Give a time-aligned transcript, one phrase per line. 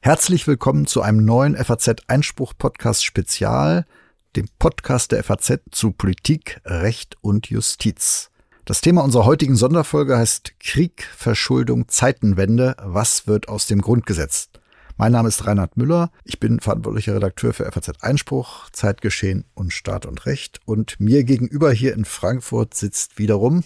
[0.00, 3.86] Herzlich willkommen zu einem neuen FAZ Einspruch Podcast Spezial,
[4.36, 8.30] dem Podcast der FAZ zu Politik, Recht und Justiz.
[8.64, 12.76] Das Thema unserer heutigen Sonderfolge heißt Krieg, Verschuldung, Zeitenwende.
[12.82, 14.50] Was wird aus dem Grundgesetz?
[14.96, 16.10] Mein Name ist Reinhard Müller.
[16.24, 20.60] Ich bin verantwortlicher Redakteur für FAZ Einspruch, Zeitgeschehen und Staat und Recht.
[20.66, 23.64] Und mir gegenüber hier in Frankfurt sitzt wiederum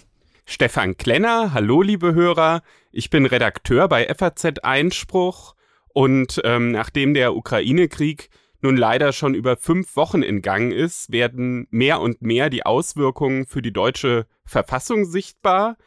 [0.51, 1.53] Stefan Klenner.
[1.53, 2.63] Hallo, liebe Hörer.
[2.91, 5.53] Ich bin Redakteur bei FAZ Einspruch
[5.89, 11.67] und ähm, nachdem der Ukraine-Krieg nun leider schon über fünf Wochen in Gang ist, werden
[11.69, 15.77] mehr und mehr die Auswirkungen für die deutsche Verfassung sichtbar.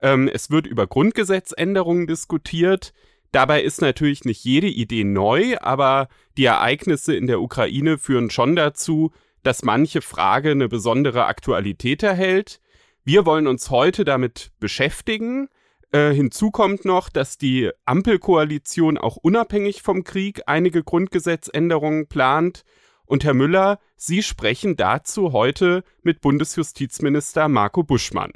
[0.00, 2.92] Ähm, es wird über Grundgesetzänderungen diskutiert.
[3.32, 8.54] Dabei ist natürlich nicht jede Idee neu, aber die Ereignisse in der Ukraine führen schon
[8.54, 9.10] dazu,
[9.42, 12.60] dass manche Frage eine besondere Aktualität erhält.
[13.04, 15.48] Wir wollen uns heute damit beschäftigen.
[15.90, 22.62] Äh, hinzu kommt noch, dass die Ampelkoalition auch unabhängig vom Krieg einige Grundgesetzänderungen plant.
[23.04, 28.30] Und Herr Müller, Sie sprechen dazu heute mit Bundesjustizminister Marco Buschmann.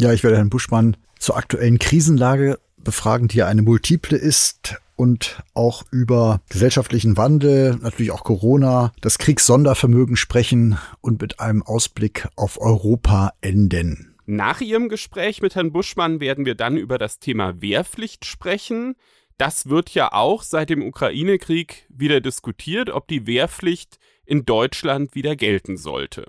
[0.00, 5.42] Ja, ich werde Herrn Buschmann zur aktuellen Krisenlage befragen, die ja eine multiple ist und
[5.52, 12.60] auch über gesellschaftlichen Wandel, natürlich auch Corona, das Kriegssondervermögen sprechen und mit einem Ausblick auf
[12.60, 14.11] Europa enden.
[14.26, 18.94] Nach Ihrem Gespräch mit Herrn Buschmann werden wir dann über das Thema Wehrpflicht sprechen.
[19.36, 25.34] Das wird ja auch seit dem Ukraine-Krieg wieder diskutiert, ob die Wehrpflicht in Deutschland wieder
[25.34, 26.26] gelten sollte.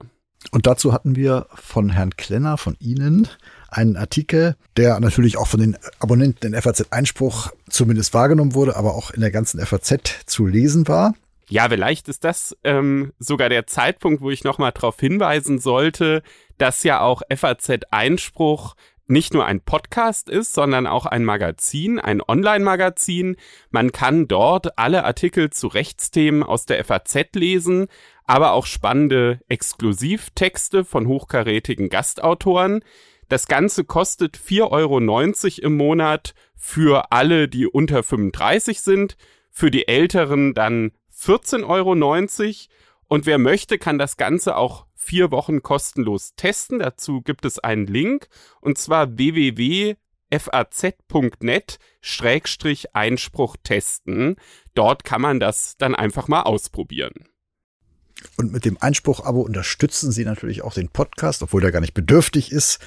[0.52, 3.28] Und dazu hatten wir von Herrn Klenner, von Ihnen,
[3.70, 8.96] einen Artikel, der natürlich auch von den Abonnenten in FAZ Einspruch zumindest wahrgenommen wurde, aber
[8.96, 11.14] auch in der ganzen FAZ zu lesen war.
[11.50, 16.24] Ja, vielleicht ist das ähm, sogar der Zeitpunkt, wo ich nochmal darauf hinweisen sollte,
[16.58, 18.76] dass ja auch FAZ Einspruch
[19.08, 23.36] nicht nur ein Podcast ist, sondern auch ein Magazin, ein Online-Magazin.
[23.70, 27.88] Man kann dort alle Artikel zu Rechtsthemen aus der FAZ lesen,
[28.26, 32.84] aber auch spannende Exklusivtexte von hochkarätigen Gastautoren.
[33.28, 39.18] Das Ganze kostet 4,90 Euro im Monat für alle, die unter 35 sind,
[39.52, 40.92] für die Älteren dann
[41.26, 41.94] 14,90 Euro.
[43.08, 46.80] Und wer möchte, kann das Ganze auch vier Wochen kostenlos testen.
[46.80, 48.28] Dazu gibt es einen Link
[48.62, 49.98] und zwar www.faz.net
[52.02, 54.36] Schrägstrich Einspruch testen.
[54.74, 57.28] Dort kann man das dann einfach mal ausprobieren.
[58.38, 62.52] Und mit dem Einspruch-Abo unterstützen Sie natürlich auch den Podcast, obwohl der gar nicht bedürftig
[62.52, 62.80] ist.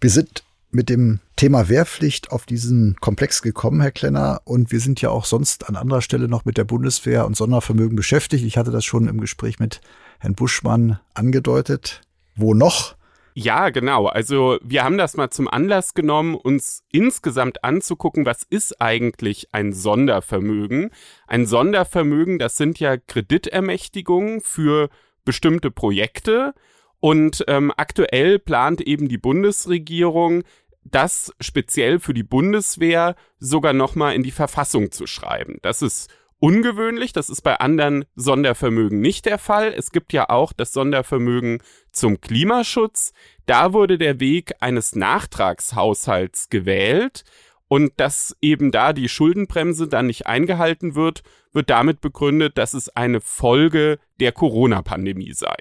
[0.00, 4.40] Wir sind mit dem Thema Wehrpflicht auf diesen Komplex gekommen, Herr Klenner.
[4.44, 7.96] Und wir sind ja auch sonst an anderer Stelle noch mit der Bundeswehr und Sondervermögen
[7.96, 8.44] beschäftigt.
[8.44, 9.80] Ich hatte das schon im Gespräch mit
[10.18, 12.02] Herrn Buschmann angedeutet.
[12.36, 12.96] Wo noch?
[13.34, 14.06] Ja, genau.
[14.06, 19.72] Also wir haben das mal zum Anlass genommen, uns insgesamt anzugucken, was ist eigentlich ein
[19.72, 20.90] Sondervermögen.
[21.28, 24.88] Ein Sondervermögen, das sind ja Kreditermächtigungen für
[25.24, 26.52] bestimmte Projekte.
[27.00, 30.42] Und ähm, aktuell plant eben die Bundesregierung,
[30.84, 35.58] das speziell für die Bundeswehr sogar nochmal in die Verfassung zu schreiben.
[35.62, 39.72] Das ist ungewöhnlich, das ist bei anderen Sondervermögen nicht der Fall.
[39.76, 43.12] Es gibt ja auch das Sondervermögen zum Klimaschutz.
[43.46, 47.24] Da wurde der Weg eines Nachtragshaushalts gewählt.
[47.70, 51.22] Und dass eben da die Schuldenbremse dann nicht eingehalten wird,
[51.52, 55.56] wird damit begründet, dass es eine Folge der Corona-Pandemie sei.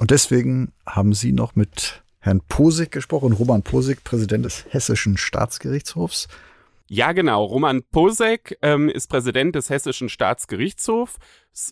[0.00, 6.28] Und deswegen haben Sie noch mit Herrn Posig gesprochen, Roman Posig, Präsident des Hessischen Staatsgerichtshofs.
[6.88, 7.44] Ja, genau.
[7.44, 11.18] Roman Posek ähm, ist Präsident des Hessischen Staatsgerichtshofs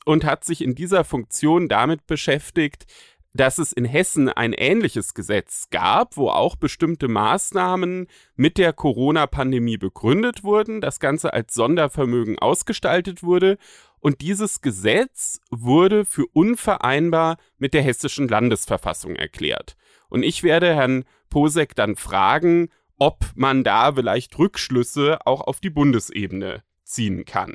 [0.05, 2.87] und hat sich in dieser Funktion damit beschäftigt,
[3.35, 8.07] dass es in Hessen ein ähnliches Gesetz gab, wo auch bestimmte Maßnahmen
[8.37, 13.59] mit der Corona-Pandemie begründet wurden, das Ganze als Sondervermögen ausgestaltet wurde
[14.03, 19.77] und dieses Gesetz wurde für unvereinbar mit der hessischen Landesverfassung erklärt.
[20.09, 22.69] Und ich werde Herrn Posek dann fragen,
[22.99, 27.55] ob man da vielleicht Rückschlüsse auch auf die Bundesebene ziehen kann.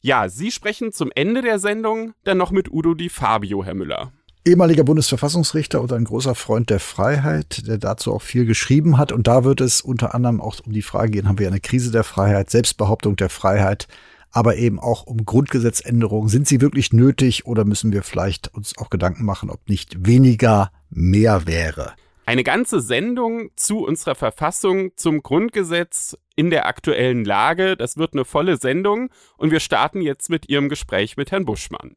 [0.00, 4.12] Ja, Sie sprechen zum Ende der Sendung dann noch mit Udo Di Fabio, Herr Müller.
[4.44, 9.12] Ehemaliger Bundesverfassungsrichter und ein großer Freund der Freiheit, der dazu auch viel geschrieben hat.
[9.12, 11.92] Und da wird es unter anderem auch um die Frage gehen, haben wir eine Krise
[11.92, 13.86] der Freiheit, Selbstbehauptung der Freiheit,
[14.32, 16.28] aber eben auch um Grundgesetzänderungen.
[16.28, 20.70] Sind sie wirklich nötig oder müssen wir vielleicht uns auch Gedanken machen, ob nicht weniger
[20.90, 21.92] mehr wäre?
[22.26, 27.76] Eine ganze Sendung zu unserer Verfassung, zum Grundgesetz in der aktuellen Lage.
[27.76, 31.96] Das wird eine volle Sendung und wir starten jetzt mit Ihrem Gespräch mit Herrn Buschmann.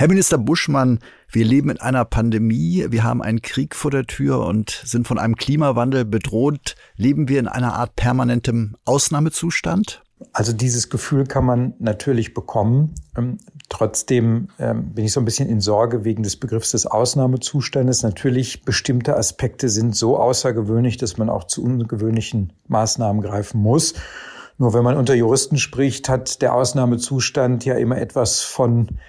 [0.00, 4.46] Herr Minister Buschmann, wir leben in einer Pandemie, wir haben einen Krieg vor der Tür
[4.46, 6.76] und sind von einem Klimawandel bedroht.
[6.94, 10.04] Leben wir in einer Art permanentem Ausnahmezustand?
[10.32, 12.94] Also dieses Gefühl kann man natürlich bekommen.
[13.16, 18.04] Ähm, trotzdem ähm, bin ich so ein bisschen in Sorge wegen des Begriffs des Ausnahmezustandes.
[18.04, 23.94] Natürlich bestimmte Aspekte sind so außergewöhnlich, dass man auch zu ungewöhnlichen Maßnahmen greifen muss.
[24.58, 29.00] Nur wenn man unter Juristen spricht, hat der Ausnahmezustand ja immer etwas von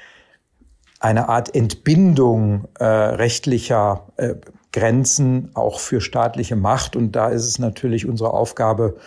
[1.00, 4.36] einer Art Entbindung äh, rechtlicher äh,
[4.72, 6.96] Grenzen auch für staatliche Macht.
[6.96, 8.98] Und da ist es natürlich unsere Aufgabe,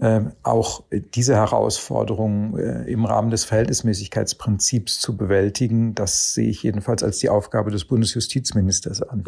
[0.00, 0.84] äh, auch
[1.14, 5.94] diese Herausforderungen äh, im Rahmen des Verhältnismäßigkeitsprinzips zu bewältigen.
[5.94, 9.24] Das sehe ich jedenfalls als die Aufgabe des Bundesjustizministers an.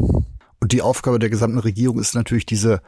[0.60, 2.80] Und die Aufgabe der gesamten Regierung ist natürlich, diese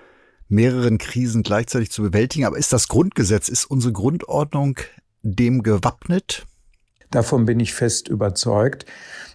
[0.48, 2.44] mehreren Krisen gleichzeitig zu bewältigen.
[2.46, 4.78] Aber ist das Grundgesetz, ist unsere Grundordnung
[5.22, 6.46] dem gewappnet?
[7.10, 8.86] Davon bin ich fest überzeugt.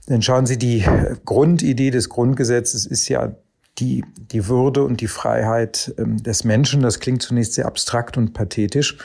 [0.07, 0.85] Denn schauen Sie, die
[1.25, 3.35] Grundidee des Grundgesetzes ist ja
[3.77, 6.81] die, die Würde und die Freiheit ähm, des Menschen.
[6.81, 8.97] Das klingt zunächst sehr abstrakt und pathetisch.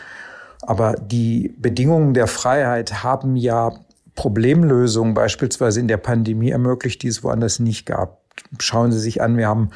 [0.63, 3.73] Aber die Bedingungen der Freiheit haben ja
[4.15, 8.23] Problemlösungen beispielsweise in der Pandemie ermöglicht, die es woanders nicht gab.
[8.59, 9.71] Schauen Sie sich an, wir haben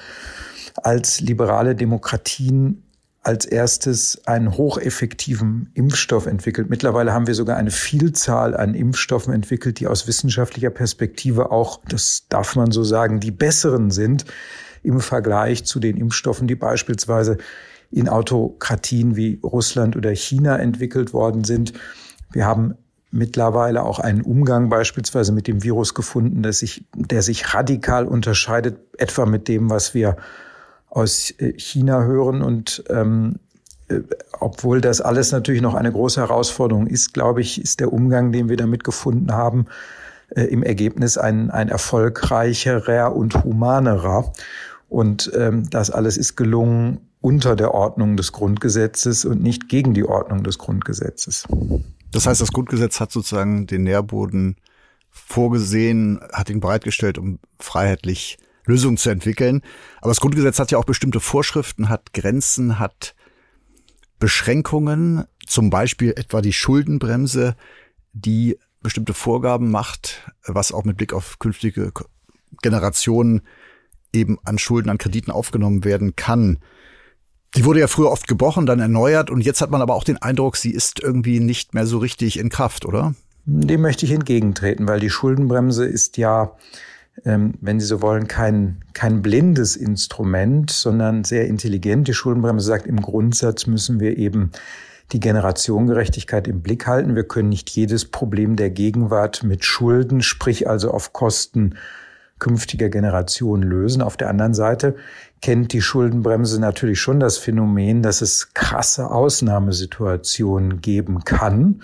[0.82, 2.87] als liberale Demokratien
[3.22, 6.70] als erstes einen hocheffektiven Impfstoff entwickelt.
[6.70, 12.26] Mittlerweile haben wir sogar eine Vielzahl an Impfstoffen entwickelt, die aus wissenschaftlicher Perspektive auch, das
[12.28, 14.24] darf man so sagen, die besseren sind
[14.82, 17.38] im Vergleich zu den Impfstoffen, die beispielsweise
[17.90, 21.72] in Autokratien wie Russland oder China entwickelt worden sind.
[22.32, 22.74] Wir haben
[23.10, 28.78] mittlerweile auch einen Umgang beispielsweise mit dem Virus gefunden, der sich, der sich radikal unterscheidet,
[28.98, 30.16] etwa mit dem, was wir
[30.90, 32.42] aus äh, China hören.
[32.42, 33.36] Und ähm,
[33.88, 34.00] äh,
[34.40, 38.48] obwohl das alles natürlich noch eine große Herausforderung ist, glaube ich, ist der Umgang, den
[38.48, 39.66] wir damit gefunden haben,
[40.30, 44.32] äh, im Ergebnis ein, ein erfolgreicherer und humanerer.
[44.88, 50.04] Und ähm, das alles ist gelungen unter der Ordnung des Grundgesetzes und nicht gegen die
[50.04, 51.44] Ordnung des Grundgesetzes.
[52.12, 54.56] Das heißt, das Grundgesetz hat sozusagen den Nährboden
[55.10, 58.38] vorgesehen, hat ihn bereitgestellt, um freiheitlich
[58.68, 59.62] Lösungen zu entwickeln.
[60.00, 63.14] Aber das Grundgesetz hat ja auch bestimmte Vorschriften, hat Grenzen, hat
[64.18, 67.56] Beschränkungen, zum Beispiel etwa die Schuldenbremse,
[68.12, 71.92] die bestimmte Vorgaben macht, was auch mit Blick auf künftige
[72.62, 73.42] Generationen
[74.12, 76.58] eben an Schulden, an Krediten aufgenommen werden kann.
[77.56, 80.18] Die wurde ja früher oft gebrochen, dann erneuert und jetzt hat man aber auch den
[80.18, 83.14] Eindruck, sie ist irgendwie nicht mehr so richtig in Kraft, oder?
[83.46, 86.54] Dem möchte ich entgegentreten, weil die Schuldenbremse ist ja
[87.24, 92.08] wenn Sie so wollen, kein, kein blindes Instrument, sondern sehr intelligent.
[92.08, 94.52] Die Schuldenbremse sagt, im Grundsatz müssen wir eben
[95.12, 97.14] die Generationengerechtigkeit im Blick halten.
[97.14, 101.74] Wir können nicht jedes Problem der Gegenwart mit Schulden, sprich also auf Kosten
[102.38, 104.02] künftiger Generationen lösen.
[104.02, 104.96] Auf der anderen Seite
[105.40, 111.82] kennt die Schuldenbremse natürlich schon das Phänomen, dass es krasse Ausnahmesituationen geben kann.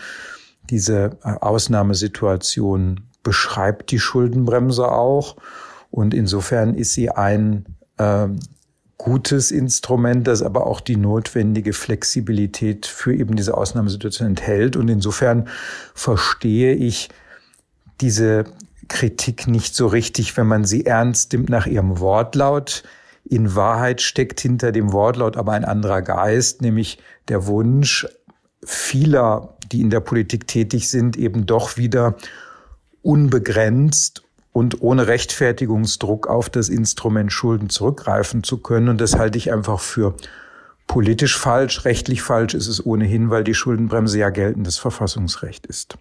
[0.71, 5.37] Diese äh, Ausnahmesituationen beschreibt die Schuldenbremse auch.
[5.91, 7.65] Und insofern ist sie ein
[7.97, 8.29] äh,
[8.99, 14.77] gutes Instrument, das aber auch die notwendige Flexibilität für eben diese Ausnahmesituation enthält.
[14.77, 15.49] Und insofern
[15.95, 17.09] verstehe ich
[18.01, 18.45] diese
[18.89, 22.85] Kritik nicht so richtig, wenn man sie ernst nimmt nach ihrem Wortlaut.
[23.25, 28.07] In Wahrheit steckt hinter dem Wortlaut aber ein anderer Geist, nämlich der Wunsch
[28.65, 32.17] vieler, die in der Politik tätig sind, eben doch wieder
[33.05, 38.89] unbegrenzt und ohne Rechtfertigungsdruck auf das Instrument Schulden zurückgreifen zu können.
[38.89, 40.15] Und das halte ich einfach für
[40.87, 41.85] politisch falsch.
[41.85, 45.99] Rechtlich falsch ist es ohnehin, weil die Schuldenbremse ja geltendes Verfassungsrecht ist.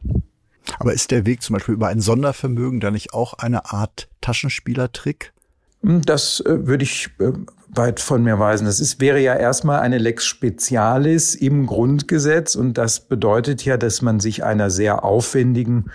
[0.79, 5.33] Aber ist der Weg zum Beispiel über ein Sondervermögen da nicht auch eine Art Taschenspielertrick?
[5.81, 7.31] Hm, das äh, würde ich äh,
[7.69, 8.65] weit von mir weisen.
[8.65, 14.01] Das ist, wäre ja erstmal eine Lex Specialis im Grundgesetz und das bedeutet ja, dass
[14.01, 15.91] man sich einer sehr aufwendigen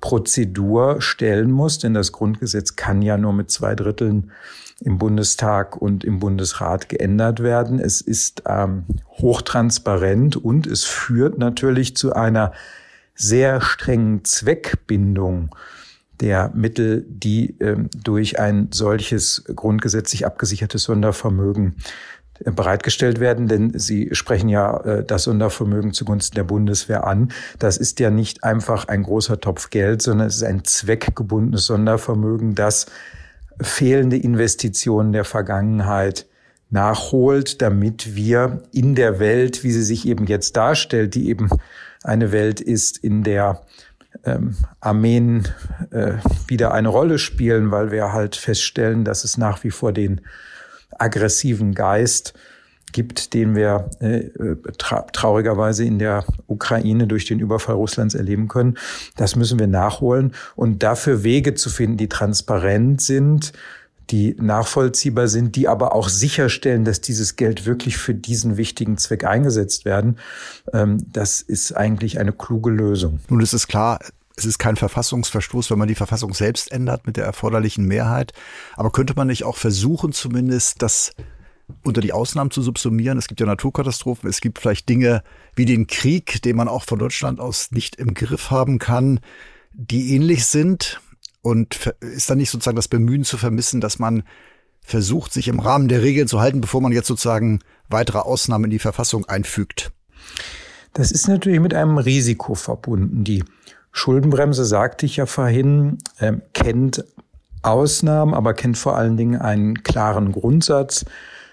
[0.00, 4.30] Prozedur stellen muss, denn das Grundgesetz kann ja nur mit zwei Dritteln
[4.80, 7.78] im Bundestag und im Bundesrat geändert werden.
[7.78, 8.84] Es ist ähm,
[9.18, 12.52] hochtransparent und es führt natürlich zu einer
[13.14, 15.54] sehr strengen Zweckbindung
[16.20, 21.76] der Mittel, die ähm, durch ein solches grundgesetzlich abgesichertes Sondervermögen
[22.44, 27.32] bereitgestellt werden, denn Sie sprechen ja äh, das Sondervermögen zugunsten der Bundeswehr an.
[27.58, 32.54] Das ist ja nicht einfach ein großer Topf Geld, sondern es ist ein zweckgebundenes Sondervermögen,
[32.54, 32.86] das
[33.60, 36.26] fehlende Investitionen der Vergangenheit
[36.70, 41.50] nachholt, damit wir in der Welt, wie sie sich eben jetzt darstellt, die eben
[42.02, 43.62] eine Welt ist, in der
[44.24, 45.48] ähm, Armeen
[45.90, 46.14] äh,
[46.46, 50.20] wieder eine Rolle spielen, weil wir halt feststellen, dass es nach wie vor den
[51.00, 52.34] aggressiven Geist
[52.92, 54.30] gibt, den wir äh,
[54.78, 58.78] tra traurigerweise in der Ukraine durch den Überfall Russlands erleben können.
[59.16, 63.52] Das müssen wir nachholen und dafür Wege zu finden, die transparent sind,
[64.10, 69.24] die nachvollziehbar sind, die aber auch sicherstellen, dass dieses Geld wirklich für diesen wichtigen Zweck
[69.24, 70.18] eingesetzt werden.
[70.72, 73.20] Ähm, das ist eigentlich eine kluge Lösung.
[73.28, 74.00] Nun ist es klar,
[74.40, 78.32] es ist kein Verfassungsverstoß, wenn man die Verfassung selbst ändert mit der erforderlichen Mehrheit.
[78.76, 81.12] Aber könnte man nicht auch versuchen, zumindest das
[81.84, 83.18] unter die Ausnahmen zu subsumieren?
[83.18, 85.22] Es gibt ja Naturkatastrophen, es gibt vielleicht Dinge
[85.54, 89.20] wie den Krieg, den man auch von Deutschland aus nicht im Griff haben kann,
[89.72, 91.00] die ähnlich sind.
[91.42, 94.24] Und ist da nicht sozusagen das Bemühen zu vermissen, dass man
[94.80, 98.70] versucht, sich im Rahmen der Regeln zu halten, bevor man jetzt sozusagen weitere Ausnahmen in
[98.70, 99.92] die Verfassung einfügt?
[100.92, 103.24] Das ist natürlich mit einem Risiko verbunden.
[103.24, 103.44] Die
[103.92, 107.04] Schuldenbremse, sagte ich ja vorhin, äh, kennt
[107.62, 111.04] Ausnahmen, aber kennt vor allen Dingen einen klaren Grundsatz,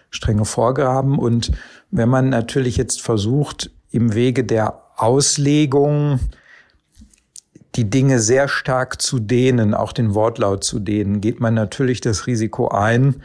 [0.09, 1.19] strenge Vorgaben.
[1.19, 1.51] Und
[1.91, 6.19] wenn man natürlich jetzt versucht, im Wege der Auslegung
[7.75, 12.25] die Dinge sehr stark zu dehnen, auch den Wortlaut zu dehnen, geht man natürlich das
[12.25, 13.21] Risiko ein,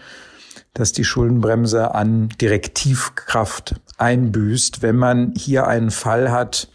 [0.74, 6.68] dass die Schuldenbremse an Direktivkraft einbüßt, wenn man hier einen Fall hat,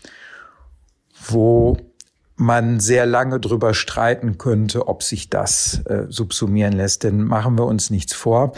[1.28, 1.78] wo
[2.38, 7.04] man sehr lange drüber streiten könnte, ob sich das äh, subsumieren lässt.
[7.04, 8.54] Denn machen wir uns nichts vor.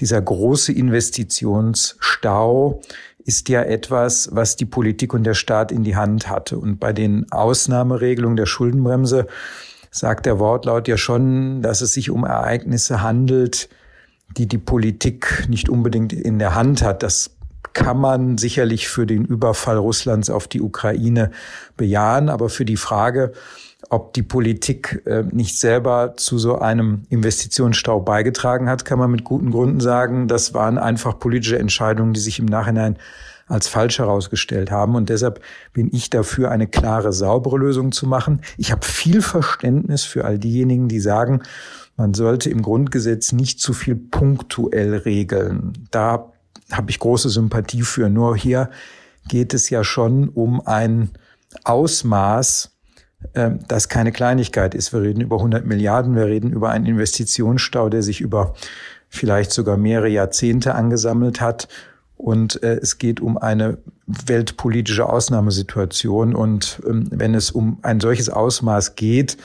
[0.00, 2.80] Dieser große Investitionsstau
[3.24, 6.58] ist ja etwas, was die Politik und der Staat in die Hand hatte.
[6.58, 9.26] Und bei den Ausnahmeregelungen der Schuldenbremse
[9.90, 13.68] sagt der Wortlaut ja schon, dass es sich um Ereignisse handelt,
[14.36, 17.02] die die Politik nicht unbedingt in der Hand hat.
[17.02, 17.30] Das
[17.72, 21.30] kann man sicherlich für den Überfall Russlands auf die Ukraine
[21.76, 23.32] bejahen, aber für die Frage,
[23.90, 29.24] ob die Politik äh, nicht selber zu so einem Investitionsstau beigetragen hat, kann man mit
[29.24, 32.98] guten Gründen sagen, das waren einfach politische Entscheidungen, die sich im Nachhinein
[33.46, 34.94] als falsch herausgestellt haben.
[34.94, 35.40] Und deshalb
[35.72, 38.42] bin ich dafür, eine klare, saubere Lösung zu machen.
[38.58, 41.42] Ich habe viel Verständnis für all diejenigen, die sagen,
[41.96, 45.72] man sollte im Grundgesetz nicht zu viel punktuell regeln.
[45.90, 46.32] Da
[46.72, 48.08] habe ich große Sympathie für.
[48.08, 48.70] Nur hier
[49.28, 51.10] geht es ja schon um ein
[51.64, 52.70] Ausmaß,
[53.34, 54.92] ähm, das keine Kleinigkeit ist.
[54.92, 58.54] Wir reden über 100 Milliarden, wir reden über einen Investitionsstau, der sich über
[59.08, 61.68] vielleicht sogar mehrere Jahrzehnte angesammelt hat.
[62.16, 66.34] Und äh, es geht um eine weltpolitische Ausnahmesituation.
[66.34, 69.36] Und ähm, wenn es um ein solches Ausmaß geht,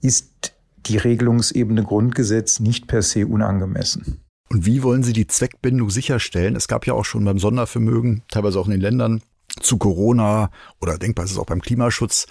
[0.00, 0.52] ist
[0.86, 4.20] die Regelungsebene Grundgesetz nicht per se unangemessen.
[4.52, 6.56] Und wie wollen Sie die Zweckbindung sicherstellen?
[6.56, 9.22] Es gab ja auch schon beim Sondervermögen, teilweise auch in den Ländern,
[9.58, 12.26] zu Corona oder denkbar ist es auch beim Klimaschutz,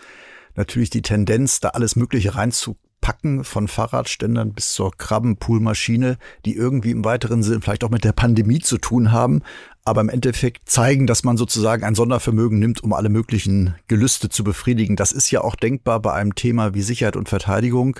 [0.53, 7.03] natürlich die Tendenz, da alles Mögliche reinzupacken, von Fahrradständern bis zur Krabbenpoolmaschine, die irgendwie im
[7.03, 9.41] weiteren Sinn vielleicht auch mit der Pandemie zu tun haben,
[9.83, 14.43] aber im Endeffekt zeigen, dass man sozusagen ein Sondervermögen nimmt, um alle möglichen Gelüste zu
[14.43, 14.95] befriedigen.
[14.95, 17.99] Das ist ja auch denkbar bei einem Thema wie Sicherheit und Verteidigung.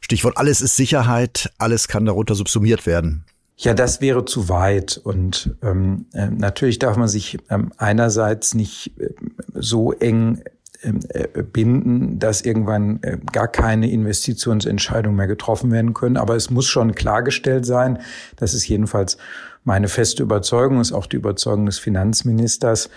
[0.00, 3.26] Stichwort alles ist Sicherheit, alles kann darunter subsumiert werden.
[3.56, 5.00] Ja, das wäre zu weit.
[5.02, 9.10] Und ähm, äh, natürlich darf man sich ähm, einerseits nicht äh,
[9.54, 10.42] so eng
[10.82, 16.16] ähm, äh, binden, dass irgendwann äh, gar keine Investitionsentscheidungen mehr getroffen werden können.
[16.16, 18.00] Aber es muss schon klargestellt sein,
[18.36, 19.18] das ist jedenfalls
[19.62, 22.90] meine feste Überzeugung, ist auch die Überzeugung des Finanzministers,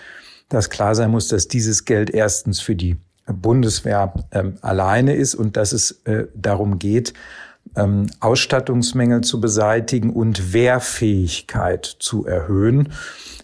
[0.48, 2.96] dass klar sein muss, dass dieses Geld erstens für die
[3.26, 6.02] Bundeswehr ähm, alleine ist und dass es
[6.34, 7.12] darum geht,
[7.76, 12.92] ähm, Ausstattungsmängel zu beseitigen und Wehrfähigkeit zu erhöhen.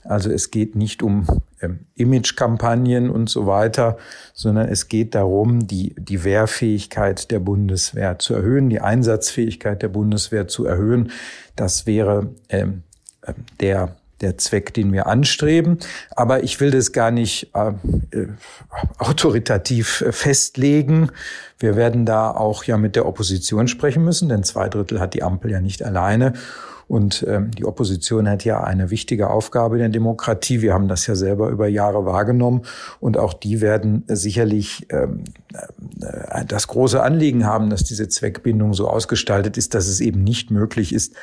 [0.05, 1.27] Also es geht nicht um
[1.61, 3.97] ähm, Imagekampagnen und so weiter,
[4.35, 10.47] sondern es geht darum, die, die Wehrfähigkeit der Bundeswehr zu erhöhen, die Einsatzfähigkeit der Bundeswehr
[10.47, 11.11] zu erhöhen.
[11.57, 12.83] Das wäre ähm,
[13.27, 15.79] ähm der der Zweck, den wir anstreben.
[16.11, 17.73] Aber ich will das gar nicht äh,
[18.17, 18.29] äh,
[18.99, 21.11] autoritativ äh, festlegen.
[21.65, 25.23] Wir werden da auch ja mit der Opposition sprechen müssen, denn zwei Drittel hat die
[25.23, 26.35] Ampel ja nicht alleine.
[26.89, 30.61] Und ähm, die Opposition hat ja eine wichtige Aufgabe in der Demokratie.
[30.61, 32.67] Wir haben das ja selber über Jahre wahrgenommen.
[33.01, 35.25] Und auch die werden sicherlich ähm,
[36.03, 40.51] äh, das große Anliegen haben, dass diese Zweckbindung so ausgestaltet ist, dass es eben nicht
[40.51, 41.15] möglich ist,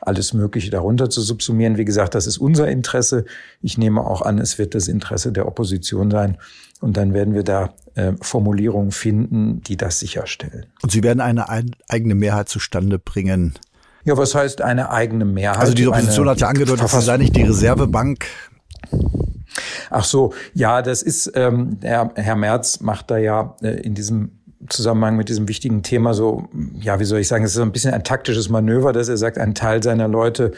[0.00, 1.76] alles Mögliche darunter zu subsumieren.
[1.76, 3.24] Wie gesagt, das ist unser Interesse.
[3.62, 6.38] Ich nehme auch an, es wird das Interesse der Opposition sein.
[6.80, 10.66] Und dann werden wir da äh, Formulierungen finden, die das sicherstellen.
[10.82, 13.54] Und Sie werden eine ein, eigene Mehrheit zustande bringen.
[14.04, 15.58] Ja, was heißt eine eigene Mehrheit?
[15.58, 18.26] Also die Opposition hat ja angedeutet, das sei nicht die Reservebank.
[19.90, 24.37] Ach so, ja, das ist, ähm, Herr, Herr Merz macht da ja äh, in diesem
[24.68, 26.48] Zusammenhang mit diesem wichtigen Thema so,
[26.80, 29.16] ja, wie soll ich sagen, es ist so ein bisschen ein taktisches Manöver, dass er
[29.16, 30.52] sagt, ein Teil seiner Leute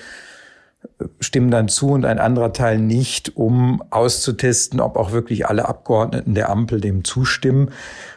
[0.99, 5.69] äh, stimmen dann zu und ein anderer Teil nicht, um auszutesten, ob auch wirklich alle
[5.69, 7.71] Abgeordneten der Ampel dem zustimmen.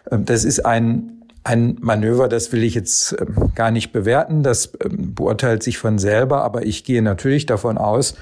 [0.09, 1.09] Ähm, das ist ein
[1.43, 5.99] ein Manöver, das will ich jetzt ähm, gar nicht bewerten, das ähm, beurteilt sich von
[5.99, 8.15] selber, aber ich gehe natürlich davon aus,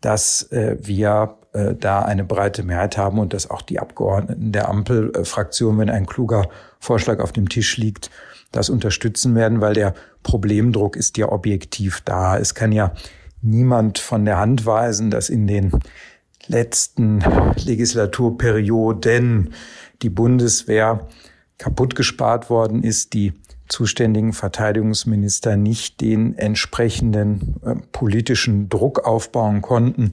[0.00, 4.68] dass äh, wir äh, da eine breite Mehrheit haben und dass auch die Abgeordneten der
[4.68, 6.48] Ampelfraktion, wenn ein kluger
[6.80, 8.10] Vorschlag auf dem Tisch liegt,
[8.52, 12.36] das unterstützen werden, weil der Problemdruck ist ja objektiv da.
[12.38, 12.92] Es kann ja
[13.40, 15.72] niemand von der Hand weisen, dass in den
[16.48, 17.22] letzten
[17.64, 19.54] Legislaturperioden
[20.02, 21.06] die Bundeswehr
[21.58, 23.32] kaputt gespart worden ist, die
[23.68, 30.10] zuständigen Verteidigungsminister nicht den entsprechenden äh, politischen Druck aufbauen konnten,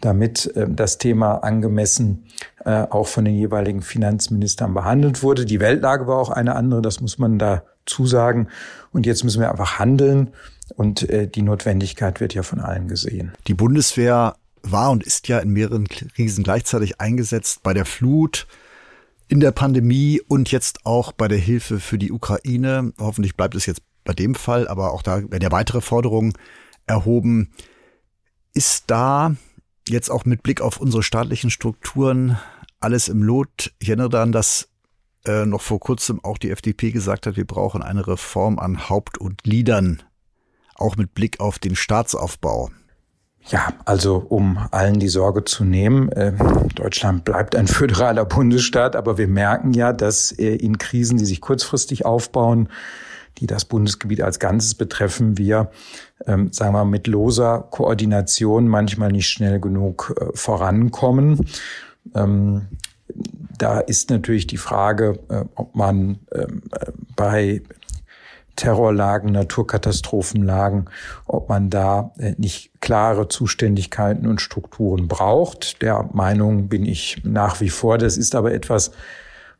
[0.00, 2.26] damit äh, das Thema angemessen
[2.64, 5.44] äh, auch von den jeweiligen Finanzministern behandelt wurde.
[5.44, 8.48] Die Weltlage war auch eine andere, das muss man dazu sagen.
[8.92, 10.30] Und jetzt müssen wir einfach handeln
[10.74, 13.32] und äh, die Notwendigkeit wird ja von allen gesehen.
[13.46, 18.46] Die Bundeswehr war und ist ja in mehreren Krisen gleichzeitig eingesetzt bei der Flut,
[19.28, 22.92] in der Pandemie und jetzt auch bei der Hilfe für die Ukraine.
[22.98, 26.32] Hoffentlich bleibt es jetzt bei dem Fall, aber auch da werden ja weitere Forderungen
[26.86, 27.50] erhoben.
[28.54, 29.34] Ist da
[29.88, 32.38] jetzt auch mit Blick auf unsere staatlichen Strukturen
[32.80, 33.72] alles im Lot?
[33.78, 34.68] Ich erinnere daran, dass
[35.26, 39.18] äh, noch vor kurzem auch die FDP gesagt hat, wir brauchen eine Reform an Haupt-
[39.18, 40.02] und Gliedern,
[40.74, 42.70] auch mit Blick auf den Staatsaufbau.
[43.48, 46.32] Ja, also um allen die Sorge zu nehmen, äh,
[46.74, 51.40] Deutschland bleibt ein föderaler Bundesstaat, aber wir merken ja, dass äh, in Krisen, die sich
[51.40, 52.68] kurzfristig aufbauen,
[53.38, 55.70] die das Bundesgebiet als Ganzes betreffen, wir,
[56.26, 61.46] ähm, sagen wir, mit loser Koordination manchmal nicht schnell genug äh, vorankommen.
[62.14, 62.68] Ähm,
[63.58, 67.62] da ist natürlich die Frage, äh, ob man ähm, äh, bei
[68.56, 70.88] Terrorlagen, Naturkatastrophenlagen,
[71.26, 75.82] ob man da äh, nicht klare Zuständigkeiten und Strukturen braucht.
[75.82, 77.98] Der Meinung bin ich nach wie vor.
[77.98, 78.92] Das ist aber etwas,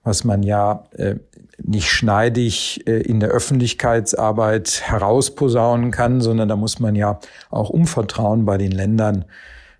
[0.02, 1.16] was man ja äh,
[1.62, 7.18] nicht schneidig äh, in der Öffentlichkeitsarbeit herausposaunen kann, sondern da muss man ja
[7.50, 9.24] auch um Vertrauen bei den Ländern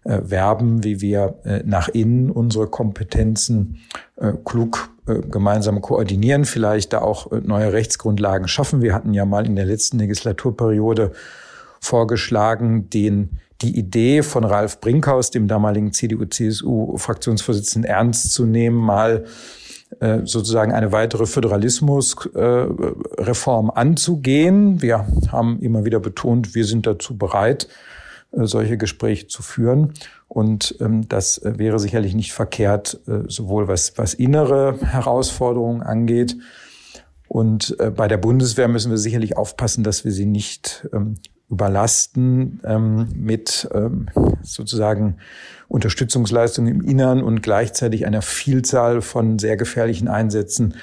[0.09, 1.35] werben, wie wir
[1.65, 3.81] nach innen unsere Kompetenzen
[4.45, 8.83] klug äh, gemeinsam koordinieren, vielleicht da auch äh, neue Rechtsgrundlagen schaffen.
[8.83, 11.13] Wir hatten ja mal in der letzten Legislaturperiode
[11.81, 19.29] vorgeschlagen, den die Idee von Ralf Brinkhaus, dem damaligen CDU-CSU-Fraktionsvorsitzenden, ernst zu nehmen, mal äh,
[20.25, 24.83] sozusagen eine weitere Föderalismusreform anzugehen.
[24.83, 27.67] Wir haben immer wieder betont, wir sind dazu bereit,
[28.33, 29.95] solche Gespräche zu führen.
[30.29, 36.37] Und ähm, das äh, wäre sicherlich nicht verkehrt, äh, sowohl was, was innere Herausforderungen angeht.
[37.29, 41.15] Und äh, bei der Bundeswehr müssen wir sicherlich aufpassen, dass wir sie nicht ähm,
[41.49, 44.09] überlasten ähm, mit ähm,
[44.43, 45.19] sozusagen
[45.69, 50.75] Unterstützungsleistungen im Innern und gleichzeitig einer Vielzahl von sehr gefährlichen Einsätzen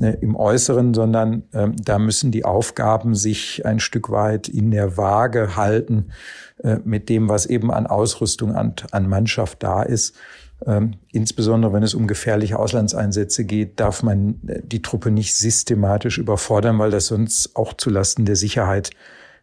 [0.00, 4.96] äh, im Äußeren, sondern ähm, da müssen die Aufgaben sich ein Stück weit in der
[4.96, 6.10] Waage halten
[6.62, 10.14] äh, mit dem, was eben an Ausrüstung, an, an Mannschaft da ist.
[10.64, 16.18] Ähm, insbesondere wenn es um gefährliche Auslandseinsätze geht, darf man äh, die Truppe nicht systematisch
[16.18, 18.90] überfordern, weil das sonst auch zulasten der Sicherheit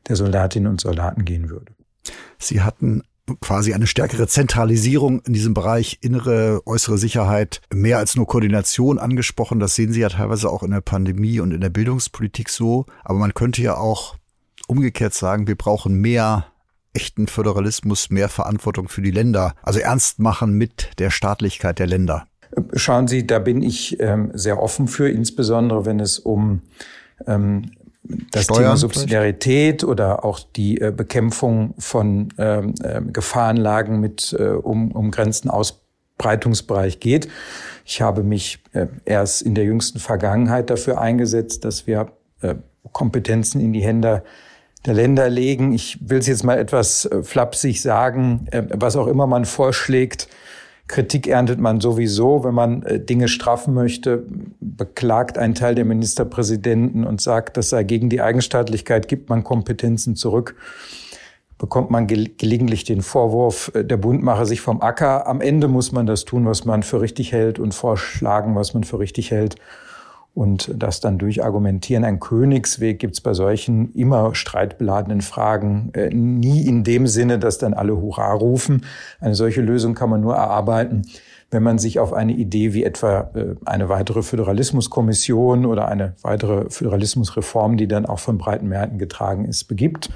[0.08, 1.74] der Soldatinnen und Soldaten gehen würde.
[2.38, 3.04] Sie hatten
[3.39, 9.60] quasi eine stärkere Zentralisierung in diesem Bereich innere, äußere Sicherheit, mehr als nur Koordination angesprochen.
[9.60, 12.86] Das sehen Sie ja teilweise auch in der Pandemie und in der Bildungspolitik so.
[13.04, 14.18] Aber man könnte ja auch
[14.68, 16.48] umgekehrt sagen, wir brauchen mehr
[16.94, 22.28] echten Föderalismus mehr Verantwortung für die Länder, also ernst machen mit der Staatlichkeit der Länder?
[22.76, 26.62] Schauen Sie, da bin ich ähm, sehr offen für, insbesondere wenn es um
[27.26, 27.72] ähm,
[28.32, 29.84] das Steuern Thema Subsidiarität vielleicht?
[29.84, 37.28] oder auch die äh, Bekämpfung von ähm, äh, Gefahrenlagen mit äh, um, umgrenzten Ausbreitungsbereich geht.
[37.86, 42.12] Ich habe mich äh, erst in der jüngsten Vergangenheit dafür eingesetzt, dass wir
[42.42, 42.56] äh,
[42.92, 44.24] Kompetenzen in die Hände
[44.86, 45.74] der Länder legen.
[45.74, 50.28] Ich will es jetzt mal etwas äh, flapsig sagen, äh, was auch immer man vorschlägt.
[50.88, 54.26] Kritik erntet man sowieso, wenn man äh, Dinge straffen möchte,
[54.60, 60.15] beklagt ein Teil der Ministerpräsidenten und sagt, das sei gegen die Eigenstaatlichkeit, gibt man Kompetenzen
[60.15, 60.56] zurück,
[61.58, 65.28] bekommt man gelegentlich den Vorwurf, der Bund mache sich vom Acker.
[65.28, 68.84] Am Ende muss man das tun, was man für richtig hält und vorschlagen, was man
[68.84, 69.56] für richtig hält.
[70.34, 72.04] Und das dann durchargumentieren.
[72.04, 77.60] Ein Königsweg gibt es bei solchen immer streitbeladenen Fragen äh, nie in dem Sinne, dass
[77.60, 78.86] dann alle Hurra rufen.
[79.19, 81.04] Eine solche Lösung kann man nur erarbeiten,
[81.52, 86.67] wenn man sich auf eine Idee wie etwa äh, eine weitere Föderalismuskommission oder eine weitere
[86.69, 90.10] Föderalismusreform, die dann auch von breiten Mehrheiten getragen ist, begibt.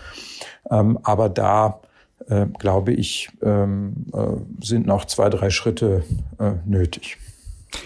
[0.71, 1.81] Ähm, aber da
[2.27, 6.03] äh, glaube ich, ähm, äh, sind noch zwei, drei Schritte
[6.39, 7.17] äh, nötig.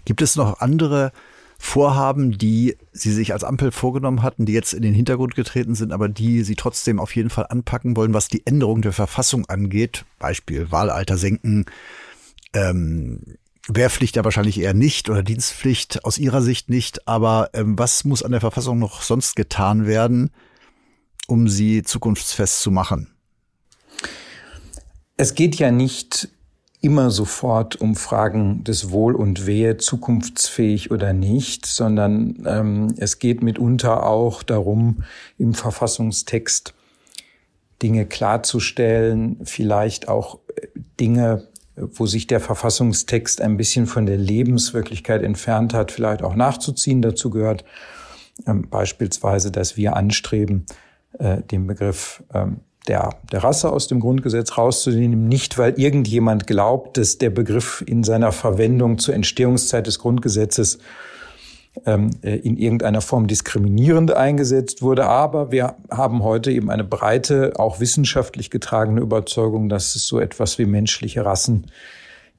[0.05, 1.11] Gibt es noch andere
[1.63, 5.93] Vorhaben, die Sie sich als Ampel vorgenommen hatten, die jetzt in den Hintergrund getreten sind,
[5.93, 10.03] aber die Sie trotzdem auf jeden Fall anpacken wollen, was die Änderung der Verfassung angeht?
[10.17, 11.65] Beispiel Wahlalter senken,
[12.53, 17.07] ähm, Wehrpflicht ja wahrscheinlich eher nicht oder Dienstpflicht aus Ihrer Sicht nicht.
[17.07, 20.31] Aber ähm, was muss an der Verfassung noch sonst getan werden,
[21.27, 23.13] um sie zukunftsfest zu machen?
[25.15, 26.27] Es geht ja nicht
[26.81, 33.43] immer sofort um Fragen des Wohl und Wehe, zukunftsfähig oder nicht, sondern ähm, es geht
[33.43, 35.03] mitunter auch darum,
[35.37, 36.73] im Verfassungstext
[37.81, 40.67] Dinge klarzustellen, vielleicht auch äh,
[40.99, 47.01] Dinge, wo sich der Verfassungstext ein bisschen von der Lebenswirklichkeit entfernt hat, vielleicht auch nachzuziehen.
[47.01, 47.63] Dazu gehört
[48.47, 50.65] ähm, beispielsweise, dass wir anstreben,
[51.19, 56.97] äh, den Begriff ähm, der, der Rasse aus dem Grundgesetz rauszunehmen, nicht weil irgendjemand glaubt,
[56.97, 60.79] dass der Begriff in seiner Verwendung zur Entstehungszeit des Grundgesetzes
[61.85, 65.05] ähm, äh, in irgendeiner Form diskriminierend eingesetzt wurde.
[65.05, 70.57] Aber wir haben heute eben eine breite, auch wissenschaftlich getragene Überzeugung, dass es so etwas
[70.57, 71.67] wie menschliche Rassen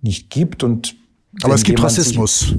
[0.03, 0.65] nicht gibt.
[0.65, 0.97] Und
[1.43, 2.55] aber es gibt Rassismus,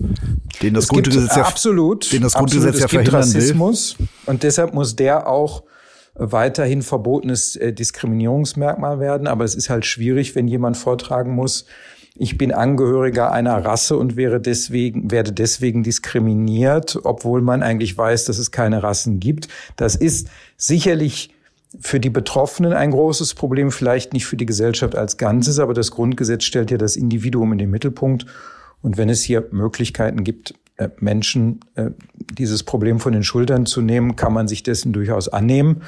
[0.64, 4.08] den das Grundgesetz ja, absolut, den das Grundgesetz absolut, ja verhindern Rassismus, will.
[4.26, 5.64] Und deshalb muss der auch
[6.16, 9.28] weiterhin verbotenes äh, Diskriminierungsmerkmal werden.
[9.28, 11.66] Aber es ist halt schwierig, wenn jemand vortragen muss,
[12.16, 18.26] ich bin Angehöriger einer Rasse und wäre deswegen, werde deswegen diskriminiert, obwohl man eigentlich weiß,
[18.26, 19.48] dass es keine Rassen gibt.
[19.78, 21.34] Das ist sicherlich
[21.80, 25.90] für die Betroffenen ein großes Problem, vielleicht nicht für die Gesellschaft als Ganzes, aber das
[25.90, 28.28] Grundgesetz stellt ja das Individuum in den Mittelpunkt.
[28.84, 33.82] Und wenn es hier Möglichkeiten gibt, äh, Menschen äh, dieses Problem von den Schultern zu
[33.82, 35.82] nehmen, kann man sich dessen durchaus annehmen.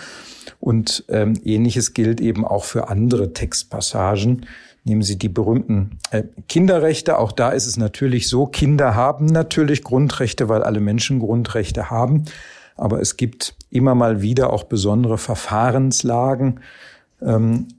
[0.59, 4.45] Und ähm, ähnliches gilt eben auch für andere Textpassagen.
[4.83, 7.19] Nehmen Sie die berühmten äh, Kinderrechte.
[7.19, 12.25] Auch da ist es natürlich so, Kinder haben natürlich Grundrechte, weil alle Menschen Grundrechte haben.
[12.75, 16.59] Aber es gibt immer mal wieder auch besondere Verfahrenslagen,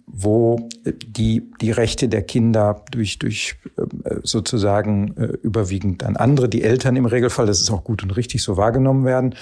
[0.06, 6.62] wo die, die Rechte der Kinder durch, durch äh, sozusagen äh, überwiegend dann andere, die
[6.62, 9.34] Eltern im Regelfall, das ist auch gut und richtig so wahrgenommen werden,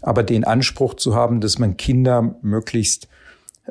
[0.00, 3.08] aber den Anspruch zu haben, dass man Kinder möglichst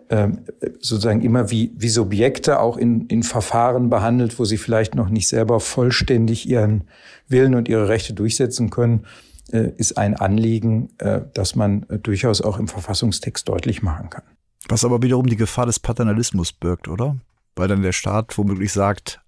[0.10, 0.40] ähm,
[0.80, 5.28] sozusagen immer wie, wie Subjekte auch in, in Verfahren behandelt, wo sie vielleicht noch nicht
[5.28, 6.86] selber vollständig ihren
[7.28, 9.06] Willen und ihre Rechte durchsetzen können,
[9.52, 10.90] äh, ist ein Anliegen,
[11.34, 14.24] das man durchaus auch im Verfassungstext deutlich machen kann.
[14.68, 17.18] Was aber wiederum die Gefahr des Paternalismus birgt, oder?
[17.56, 19.22] Weil dann der Staat womöglich sagt,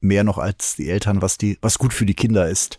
[0.00, 2.78] mehr noch als die Eltern, was die, was gut für die Kinder ist.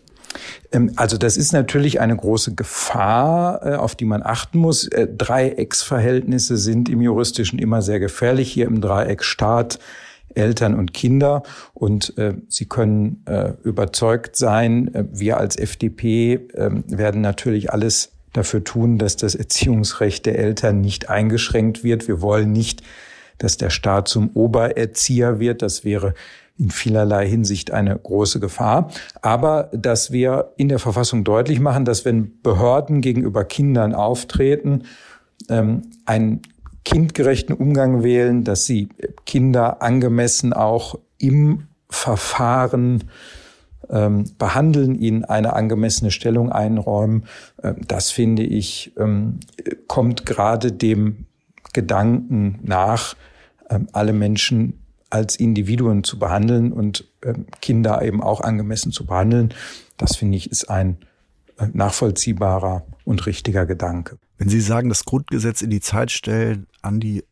[0.72, 4.86] Ähm, also das ist natürlich eine große Gefahr, äh, auf die man achten muss.
[4.88, 8.50] Äh, Dreiecksverhältnisse sind im juristischen immer sehr gefährlich.
[8.52, 9.78] Hier im Dreieck Staat,
[10.34, 11.42] Eltern und Kinder.
[11.74, 18.12] Und äh, Sie können äh, überzeugt sein, äh, wir als FDP äh, werden natürlich alles
[18.36, 22.08] dafür tun, dass das Erziehungsrecht der Eltern nicht eingeschränkt wird.
[22.08, 22.82] Wir wollen nicht,
[23.38, 25.62] dass der Staat zum Obererzieher wird.
[25.62, 26.14] Das wäre
[26.58, 28.90] in vielerlei Hinsicht eine große Gefahr.
[29.20, 34.84] Aber dass wir in der Verfassung deutlich machen, dass wenn Behörden gegenüber Kindern auftreten,
[35.48, 36.42] ähm, einen
[36.84, 38.88] kindgerechten Umgang wählen, dass sie
[39.26, 43.04] Kinder angemessen auch im Verfahren
[43.90, 47.24] ähm, behandeln, ihnen eine angemessene Stellung einräumen.
[47.62, 49.40] Ähm, das finde ich, ähm,
[49.86, 51.26] kommt gerade dem
[51.72, 53.16] Gedanken nach,
[53.70, 59.54] ähm, alle Menschen als Individuen zu behandeln und ähm, Kinder eben auch angemessen zu behandeln.
[59.96, 60.98] Das finde ich ist ein
[61.58, 64.18] äh, nachvollziehbarer und richtiger Gedanke.
[64.38, 67.24] Wenn Sie sagen, das Grundgesetz in die Zeit stellen, an die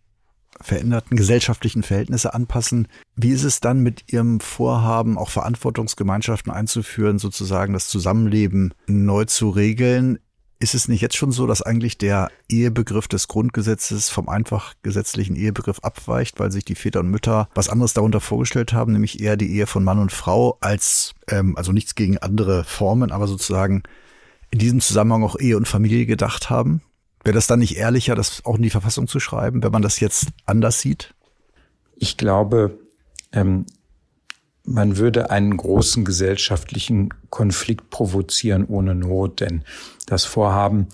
[0.64, 2.88] veränderten gesellschaftlichen Verhältnisse anpassen.
[3.16, 9.50] Wie ist es dann mit Ihrem Vorhaben, auch Verantwortungsgemeinschaften einzuführen, sozusagen das Zusammenleben neu zu
[9.50, 10.18] regeln?
[10.60, 15.36] Ist es nicht jetzt schon so, dass eigentlich der Ehebegriff des Grundgesetzes vom einfach gesetzlichen
[15.36, 19.36] Ehebegriff abweicht, weil sich die Väter und Mütter was anderes darunter vorgestellt haben, nämlich eher
[19.36, 23.82] die Ehe von Mann und Frau als, ähm, also nichts gegen andere Formen, aber sozusagen
[24.50, 26.80] in diesem Zusammenhang auch Ehe und Familie gedacht haben?
[27.24, 29.98] Wäre das dann nicht ehrlicher, das auch in die Verfassung zu schreiben, wenn man das
[29.98, 31.14] jetzt anders sieht?
[31.96, 32.78] Ich glaube,
[33.32, 33.64] ähm,
[34.64, 39.64] man würde einen großen gesellschaftlichen Konflikt provozieren ohne Not, denn
[40.06, 40.88] das Vorhaben,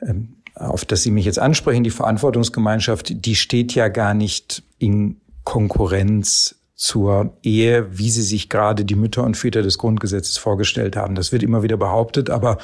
[0.00, 5.20] ähm, auf das Sie mich jetzt ansprechen, die Verantwortungsgemeinschaft, die steht ja gar nicht in
[5.44, 11.14] Konkurrenz zur Ehe, wie sie sich gerade die Mütter und Väter des Grundgesetzes vorgestellt haben.
[11.14, 12.58] Das wird immer wieder behauptet, aber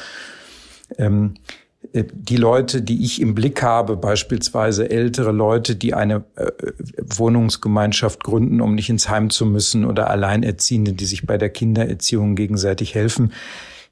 [0.99, 1.62] ähm, äh,
[1.95, 6.51] die Leute, die ich im Blick habe, beispielsweise ältere Leute, die eine äh,
[6.99, 12.35] Wohnungsgemeinschaft gründen, um nicht ins Heim zu müssen, oder Alleinerziehende, die sich bei der Kindererziehung
[12.35, 13.33] gegenseitig helfen,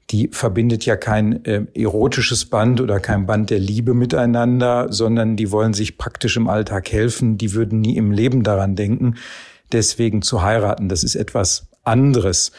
[0.09, 5.51] die verbindet ja kein äh, erotisches Band oder kein Band der Liebe miteinander, sondern die
[5.51, 7.37] wollen sich praktisch im Alltag helfen.
[7.37, 9.15] Die würden nie im Leben daran denken,
[9.71, 10.89] deswegen zu heiraten.
[10.89, 12.51] Das ist etwas anderes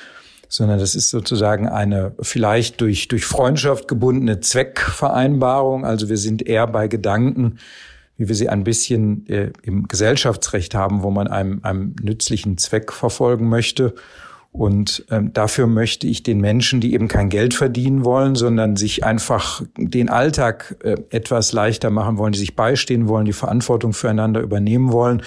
[0.53, 5.87] sondern das ist sozusagen eine vielleicht durch, durch Freundschaft gebundene Zweckvereinbarung.
[5.87, 7.57] Also wir sind eher bei Gedanken,
[8.19, 12.93] wie wir sie ein bisschen äh, im Gesellschaftsrecht haben, wo man einem, einem nützlichen Zweck
[12.93, 13.95] verfolgen möchte.
[14.51, 19.05] Und ähm, dafür möchte ich den Menschen, die eben kein Geld verdienen wollen, sondern sich
[19.05, 24.43] einfach den Alltag äh, etwas leichter machen wollen, die sich beistehen wollen, die Verantwortung füreinander
[24.43, 25.23] übernehmen wollen,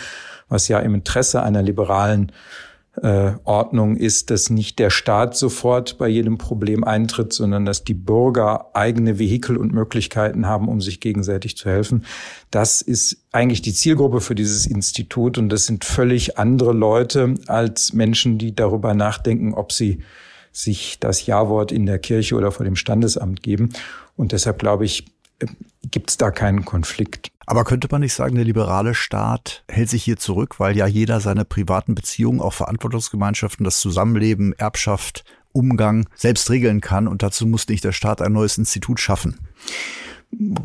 [0.49, 2.31] was ja im Interesse einer liberalen
[3.01, 7.93] äh, Ordnung ist, dass nicht der Staat sofort bei jedem Problem eintritt, sondern dass die
[7.93, 12.05] Bürger eigene Vehikel und Möglichkeiten haben, um sich gegenseitig zu helfen.
[12.51, 17.93] Das ist eigentlich die Zielgruppe für dieses Institut und das sind völlig andere Leute als
[17.93, 19.99] Menschen, die darüber nachdenken, ob sie
[20.51, 23.69] sich das Ja-Wort in der Kirche oder vor dem Standesamt geben.
[24.15, 25.05] Und deshalb glaube ich,
[25.91, 27.29] gibt es da keinen Konflikt.
[27.45, 31.19] Aber könnte man nicht sagen, der liberale Staat hält sich hier zurück, weil ja jeder
[31.19, 37.67] seine privaten Beziehungen, auch Verantwortungsgemeinschaften, das Zusammenleben, Erbschaft, Umgang selbst regeln kann und dazu muss
[37.67, 39.39] nicht der Staat ein neues Institut schaffen?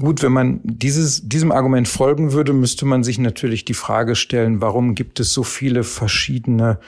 [0.01, 4.61] Gut, wenn man dieses, diesem Argument folgen würde, müsste man sich natürlich die Frage stellen,
[4.61, 6.81] warum gibt es so viele verschiedene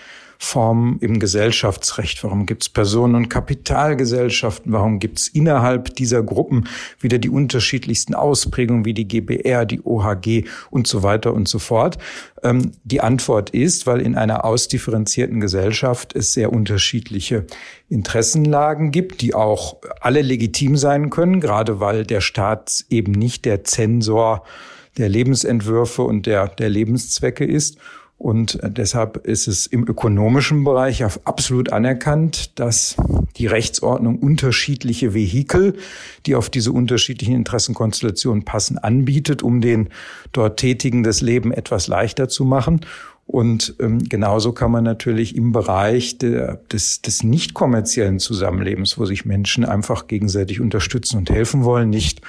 [0.44, 2.24] Formen im Gesellschaftsrecht?
[2.24, 4.72] Warum gibt es Personen- und Kapitalgesellschaften?
[4.72, 10.44] Warum gibt es innerhalb dieser Gruppen wieder die unterschiedlichsten Ausprägungen wie die GBR, die OHG
[10.70, 11.96] und so weiter und so fort?
[12.42, 17.46] Ähm, die Antwort ist, weil in einer ausdifferenzierten Gesellschaft es sehr unterschiedliche
[17.88, 23.62] Interessenlagen gibt, die auch alle legitim sein können, gerade weil der Staat eben nicht der
[23.62, 24.42] Zensor
[24.98, 27.78] der Lebensentwürfe und der, der Lebenszwecke ist.
[28.22, 32.94] Und deshalb ist es im ökonomischen Bereich absolut anerkannt, dass
[33.36, 35.74] die Rechtsordnung unterschiedliche Vehikel,
[36.24, 39.88] die auf diese unterschiedlichen Interessenkonstellationen passen, anbietet, um den
[40.30, 42.82] dort Tätigen das Leben etwas leichter zu machen.
[43.26, 49.04] Und ähm, genauso kann man natürlich im Bereich der, des, des nicht kommerziellen Zusammenlebens, wo
[49.04, 52.20] sich Menschen einfach gegenseitig unterstützen und helfen wollen, nicht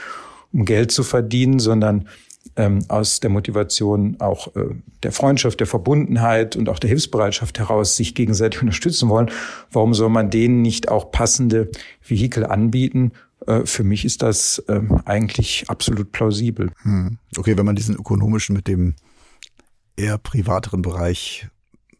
[0.51, 2.07] um Geld zu verdienen, sondern
[2.55, 7.95] ähm, aus der Motivation auch äh, der Freundschaft, der Verbundenheit und auch der Hilfsbereitschaft heraus
[7.95, 9.31] sich gegenseitig unterstützen wollen,
[9.71, 13.11] warum soll man denen nicht auch passende Vehikel anbieten?
[13.47, 16.71] Äh, für mich ist das äh, eigentlich absolut plausibel.
[16.83, 17.17] Hm.
[17.37, 18.95] Okay, wenn man diesen ökonomischen mit dem
[19.95, 21.47] eher privateren Bereich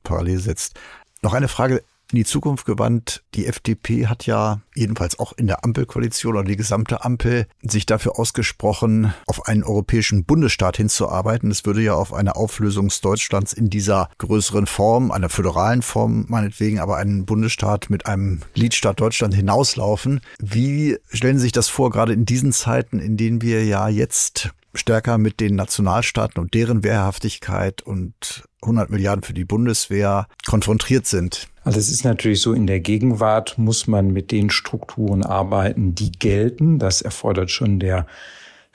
[0.04, 0.80] parallel setzt.
[1.22, 3.24] Noch eine Frage in die Zukunft gewandt.
[3.34, 8.20] Die FDP hat ja jedenfalls auch in der Ampelkoalition oder die gesamte Ampel sich dafür
[8.20, 11.50] ausgesprochen, auf einen europäischen Bundesstaat hinzuarbeiten.
[11.50, 16.80] Das würde ja auf eine Auflösung Deutschlands in dieser größeren Form, einer föderalen Form meinetwegen,
[16.80, 20.22] aber einen Bundesstaat mit einem Gliedstaat Deutschland hinauslaufen.
[20.40, 24.52] Wie stellen Sie sich das vor, gerade in diesen Zeiten, in denen wir ja jetzt
[24.76, 31.48] stärker mit den Nationalstaaten und deren Wehrhaftigkeit und 100 Milliarden für die Bundeswehr konfrontiert sind.
[31.64, 36.12] Also es ist natürlich so, in der Gegenwart muss man mit den Strukturen arbeiten, die
[36.12, 36.80] gelten.
[36.80, 38.06] Das erfordert schon der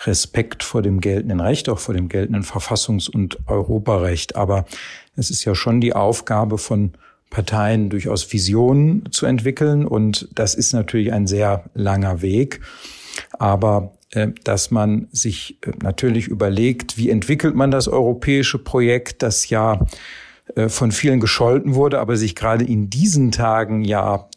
[0.06, 4.36] Respekt vor dem geltenden Recht, auch vor dem geltenden Verfassungs- und Europarecht.
[4.36, 4.64] Aber
[5.16, 6.92] es ist ja schon die Aufgabe von
[7.30, 9.84] Parteien, durchaus Visionen zu entwickeln.
[9.84, 12.60] Und das ist natürlich ein sehr langer Weg.
[13.38, 19.50] Aber äh, dass man sich äh, natürlich überlegt, wie entwickelt man das europäische Projekt, das
[19.50, 19.84] ja
[20.68, 24.28] von vielen gescholten wurde, aber sich gerade in diesen Tagen ja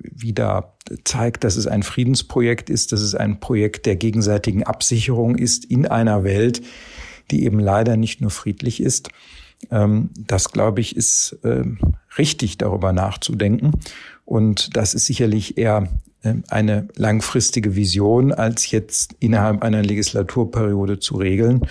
[0.00, 5.64] wieder zeigt, dass es ein Friedensprojekt ist, dass es ein Projekt der gegenseitigen Absicherung ist
[5.64, 6.62] in einer Welt,
[7.30, 9.08] die eben leider nicht nur friedlich ist.
[9.70, 11.78] Ähm, das, glaube ich, ist ähm,
[12.18, 13.72] richtig, darüber nachzudenken.
[14.24, 15.88] Und das ist sicherlich eher
[16.24, 21.62] ähm, eine langfristige Vision, als jetzt innerhalb einer Legislaturperiode zu regeln.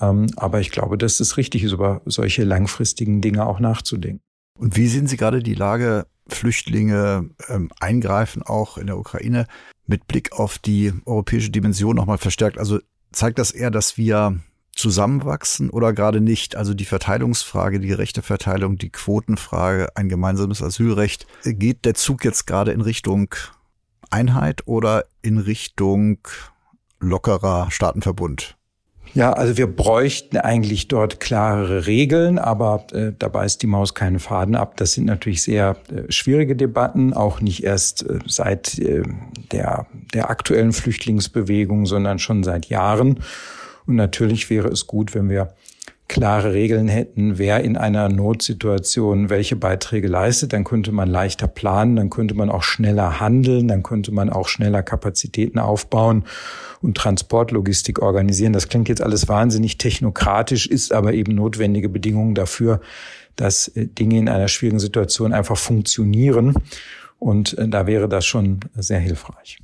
[0.00, 4.22] Ähm, aber ich glaube, dass es richtig ist, über solche langfristigen Dinge auch nachzudenken.
[4.58, 9.46] Und wie sehen Sie gerade die Lage, Flüchtlinge ähm, eingreifen auch in der Ukraine
[9.86, 12.58] mit Blick auf die europäische Dimension nochmal verstärkt?
[12.58, 12.78] Also
[13.12, 14.40] zeigt das eher, dass wir
[14.72, 16.56] zusammenwachsen oder gerade nicht?
[16.56, 21.26] Also die Verteilungsfrage, die gerechte Verteilung, die Quotenfrage, ein gemeinsames Asylrecht.
[21.44, 23.34] Geht der Zug jetzt gerade in Richtung
[24.10, 26.18] Einheit oder in Richtung
[26.98, 28.56] lockerer Staatenverbund?
[29.14, 34.20] Ja, also wir bräuchten eigentlich dort klarere Regeln, aber äh, da beißt die Maus keinen
[34.20, 34.76] Faden ab.
[34.76, 39.02] Das sind natürlich sehr äh, schwierige Debatten, auch nicht erst äh, seit äh,
[39.50, 43.18] der, der aktuellen Flüchtlingsbewegung, sondern schon seit Jahren.
[43.86, 45.54] Und natürlich wäre es gut, wenn wir
[46.10, 51.94] klare Regeln hätten, wer in einer Notsituation welche Beiträge leistet, dann könnte man leichter planen,
[51.94, 56.24] dann könnte man auch schneller handeln, dann könnte man auch schneller Kapazitäten aufbauen
[56.82, 58.52] und Transportlogistik organisieren.
[58.52, 62.80] Das klingt jetzt alles wahnsinnig technokratisch, ist aber eben notwendige Bedingungen dafür,
[63.36, 66.54] dass äh, Dinge in einer schwierigen Situation einfach funktionieren.
[67.20, 69.58] Und äh, da wäre das schon sehr hilfreich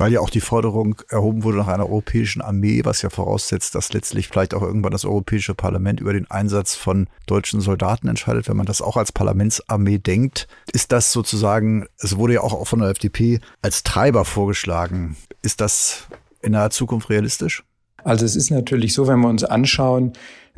[0.00, 3.92] weil ja auch die Forderung erhoben wurde nach einer europäischen Armee, was ja voraussetzt, dass
[3.92, 8.48] letztlich vielleicht auch irgendwann das Europäische Parlament über den Einsatz von deutschen Soldaten entscheidet.
[8.48, 12.78] Wenn man das auch als Parlamentsarmee denkt, ist das sozusagen, es wurde ja auch von
[12.78, 15.16] der FDP als Treiber vorgeschlagen.
[15.42, 16.06] Ist das
[16.40, 17.62] in naher Zukunft realistisch?
[18.02, 20.14] Also es ist natürlich so, wenn wir uns anschauen,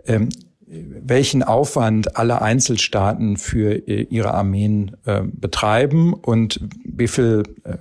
[0.07, 0.29] ähm,
[0.69, 7.77] welchen Aufwand alle Einzelstaaten für äh, ihre Armeen äh, betreiben und wie viel, äh,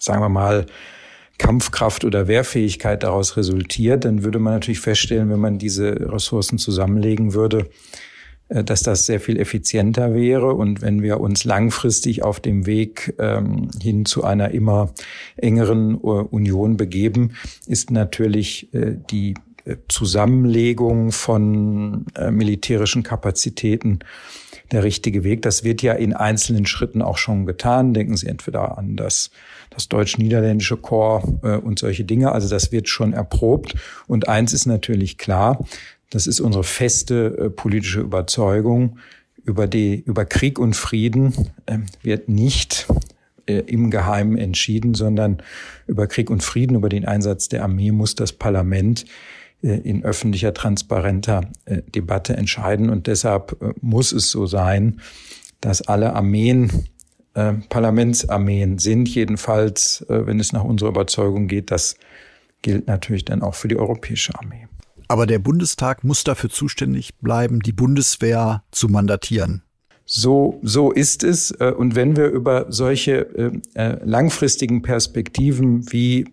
[0.00, 0.66] sagen wir mal,
[1.38, 7.34] Kampfkraft oder Wehrfähigkeit daraus resultiert, dann würde man natürlich feststellen, wenn man diese Ressourcen zusammenlegen
[7.34, 7.68] würde,
[8.48, 10.54] äh, dass das sehr viel effizienter wäre.
[10.54, 14.92] Und wenn wir uns langfristig auf dem Weg ähm, hin zu einer immer
[15.36, 17.32] engeren äh, Union begeben,
[17.66, 24.00] ist natürlich äh, die äh, Zusammenlegung von äh, militärischen Kapazitäten
[24.72, 25.42] der richtige Weg.
[25.42, 27.94] Das wird ja in einzelnen Schritten auch schon getan.
[27.94, 29.30] Denken Sie entweder an das,
[29.70, 32.32] das deutsch-niederländische Korps äh, und solche Dinge.
[32.32, 33.74] Also das wird schon erprobt.
[34.06, 35.64] Und eins ist natürlich klar,
[36.10, 38.98] das ist unsere feste äh, politische Überzeugung.
[39.44, 41.32] Über, die, über Krieg und Frieden
[41.66, 42.88] äh, wird nicht
[43.46, 45.38] äh, im Geheimen entschieden, sondern
[45.86, 49.04] über Krieg und Frieden, über den Einsatz der Armee muss das Parlament
[49.62, 52.90] in öffentlicher, transparenter äh, Debatte entscheiden.
[52.90, 55.00] Und deshalb äh, muss es so sein,
[55.60, 56.70] dass alle Armeen
[57.68, 61.70] Parlamentsarmeen sind, jedenfalls, wenn es nach unserer Überzeugung geht.
[61.70, 61.96] Das
[62.62, 64.68] gilt natürlich dann auch für die europäische Armee.
[65.08, 69.64] Aber der Bundestag muss dafür zuständig bleiben, die Bundeswehr zu mandatieren.
[70.06, 71.50] So, so ist es.
[71.50, 76.24] Und wenn wir über solche langfristigen Perspektiven wie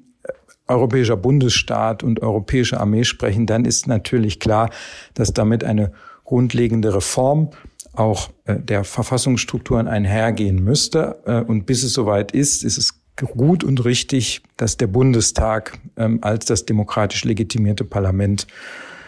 [0.67, 4.69] europäischer Bundesstaat und europäische Armee sprechen, dann ist natürlich klar,
[5.13, 5.91] dass damit eine
[6.23, 7.49] grundlegende Reform
[7.93, 11.21] auch äh, der Verfassungsstrukturen einhergehen müsste.
[11.25, 16.19] Äh, und bis es soweit ist, ist es gut und richtig, dass der Bundestag ähm,
[16.21, 18.47] als das demokratisch legitimierte Parlament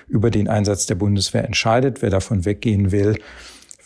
[0.07, 2.01] über den Einsatz der Bundeswehr entscheidet.
[2.01, 3.17] Wer davon weggehen will,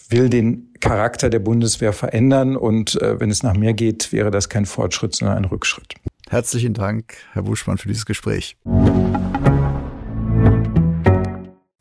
[0.09, 2.57] will den Charakter der Bundeswehr verändern.
[2.57, 5.95] Und äh, wenn es nach mir geht, wäre das kein Fortschritt, sondern ein Rückschritt.
[6.29, 8.55] Herzlichen Dank, Herr Buschmann, für dieses Gespräch.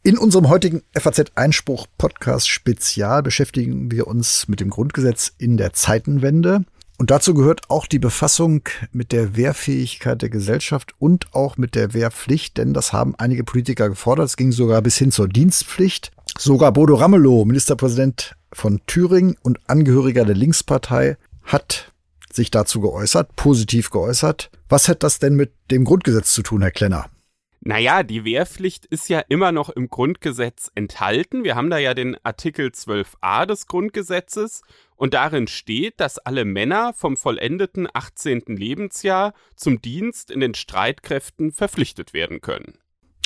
[0.03, 1.87] In unserem heutigen FAZ Einspruch
[2.47, 6.65] Spezial beschäftigen wir uns mit dem Grundgesetz in der Zeitenwende.
[6.97, 11.93] Und dazu gehört auch die Befassung mit der Wehrfähigkeit der Gesellschaft und auch mit der
[11.93, 14.25] Wehrpflicht, denn das haben einige Politiker gefordert.
[14.25, 16.11] Es ging sogar bis hin zur Dienstpflicht.
[16.39, 21.93] Sogar Bodo Ramelow, Ministerpräsident von Thüringen und Angehöriger der Linkspartei, hat
[22.38, 24.51] sich dazu geäußert, positiv geäußert.
[24.68, 27.11] Was hat das denn mit dem Grundgesetz zu tun, Herr Klenner?
[27.61, 31.42] Naja, die Wehrpflicht ist ja immer noch im Grundgesetz enthalten.
[31.42, 34.62] Wir haben da ja den Artikel 12a des Grundgesetzes
[34.94, 38.44] und darin steht, dass alle Männer vom vollendeten 18.
[38.46, 42.79] Lebensjahr zum Dienst in den Streitkräften verpflichtet werden können.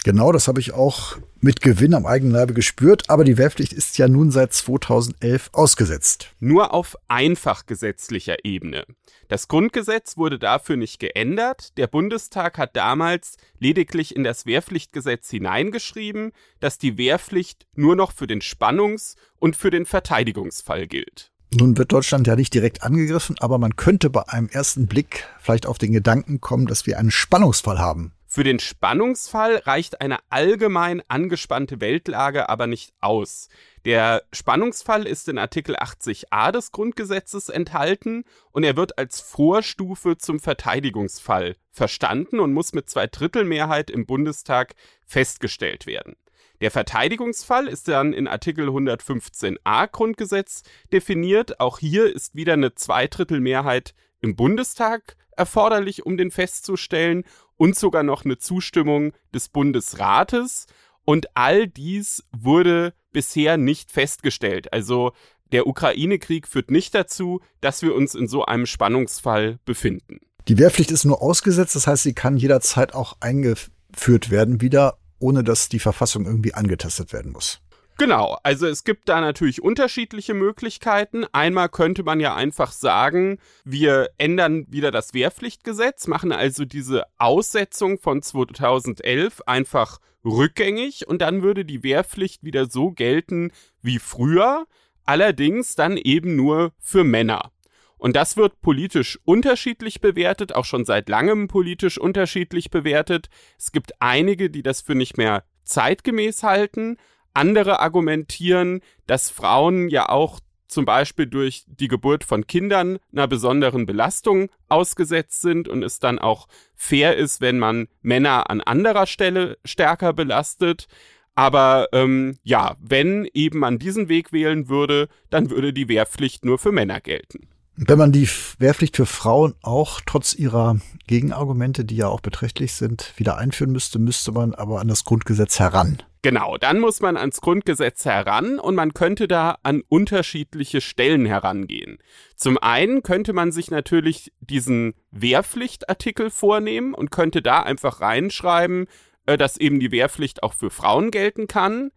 [0.05, 3.99] Genau, das habe ich auch mit Gewinn am eigenen Leibe gespürt, aber die Wehrpflicht ist
[3.99, 6.31] ja nun seit 2011 ausgesetzt.
[6.41, 8.85] Nur auf einfach gesetzlicher Ebene.
[9.29, 11.79] Das Grundgesetz wurde dafür nicht geändert.
[11.79, 18.27] Der Bundestag hat damals lediglich in das Wehrpflichtgesetz hineingeschrieben, dass die Wehrpflicht nur noch für
[18.27, 21.31] den Spannungs- und für den Verteidigungsfall gilt.
[21.55, 25.67] Nun wird Deutschland ja nicht direkt angegriffen, aber man könnte bei einem ersten Blick vielleicht
[25.67, 28.13] auf den Gedanken kommen, dass wir einen Spannungsfall haben.
[28.35, 33.51] Für den Spannungsfall reicht eine allgemein angespannte Weltlage aber nicht aus.
[33.85, 40.41] Der Spannungsfall ist in Artikel 80a des Grundgesetzes enthalten und er wird als Vorstufe zum
[40.41, 46.17] Verteidigungsfall verstanden und muss mit Zweidrittelmehrheit im Bundestag festgestellt werden.
[46.63, 51.61] Der Verteidigungsfall ist dann in Artikel 115a Grundgesetz definiert.
[51.61, 57.25] Auch hier ist wieder eine Zweidrittelmehrheit im Bundestag erforderlich, um den festzustellen
[57.57, 60.67] und sogar noch eine Zustimmung des Bundesrates.
[61.05, 64.73] Und all dies wurde bisher nicht festgestellt.
[64.73, 65.13] Also
[65.53, 70.21] der Ukraine-Krieg führt nicht dazu, dass wir uns in so einem Spannungsfall befinden.
[70.49, 75.45] Die Wehrpflicht ist nur ausgesetzt, das heißt, sie kann jederzeit auch eingeführt werden wieder, ohne
[75.45, 77.61] dass die Verfassung irgendwie angetastet werden muss.
[77.99, 81.25] Genau, also es gibt da natürlich unterschiedliche Möglichkeiten.
[81.33, 87.99] Einmal könnte man ja einfach sagen, wir ändern wieder das Wehrpflichtgesetz, machen also diese Aussetzung
[87.99, 94.67] von 2011 einfach rückgängig und dann würde die Wehrpflicht wieder so gelten wie früher,
[95.05, 97.53] allerdings dann eben nur für Männer.
[97.99, 103.29] Und das wird politisch unterschiedlich bewertet, auch schon seit langem politisch unterschiedlich bewertet.
[103.59, 106.97] Es gibt einige, die das für nicht mehr zeitgemäß halten.
[107.35, 110.41] Andere argumentieren, dass Frauen ja auch
[110.73, 116.19] zum Beispiel durch die Geburt von Kindern einer besonderen Belastung ausgesetzt sind und es dann
[116.19, 120.87] auch fair ist, wenn man Männer an anderer Stelle stärker belastet.
[121.35, 126.59] Aber ähm, ja, wenn eben man diesen Weg wählen würde, dann würde die Wehrpflicht nur
[126.59, 127.49] für Männer gelten.
[127.75, 128.29] Wenn man die
[128.59, 133.99] Wehrpflicht für Frauen auch trotz ihrer Gegenargumente, die ja auch beträchtlich sind, wieder einführen müsste,
[133.99, 136.03] müsste man aber an das Grundgesetz heran.
[136.25, 141.99] Genau, dann muss man ans Grundgesetz heran und man könnte da an unterschiedliche Stellen herangehen.
[142.37, 148.87] Zum einen könnte man sich natürlich diesen Wehrpflichtartikel vornehmen und könnte da einfach reinschreiben,
[149.27, 151.91] äh, dass eben die Wehrpflicht auch für Frauen gelten kann.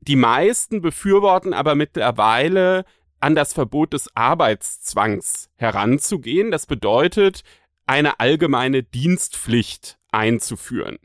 [0.00, 2.86] Die meisten befürworten aber mittlerweile
[3.20, 6.50] an das Verbot des Arbeitszwangs heranzugehen.
[6.50, 7.42] Das bedeutet,
[7.84, 10.98] eine allgemeine Dienstpflicht einzuführen.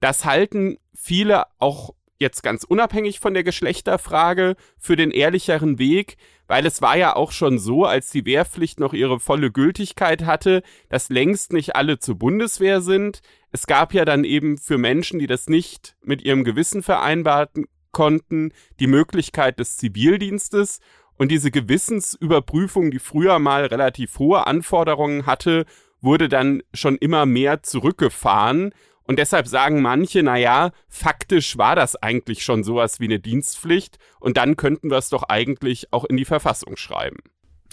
[0.00, 6.64] Das halten viele auch jetzt ganz unabhängig von der Geschlechterfrage für den ehrlicheren Weg, weil
[6.64, 11.08] es war ja auch schon so, als die Wehrpflicht noch ihre volle Gültigkeit hatte, dass
[11.08, 13.20] längst nicht alle zur Bundeswehr sind.
[13.52, 18.52] Es gab ja dann eben für Menschen, die das nicht mit ihrem Gewissen vereinbaren konnten,
[18.78, 20.80] die Möglichkeit des Zivildienstes
[21.16, 25.64] und diese Gewissensüberprüfung, die früher mal relativ hohe Anforderungen hatte,
[26.00, 28.74] wurde dann schon immer mehr zurückgefahren.
[29.06, 33.98] Und deshalb sagen manche, na ja, faktisch war das eigentlich schon sowas wie eine Dienstpflicht
[34.18, 37.18] und dann könnten wir es doch eigentlich auch in die Verfassung schreiben.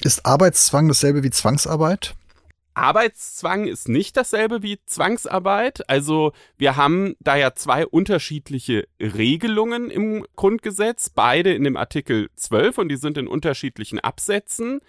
[0.01, 2.15] Ist Arbeitszwang dasselbe wie Zwangsarbeit?
[2.75, 5.87] Arbeitszwang ist nicht dasselbe wie Zwangsarbeit.
[5.89, 12.79] Also wir haben da ja zwei unterschiedliche Regelungen im Grundgesetz, beide in dem Artikel 12
[12.79, 14.81] und die sind in unterschiedlichen Absätzen.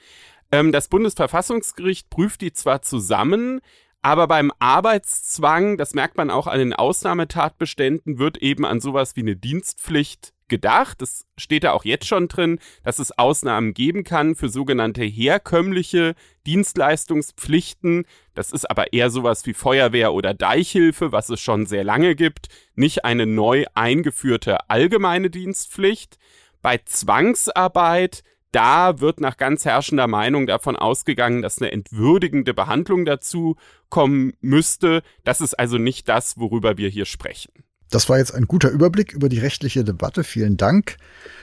[0.51, 3.61] Ähm, das Bundesverfassungsgericht prüft die zwar zusammen,
[4.05, 9.23] aber beim Arbeitszwang, das merkt man auch an den Ausnahmetatbeständen, wird eben an sowas wie
[9.23, 11.01] eine Dienstpflicht gedacht.
[11.01, 16.17] Es steht da auch jetzt schon drin, dass es Ausnahmen geben kann für sogenannte herkömmliche
[16.47, 18.05] Dienstleistungspflichten.
[18.35, 22.49] Das ist aber eher sowas wie Feuerwehr oder Deichhilfe, was es schon sehr lange gibt,
[22.75, 26.19] nicht eine neu eingeführte allgemeine Dienstpflicht.
[26.61, 28.23] Bei Zwangsarbeit
[28.55, 33.57] da wird nach ganz herrschender Meinung davon ausgegangen, dass eine entwürdigende Behandlung dazu
[33.89, 35.03] kommen müsste.
[35.25, 37.53] Das ist also nicht das, worüber wir hier sprechen.
[37.91, 40.25] Das war jetzt ein guter Überblick über die rechtliche Debatte.
[40.25, 40.97] Vielen Dank.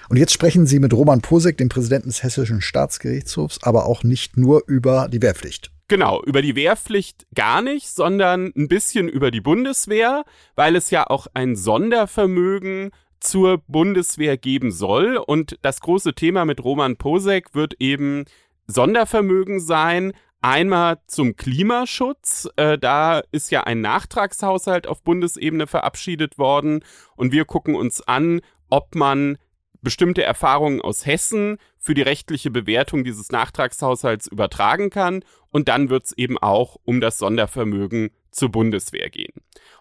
[0.10, 4.38] Und jetzt sprechen Sie mit Roman Posek, dem Präsidenten des Hessischen Staatsgerichtshofs, aber auch nicht
[4.38, 5.72] nur über die Wehrpflicht.
[5.88, 10.24] Genau, über die Wehrpflicht gar nicht, sondern ein bisschen über die Bundeswehr,
[10.56, 12.92] weil es ja auch ein Sondervermögen
[13.22, 15.18] zur Bundeswehr geben soll.
[15.18, 18.26] Und das große Thema mit Roman Posek wird eben
[18.68, 20.14] Sondervermögen sein,
[20.44, 22.50] Einmal zum Klimaschutz.
[22.56, 26.84] Äh, da ist ja ein Nachtragshaushalt auf Bundesebene verabschiedet worden.
[27.16, 29.38] Und wir gucken uns an, ob man
[29.84, 35.24] bestimmte Erfahrungen aus Hessen für die rechtliche Bewertung dieses Nachtragshaushalts übertragen kann.
[35.50, 39.34] Und dann wird es eben auch um das Sondervermögen zur Bundeswehr gehen.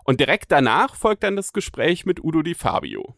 [0.04, 3.14] Und direkt danach folgt dann das Gespräch mit Udo Di Fabio.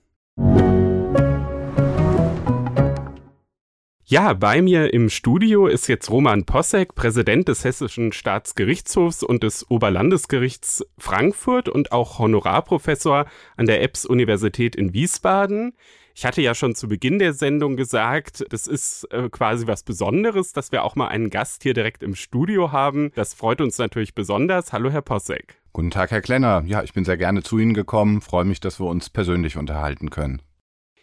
[4.12, 9.70] Ja, bei mir im Studio ist jetzt Roman Possek, Präsident des Hessischen Staatsgerichtshofs und des
[9.70, 13.24] Oberlandesgerichts Frankfurt und auch Honorarprofessor
[13.56, 15.72] an der EBS-Universität in Wiesbaden.
[16.14, 20.52] Ich hatte ja schon zu Beginn der Sendung gesagt, das ist äh, quasi was Besonderes,
[20.52, 23.12] dass wir auch mal einen Gast hier direkt im Studio haben.
[23.14, 24.72] Das freut uns natürlich besonders.
[24.72, 25.60] Hallo, Herr Possek.
[25.72, 26.64] Guten Tag, Herr Klenner.
[26.66, 28.20] Ja, ich bin sehr gerne zu Ihnen gekommen.
[28.20, 30.42] Freue mich, dass wir uns persönlich unterhalten können.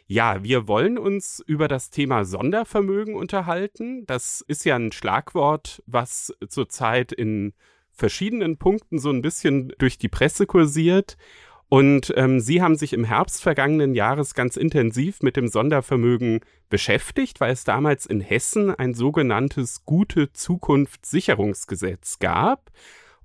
[0.05, 4.05] Ja, wir wollen uns über das Thema Sondervermögen unterhalten.
[4.05, 7.53] Das ist ja ein Schlagwort, was zurzeit in
[7.91, 11.18] verschiedenen Punkten so ein bisschen durch die Presse kursiert.
[11.70, 16.39] Und ähm, Sie haben sich im Herbst vergangenen Jahres ganz intensiv mit dem Sondervermögen
[16.70, 22.72] beschäftigt, weil es damals in Hessen ein sogenanntes Gute Zukunft Sicherungsgesetz gab.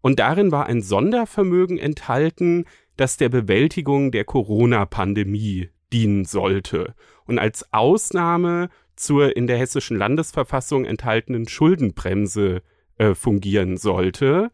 [0.03, 2.67] Und darin war ein Sondervermögen enthalten,
[2.97, 10.85] das der Bewältigung der Corona-Pandemie dienen sollte und als Ausnahme zur in der hessischen Landesverfassung
[10.85, 12.63] enthaltenen Schuldenbremse
[12.99, 14.51] äh, fungieren sollte.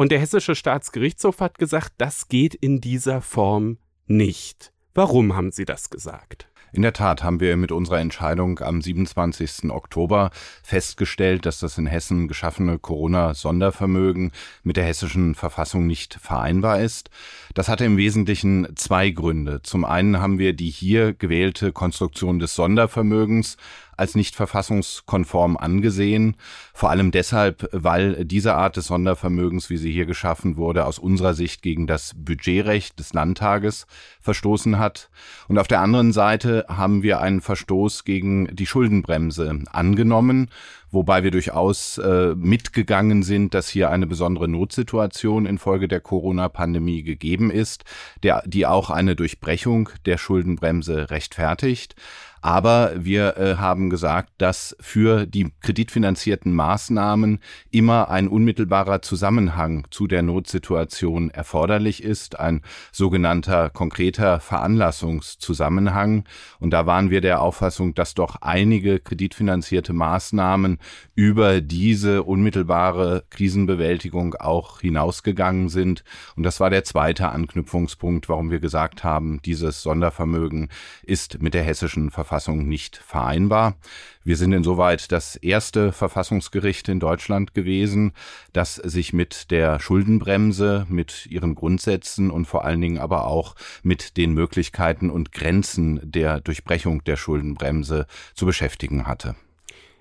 [0.00, 3.76] Und der hessische Staatsgerichtshof hat gesagt, das geht in dieser Form
[4.06, 4.72] nicht.
[4.94, 6.48] Warum haben Sie das gesagt?
[6.72, 9.70] In der Tat haben wir mit unserer Entscheidung am 27.
[9.70, 10.30] Oktober
[10.62, 14.32] festgestellt, dass das in Hessen geschaffene Corona-Sondervermögen
[14.62, 17.10] mit der hessischen Verfassung nicht vereinbar ist.
[17.52, 19.60] Das hatte im Wesentlichen zwei Gründe.
[19.62, 23.58] Zum einen haben wir die hier gewählte Konstruktion des Sondervermögens
[24.00, 26.36] als nicht verfassungskonform angesehen.
[26.74, 31.34] Vor allem deshalb, weil diese Art des Sondervermögens, wie sie hier geschaffen wurde, aus unserer
[31.34, 33.86] Sicht gegen das Budgetrecht des Landtages
[34.20, 35.10] verstoßen hat.
[35.48, 40.48] Und auf der anderen Seite haben wir einen Verstoß gegen die Schuldenbremse angenommen
[40.90, 47.50] wobei wir durchaus äh, mitgegangen sind, dass hier eine besondere Notsituation infolge der Corona-Pandemie gegeben
[47.50, 47.84] ist,
[48.22, 51.94] der, die auch eine Durchbrechung der Schuldenbremse rechtfertigt.
[52.42, 57.38] Aber wir äh, haben gesagt, dass für die kreditfinanzierten Maßnahmen
[57.70, 62.62] immer ein unmittelbarer Zusammenhang zu der Notsituation erforderlich ist, ein
[62.92, 66.24] sogenannter konkreter Veranlassungszusammenhang.
[66.60, 70.78] Und da waren wir der Auffassung, dass doch einige kreditfinanzierte Maßnahmen
[71.14, 76.04] über diese unmittelbare Krisenbewältigung auch hinausgegangen sind.
[76.36, 80.68] Und das war der zweite Anknüpfungspunkt, warum wir gesagt haben, dieses Sondervermögen
[81.02, 83.74] ist mit der hessischen Verfassung Verfassung nicht vereinbar.
[84.22, 88.12] Wir sind insoweit das erste Verfassungsgericht in Deutschland gewesen,
[88.52, 94.16] das sich mit der Schuldenbremse, mit ihren Grundsätzen und vor allen Dingen aber auch mit
[94.16, 99.34] den Möglichkeiten und Grenzen der Durchbrechung der Schuldenbremse zu beschäftigen hatte.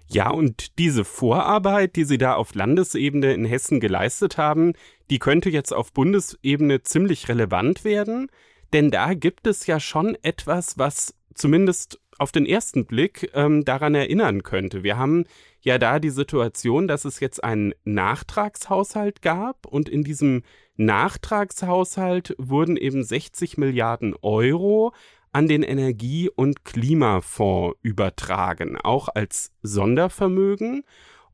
[0.07, 4.73] Ja, und diese Vorarbeit, die Sie da auf Landesebene in Hessen geleistet haben,
[5.09, 8.29] die könnte jetzt auf Bundesebene ziemlich relevant werden,
[8.71, 13.95] denn da gibt es ja schon etwas, was zumindest auf den ersten Blick ähm, daran
[13.95, 14.83] erinnern könnte.
[14.83, 15.25] Wir haben
[15.61, 20.43] ja da die Situation, dass es jetzt einen Nachtragshaushalt gab und in diesem
[20.75, 24.93] Nachtragshaushalt wurden eben 60 Milliarden Euro
[25.31, 30.83] an den Energie- und Klimafonds übertragen, auch als Sondervermögen.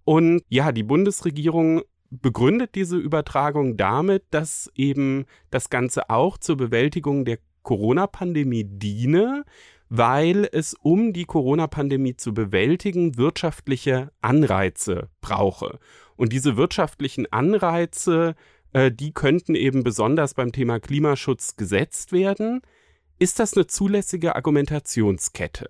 [0.03, 7.25] Und ja, die Bundesregierung begründet diese Übertragung damit, dass eben das Ganze auch zur Bewältigung
[7.25, 9.43] der Corona-Pandemie diene
[9.89, 15.79] weil es, um die Corona-Pandemie zu bewältigen, wirtschaftliche Anreize brauche.
[16.15, 18.35] Und diese wirtschaftlichen Anreize,
[18.73, 22.61] äh, die könnten eben besonders beim Thema Klimaschutz gesetzt werden.
[23.19, 25.69] Ist das eine zulässige Argumentationskette?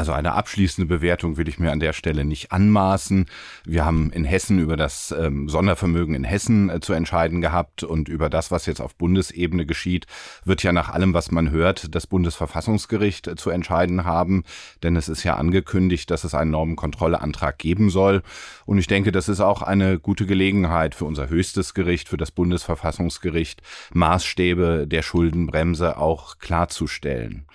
[0.00, 3.26] Also eine abschließende Bewertung will ich mir an der Stelle nicht anmaßen.
[3.64, 8.08] Wir haben in Hessen über das ähm, Sondervermögen in Hessen äh, zu entscheiden gehabt und
[8.08, 10.06] über das, was jetzt auf Bundesebene geschieht,
[10.44, 14.44] wird ja nach allem, was man hört, das Bundesverfassungsgericht äh, zu entscheiden haben.
[14.84, 18.22] Denn es ist ja angekündigt, dass es einen Normenkontrolleantrag geben soll.
[18.66, 22.30] Und ich denke, das ist auch eine gute Gelegenheit für unser höchstes Gericht, für das
[22.30, 23.62] Bundesverfassungsgericht,
[23.94, 27.46] Maßstäbe der Schuldenbremse auch klarzustellen.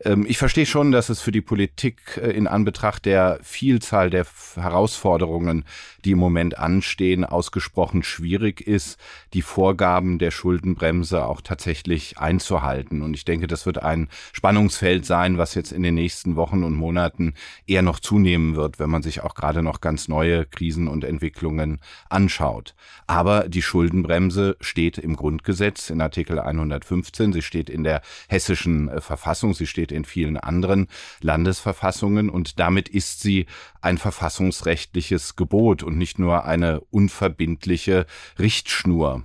[0.00, 4.26] Ähm, ich verstehe schon, dass es für die Politik äh, in Anbetracht der Vielzahl der
[4.54, 5.64] Herausforderungen,
[6.04, 8.98] die im Moment anstehen, ausgesprochen schwierig ist,
[9.32, 13.02] die Vorgaben der Schuldenbremse auch tatsächlich einzuhalten.
[13.02, 16.74] Und ich denke, das wird ein Spannungsfeld sein, was jetzt in den nächsten Wochen und
[16.74, 17.34] Monaten
[17.66, 21.80] eher noch zunehmen wird, wenn man sich auch gerade noch ganz neue Krisen und Entwicklungen
[22.08, 22.74] anschaut.
[23.06, 29.00] Aber die Schuldenbremse steht im Grundgesetz in Artikel 115, sie steht in der hessischen äh,
[29.00, 30.88] Verfassung, sie steht in vielen anderen
[31.20, 33.46] Landesverfassungen und damit ist sie
[33.80, 38.06] ein verfassungsrechtliches Gebot und nicht nur eine unverbindliche
[38.38, 39.24] Richtschnur.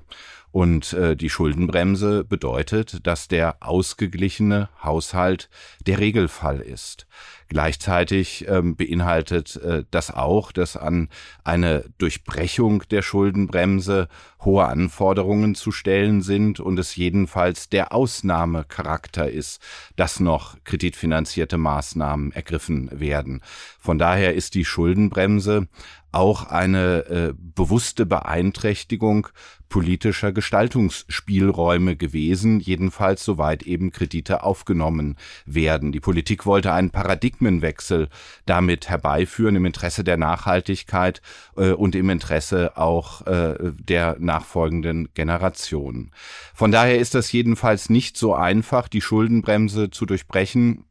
[0.52, 5.50] Und äh, die Schuldenbremse bedeutet, dass der ausgeglichene Haushalt
[5.86, 7.06] der Regelfall ist.
[7.50, 11.10] Gleichzeitig ähm, beinhaltet äh, das auch, dass an
[11.44, 14.08] eine Durchbrechung der Schuldenbremse
[14.42, 19.62] hohe Anforderungen zu stellen sind und es jedenfalls der Ausnahmecharakter ist,
[19.96, 23.42] dass noch kreditfinanzierte Maßnahmen ergriffen werden.
[23.80, 25.68] Von daher ist die Schuldenbremse
[26.12, 29.28] auch eine äh, bewusste Beeinträchtigung
[29.70, 35.92] politischer Gestaltungsspielräume gewesen, jedenfalls soweit eben Kredite aufgenommen werden.
[35.92, 38.10] Die Politik wollte einen Paradigmenwechsel
[38.48, 41.22] damit herbeiführen im Interesse der Nachhaltigkeit
[41.56, 46.12] äh, und im Interesse auch äh, der nachfolgenden Generationen.
[46.56, 50.86] Von daher ist das jedenfalls nicht so einfach, die Schuldenbremse zu durchbrechen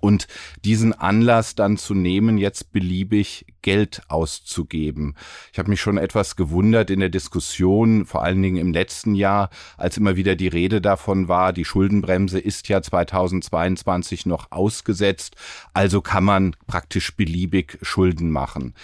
[0.00, 0.26] und
[0.64, 5.14] diesen Anlass dann zu nehmen, jetzt beliebig Geld auszugeben.
[5.50, 9.48] Ich habe mich schon etwas gewundert in der Diskussion, vor allen Dingen im letzten Jahr,
[9.78, 15.36] als immer wieder die Rede davon war, die Schuldenbremse ist ja 2022 noch ausgesetzt,
[15.72, 18.74] also kann man praktisch beliebig Schulden machen.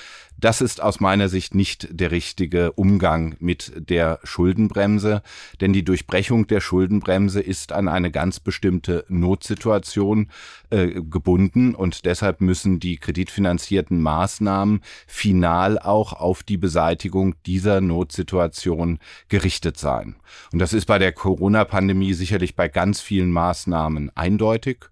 [0.41, 5.23] Das ist aus meiner Sicht nicht der richtige Umgang mit der Schuldenbremse,
[5.61, 10.31] denn die Durchbrechung der Schuldenbremse ist an eine ganz bestimmte Notsituation
[10.71, 14.70] äh, gebunden und deshalb müssen die kreditfinanzierten Maßnahmen
[15.07, 18.99] final auch auf die Beseitigung dieser Notsituation
[19.29, 20.17] gerichtet sein.
[20.53, 24.85] Und das ist bei der Corona-Pandemie sicherlich bei ganz vielen Maßnahmen eindeutig.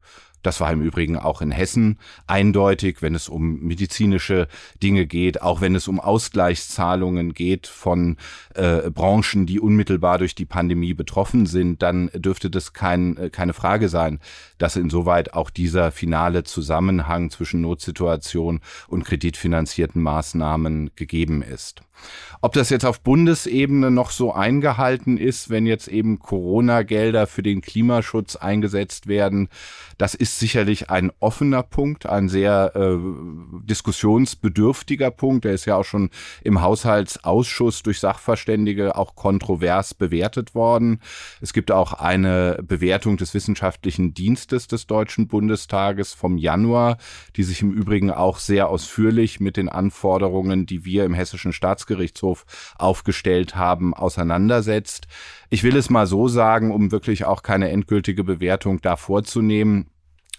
[0.42, 4.48] Das war im Übrigen auch in Hessen eindeutig, wenn es um medizinische
[4.82, 8.16] Dinge geht, auch wenn es um Ausgleichszahlungen geht von
[8.54, 13.52] äh, Branchen, die unmittelbar durch die Pandemie betroffen sind, dann dürfte das kein, äh, keine
[13.52, 14.20] Frage sein,
[14.58, 21.82] dass insoweit auch dieser finale Zusammenhang zwischen Notsituation und kreditfinanzierten Maßnahmen gegeben ist.
[22.40, 27.60] Ob das jetzt auf Bundesebene noch so eingehalten ist, wenn jetzt eben Corona-Gelder für den
[27.62, 29.48] Klimaschutz eingesetzt werden,
[29.98, 32.96] das ist sicherlich ein offener Punkt, ein sehr äh,
[33.64, 35.44] diskussionsbedürftiger Punkt.
[35.44, 36.10] Der ist ja auch schon
[36.44, 41.00] im Haushaltsausschuss durch Sachverständige auch kontrovers bewertet worden.
[41.40, 46.98] Es gibt auch eine Bewertung des wissenschaftlichen Dienstes des Deutschen Bundestages vom Januar,
[47.34, 51.52] die sich im Übrigen auch sehr ausführlich mit den Anforderungen, die wir im Hessischen
[51.88, 52.44] Staatsgerichtshof
[52.78, 55.06] aufgestellt haben, auseinandersetzt.
[55.50, 59.90] Ich will es mal so sagen, um wirklich auch keine endgültige Bewertung da vorzunehmen.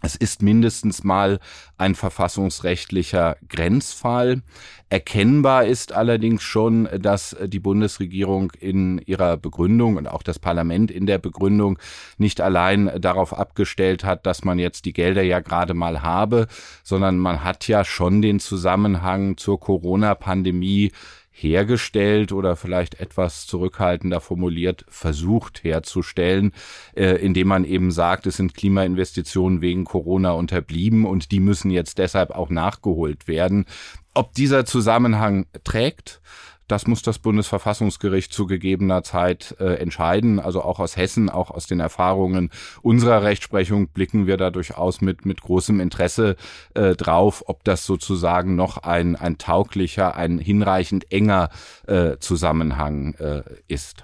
[0.02, 1.39] Es ist mindestens mal
[1.78, 4.43] ein verfassungsrechtlicher Grenzfall.
[4.89, 11.06] Erkennbar ist allerdings schon, dass die Bundesregierung in ihrer Begründung und auch das Parlament in
[11.06, 11.78] der Begründung
[12.18, 16.47] nicht allein darauf abgestellt hat, dass man jetzt die Gelder ja gerade mal habe,
[16.84, 20.93] sondern man hat ja schon den Zusammenhang zur Corona-Pandemie
[21.42, 26.54] hergestellt oder vielleicht etwas zurückhaltender formuliert versucht herzustellen,
[26.96, 31.98] äh, indem man eben sagt, es sind Klimainvestitionen wegen Corona unterblieben und die müssen jetzt
[31.98, 33.66] deshalb auch nachgeholt werden.
[34.14, 36.22] Ob dieser Zusammenhang trägt,
[36.70, 40.39] das muss das Bundesverfassungsgericht zu gegebener Zeit äh, entscheiden.
[40.39, 42.51] Also auch aus Hessen, auch aus den Erfahrungen
[42.82, 46.36] unserer Rechtsprechung blicken wir da durchaus mit, mit großem Interesse
[46.76, 51.49] äh, drauf, ob das sozusagen noch ein, ein tauglicher, ein hinreichend enger
[51.88, 54.03] äh, Zusammenhang äh, ist.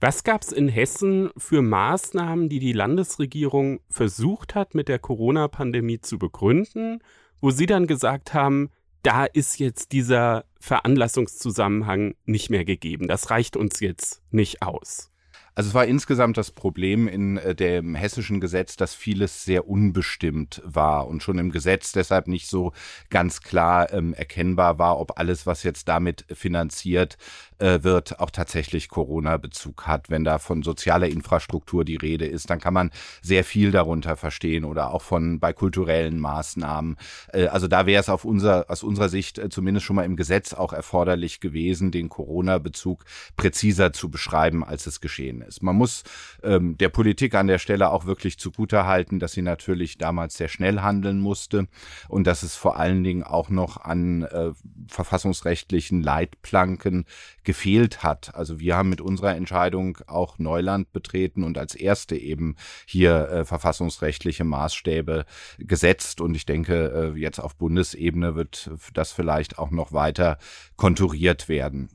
[0.00, 6.00] Was gab es in Hessen für Maßnahmen, die die Landesregierung versucht hat, mit der Corona-Pandemie
[6.00, 7.00] zu begründen,
[7.42, 8.70] wo Sie dann gesagt haben,
[9.02, 13.08] da ist jetzt dieser Veranlassungszusammenhang nicht mehr gegeben.
[13.08, 15.10] Das reicht uns jetzt nicht aus.
[15.54, 20.62] Also es war insgesamt das Problem in äh, dem hessischen Gesetz, dass vieles sehr unbestimmt
[20.64, 22.72] war und schon im Gesetz deshalb nicht so
[23.10, 27.18] ganz klar ähm, erkennbar war, ob alles, was jetzt damit finanziert
[27.60, 30.10] äh, wird, auch tatsächlich Corona-Bezug hat.
[30.10, 32.90] Wenn da von sozialer Infrastruktur die Rede ist, dann kann man
[33.22, 36.96] sehr viel darunter verstehen oder auch von bei kulturellen Maßnahmen.
[37.32, 40.16] Äh, also da wäre es auf unser, aus unserer Sicht äh, zumindest schon mal im
[40.16, 43.04] Gesetz auch erforderlich gewesen, den Corona-Bezug
[43.36, 45.62] präziser zu beschreiben, als es geschehen ist.
[45.62, 46.02] Man muss
[46.42, 50.80] ähm, der Politik an der Stelle auch wirklich zugutehalten, dass sie natürlich damals sehr schnell
[50.80, 51.66] handeln musste
[52.08, 54.52] und dass es vor allen Dingen auch noch an äh,
[54.88, 57.04] verfassungsrechtlichen Leitplanken
[57.50, 58.32] gefehlt hat.
[58.36, 62.54] Also wir haben mit unserer Entscheidung auch Neuland betreten und als erste eben
[62.86, 65.24] hier äh, verfassungsrechtliche Maßstäbe
[65.58, 66.20] gesetzt.
[66.20, 70.38] Und ich denke, äh, jetzt auf Bundesebene wird das vielleicht auch noch weiter
[70.76, 71.88] konturiert werden.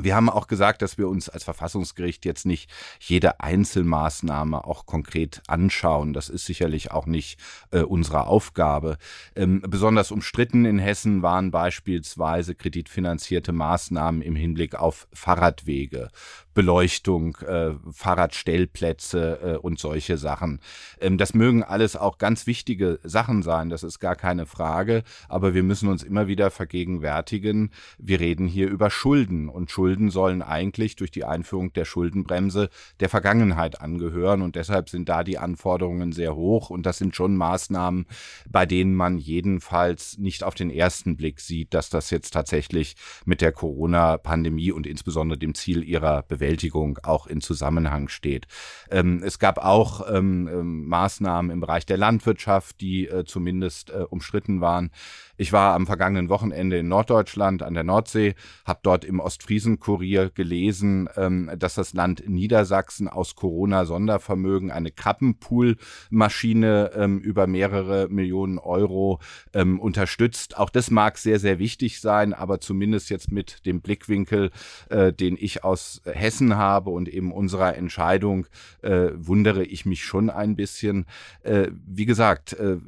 [0.00, 2.70] Wir haben auch gesagt, dass wir uns als Verfassungsgericht jetzt nicht
[3.00, 6.12] jede Einzelmaßnahme auch konkret anschauen.
[6.12, 7.40] Das ist sicherlich auch nicht
[7.72, 8.96] äh, unsere Aufgabe.
[9.34, 16.10] Ähm, besonders umstritten in Hessen waren beispielsweise kreditfinanzierte Maßnahmen im Hinblick auf Fahrradwege,
[16.58, 20.58] Beleuchtung, äh, Fahrradstellplätze äh, und solche Sachen.
[21.00, 25.54] Ähm, das mögen alles auch ganz wichtige Sachen sein, das ist gar keine Frage, aber
[25.54, 30.96] wir müssen uns immer wieder vergegenwärtigen, wir reden hier über Schulden und Schulden sollen eigentlich
[30.96, 36.34] durch die Einführung der Schuldenbremse der Vergangenheit angehören und deshalb sind da die Anforderungen sehr
[36.34, 38.06] hoch und das sind schon Maßnahmen,
[38.50, 43.42] bei denen man jedenfalls nicht auf den ersten Blick sieht, dass das jetzt tatsächlich mit
[43.42, 48.46] der Corona-Pandemie und insbesondere dem Ziel ihrer Bewältigung Bewältigung auch in Zusammenhang steht.
[48.90, 54.04] Ähm, es gab auch ähm, ähm, Maßnahmen im Bereich der Landwirtschaft, die äh, zumindest äh,
[54.08, 54.90] umstritten waren.
[55.38, 58.34] Ich war am vergangenen Wochenende in Norddeutschland an der Nordsee,
[58.66, 66.90] habe dort im Ostfriesen Wochtenkurier gelesen, ähm, dass das Land Niedersachsen aus Corona-Sondervermögen eine Krabbenpool-Maschine
[66.94, 69.20] ähm, über mehrere Millionen Euro
[69.54, 70.58] ähm, unterstützt.
[70.58, 74.50] Auch das mag sehr, sehr wichtig sein, aber zumindest jetzt mit dem Blickwinkel,
[74.90, 78.46] äh, den ich aus Hessen habe und eben unserer Entscheidung,
[78.82, 81.06] äh, wundere ich mich schon ein bisschen.
[81.42, 82.78] Äh, wie gesagt, äh,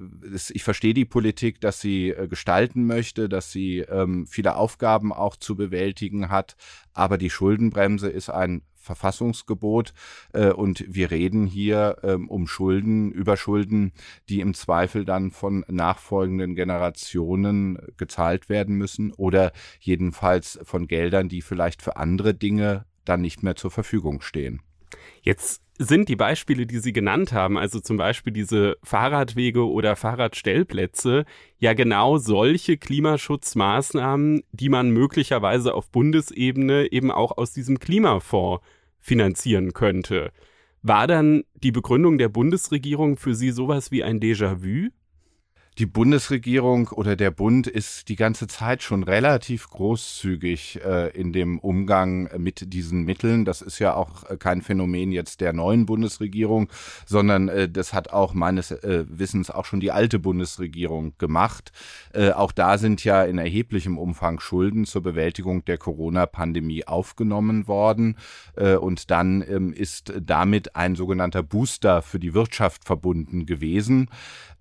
[0.53, 5.37] ich verstehe die Politik, dass sie äh, gestalten möchte, dass sie ähm, viele Aufgaben auch
[5.37, 6.57] zu bewältigen hat.
[6.95, 9.93] Aber die Schuldenbremse ist ein Verfassungsgebot
[10.33, 13.93] äh, und wir reden hier ähm, um Schulden, über Schulden,
[14.31, 21.43] die im Zweifel dann von nachfolgenden Generationen gezahlt werden müssen oder jedenfalls von Geldern, die
[21.43, 24.63] vielleicht für andere Dinge dann nicht mehr zur Verfügung stehen.
[25.23, 31.25] Jetzt sind die Beispiele, die Sie genannt haben, also zum Beispiel diese Fahrradwege oder Fahrradstellplätze,
[31.59, 38.63] ja genau solche Klimaschutzmaßnahmen, die man möglicherweise auf Bundesebene eben auch aus diesem Klimafonds
[38.99, 40.33] finanzieren könnte.
[40.83, 44.91] War dann die Begründung der Bundesregierung für Sie sowas wie ein Déjà-vu?
[45.81, 51.59] Die Bundesregierung oder der Bund ist die ganze Zeit schon relativ großzügig äh, in dem
[51.59, 53.47] Umgang mit diesen Mitteln.
[53.47, 56.69] Das ist ja auch äh, kein Phänomen jetzt der neuen Bundesregierung,
[57.07, 61.73] sondern äh, das hat auch meines äh, Wissens auch schon die alte Bundesregierung gemacht.
[62.13, 68.19] Äh, auch da sind ja in erheblichem Umfang Schulden zur Bewältigung der Corona-Pandemie aufgenommen worden.
[68.55, 74.11] Äh, und dann ähm, ist damit ein sogenannter Booster für die Wirtschaft verbunden gewesen.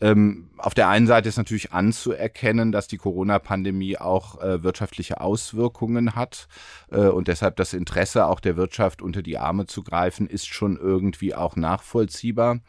[0.01, 6.15] Ähm, auf der einen Seite ist natürlich anzuerkennen, dass die Corona-Pandemie auch äh, wirtschaftliche Auswirkungen
[6.15, 6.47] hat
[6.91, 10.77] äh, und deshalb das Interesse auch der Wirtschaft unter die Arme zu greifen, ist schon
[10.77, 12.59] irgendwie auch nachvollziehbar.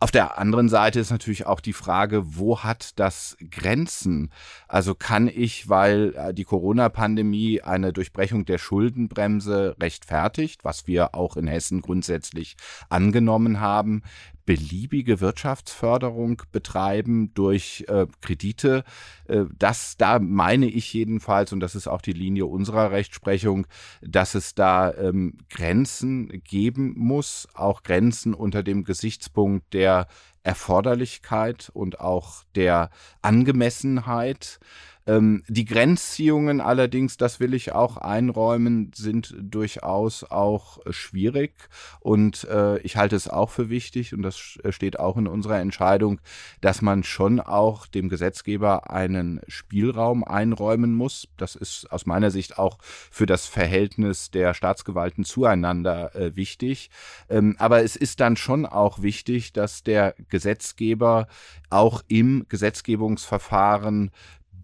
[0.00, 4.32] Auf der anderen Seite ist natürlich auch die Frage, wo hat das Grenzen?
[4.66, 11.36] Also kann ich, weil äh, die Corona-Pandemie eine Durchbrechung der Schuldenbremse rechtfertigt, was wir auch
[11.36, 12.56] in Hessen grundsätzlich
[12.88, 14.02] angenommen haben,
[14.44, 18.84] beliebige Wirtschaftsförderung betreiben durch äh, Kredite.
[19.28, 23.66] Äh, das, da meine ich jedenfalls, und das ist auch die Linie unserer Rechtsprechung,
[24.00, 30.06] dass es da ähm, Grenzen geben muss, auch Grenzen unter dem Gesichtspunkt der
[30.42, 32.90] Erforderlichkeit und auch der
[33.22, 34.58] Angemessenheit.
[35.06, 41.54] Ähm, die Grenzziehungen allerdings, das will ich auch einräumen, sind durchaus auch schwierig
[42.00, 46.20] und äh, ich halte es auch für wichtig und das steht auch in unserer Entscheidung,
[46.60, 51.28] dass man schon auch dem Gesetzgeber einen Spielraum einräumen muss.
[51.36, 56.90] Das ist aus meiner Sicht auch für das Verhältnis der Staatsgewalten zueinander äh, wichtig.
[57.28, 61.26] Ähm, aber es ist dann schon auch wichtig, dass der Gesetzgeber
[61.70, 64.10] auch im Gesetzgebungsverfahren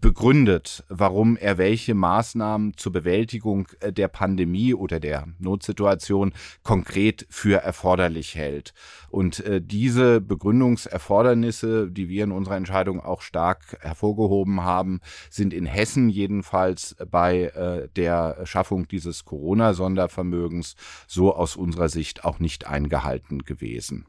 [0.01, 6.33] begründet, warum er welche Maßnahmen zur Bewältigung äh, der Pandemie oder der Notsituation
[6.63, 8.73] konkret für erforderlich hält.
[9.09, 15.65] Und äh, diese Begründungserfordernisse, die wir in unserer Entscheidung auch stark hervorgehoben haben, sind in
[15.65, 20.75] Hessen jedenfalls bei äh, der Schaffung dieses Corona-Sondervermögens
[21.07, 24.05] so aus unserer Sicht auch nicht eingehalten gewesen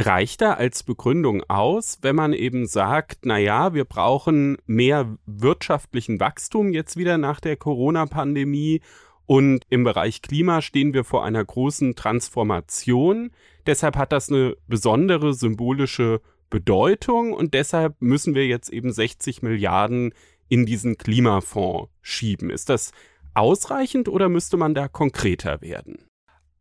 [0.00, 6.20] reicht da als Begründung aus, wenn man eben sagt, na ja, wir brauchen mehr wirtschaftlichen
[6.20, 8.80] Wachstum jetzt wieder nach der Corona-Pandemie
[9.26, 13.30] und im Bereich Klima stehen wir vor einer großen Transformation.
[13.66, 16.20] Deshalb hat das eine besondere symbolische
[16.50, 20.12] Bedeutung und deshalb müssen wir jetzt eben 60 Milliarden
[20.48, 22.50] in diesen Klimafonds schieben.
[22.50, 22.92] Ist das
[23.32, 25.98] ausreichend oder müsste man da konkreter werden?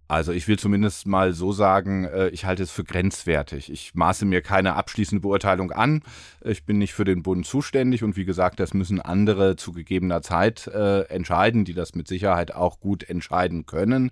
[0.08, 3.72] Also ich will zumindest mal so sagen, äh, ich halte es für grenzwertig.
[3.72, 6.04] Ich maße mir keine abschließende Beurteilung an.
[6.44, 10.22] Ich bin nicht für den Bund zuständig und wie gesagt, das müssen andere zu gegebener
[10.22, 14.12] Zeit äh, entscheiden, die das mit Sicherheit auch gut entscheiden können.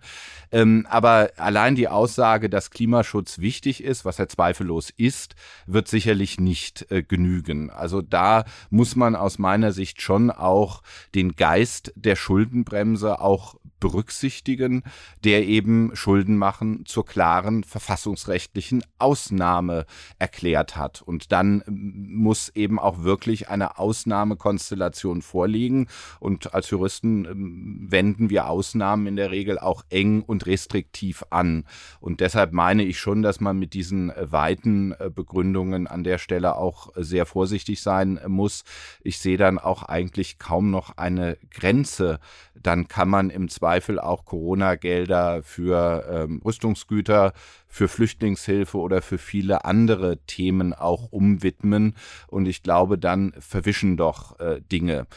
[0.51, 5.35] Ähm, aber allein die Aussage, dass Klimaschutz wichtig ist, was er zweifellos ist,
[5.65, 7.69] wird sicherlich nicht äh, genügen.
[7.69, 10.81] Also da muss man aus meiner Sicht schon auch
[11.15, 14.83] den Geist der Schuldenbremse auch berücksichtigen,
[15.25, 19.85] der eben Schulden machen zur klaren verfassungsrechtlichen Ausnahme
[20.19, 21.01] erklärt hat.
[21.01, 25.87] Und dann ähm, muss eben auch wirklich eine Ausnahmekonstellation vorliegen.
[26.21, 31.65] Und als Juristen ähm, wenden wir Ausnahmen in der Regel auch eng und restriktiv an.
[31.99, 36.19] Und deshalb meine ich schon, dass man mit diesen äh, weiten äh, Begründungen an der
[36.19, 38.63] Stelle auch sehr vorsichtig sein muss.
[39.03, 42.19] Ich sehe dann auch eigentlich kaum noch eine Grenze.
[42.53, 47.31] Dann kann man im Zweifel Zweifel auch Corona-Gelder für ähm, Rüstungsgüter,
[47.69, 51.95] für Flüchtlingshilfe oder für viele andere Themen auch umwidmen.
[52.27, 55.07] Und ich glaube, dann verwischen doch äh, Dinge.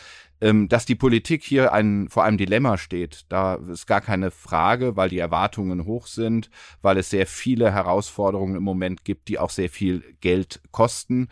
[0.41, 4.95] Ähm, dass die Politik hier ein, vor einem Dilemma steht, da ist gar keine Frage,
[4.95, 6.49] weil die Erwartungen hoch sind,
[6.81, 11.27] weil es sehr viele Herausforderungen im Moment gibt, die auch sehr viel Geld kosten.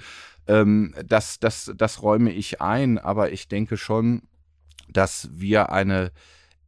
[0.49, 4.23] Ähm, das, das, das räume ich ein, aber ich denke schon,
[4.89, 6.11] dass wir eine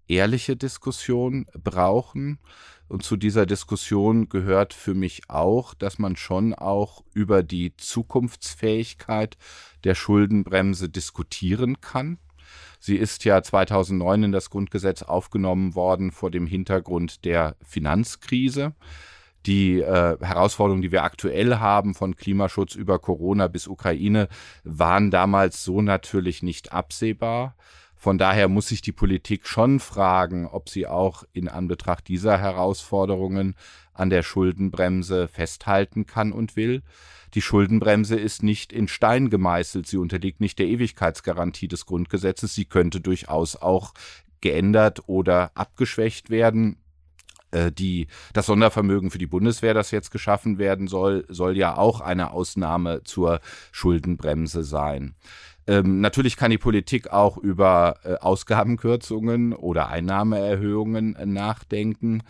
[0.09, 2.39] ehrliche Diskussion brauchen.
[2.89, 9.37] Und zu dieser Diskussion gehört für mich auch, dass man schon auch über die Zukunftsfähigkeit
[9.85, 12.19] der Schuldenbremse diskutieren kann.
[12.79, 18.75] Sie ist ja 2009 in das Grundgesetz aufgenommen worden vor dem Hintergrund der Finanzkrise.
[19.47, 24.29] Die äh, Herausforderungen, die wir aktuell haben, von Klimaschutz über Corona bis Ukraine,
[24.65, 27.57] waren damals so natürlich nicht absehbar.
[28.05, 33.55] Von daher muss sich die Politik schon fragen, ob sie auch in Anbetracht dieser Herausforderungen
[33.95, 36.83] an der Schuldenbremse festhalten kann und will.
[37.33, 42.67] Die Schuldenbremse ist nicht in Stein gemeißelt, sie unterliegt nicht der Ewigkeitsgarantie des Grundgesetzes, sie
[42.67, 43.95] könnte durchaus auch
[44.43, 46.77] geändert oder abgeschwächt werden
[47.53, 52.01] äh, die, das Sondervermögen für die Bundeswehr, das jetzt geschaffen werden soll, soll ja auch
[52.01, 53.41] eine Ausnahme zur
[53.73, 55.15] Schuldenbremse sein.
[55.67, 62.23] Ähm, natürlich kann die Politik auch über äh, Ausgabenkürzungen oder Einnahmeerhöhungen äh, nachdenken.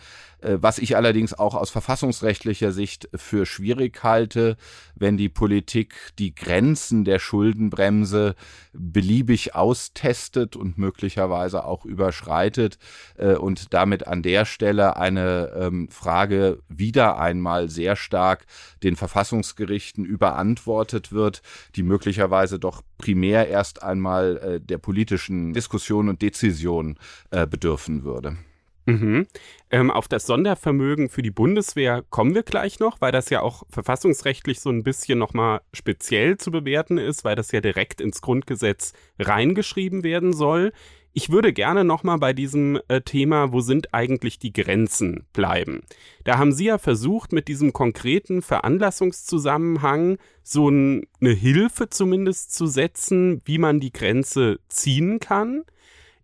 [0.45, 4.57] Äh, was ich allerdings auch aus verfassungsrechtlicher Sicht für schwierig halte,
[4.95, 8.35] wenn die Politik die Grenzen der Schuldenbremse
[8.73, 12.77] beliebig austestet und möglicherweise auch überschreitet
[13.17, 18.45] äh, und damit an der Stelle eine ähm, Frage wieder einmal sehr stark
[18.83, 21.41] den Verfassungsgerichten überantwortet wird,
[21.75, 26.97] die möglicherweise doch primär erst einmal äh, der politischen Diskussion und Dezision
[27.31, 28.37] äh, bedürfen würde.
[28.85, 29.25] Mhm.
[29.71, 33.63] Ähm, auf das Sondervermögen für die Bundeswehr kommen wir gleich noch, weil das ja auch
[33.69, 38.93] verfassungsrechtlich so ein bisschen nochmal speziell zu bewerten ist, weil das ja direkt ins Grundgesetz
[39.17, 40.71] reingeschrieben werden soll.
[41.17, 45.83] Ich würde gerne nochmal bei diesem äh, Thema, wo sind eigentlich die Grenzen, bleiben.
[46.25, 52.67] Da haben Sie ja versucht, mit diesem konkreten Veranlassungszusammenhang so ein, eine Hilfe zumindest zu
[52.67, 55.63] setzen, wie man die Grenze ziehen kann.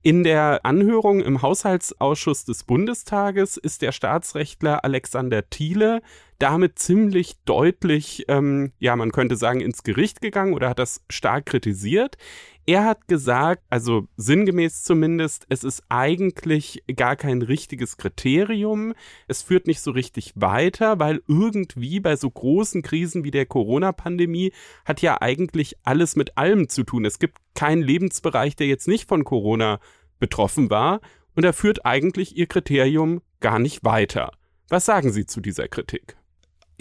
[0.01, 6.01] In der Anhörung im Haushaltsausschuss des Bundestages ist der Staatsrechtler Alexander Thiele
[6.41, 11.45] damit ziemlich deutlich, ähm, ja, man könnte sagen, ins Gericht gegangen oder hat das stark
[11.45, 12.17] kritisiert.
[12.65, 18.93] Er hat gesagt, also sinngemäß zumindest, es ist eigentlich gar kein richtiges Kriterium.
[19.27, 24.51] Es führt nicht so richtig weiter, weil irgendwie bei so großen Krisen wie der Corona-Pandemie
[24.85, 27.05] hat ja eigentlich alles mit allem zu tun.
[27.05, 29.79] Es gibt keinen Lebensbereich, der jetzt nicht von Corona
[30.19, 31.01] betroffen war.
[31.35, 34.31] Und er führt eigentlich ihr Kriterium gar nicht weiter.
[34.69, 36.15] Was sagen Sie zu dieser Kritik?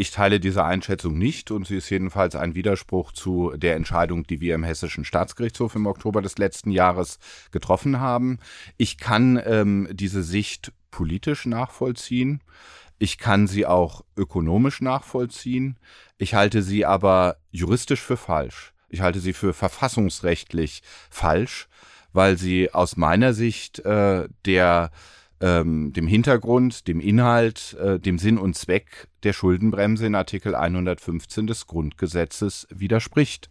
[0.00, 4.40] Ich teile diese Einschätzung nicht und sie ist jedenfalls ein Widerspruch zu der Entscheidung, die
[4.40, 7.18] wir im Hessischen Staatsgerichtshof im Oktober des letzten Jahres
[7.50, 8.38] getroffen haben.
[8.78, 12.40] Ich kann ähm, diese Sicht politisch nachvollziehen.
[12.98, 15.78] Ich kann sie auch ökonomisch nachvollziehen.
[16.16, 18.72] Ich halte sie aber juristisch für falsch.
[18.88, 21.68] Ich halte sie für verfassungsrechtlich falsch,
[22.14, 24.92] weil sie aus meiner Sicht äh, der
[25.40, 31.46] ähm, dem Hintergrund, dem Inhalt, äh, dem Sinn und Zweck der Schuldenbremse in Artikel 115
[31.46, 33.50] des Grundgesetzes widerspricht.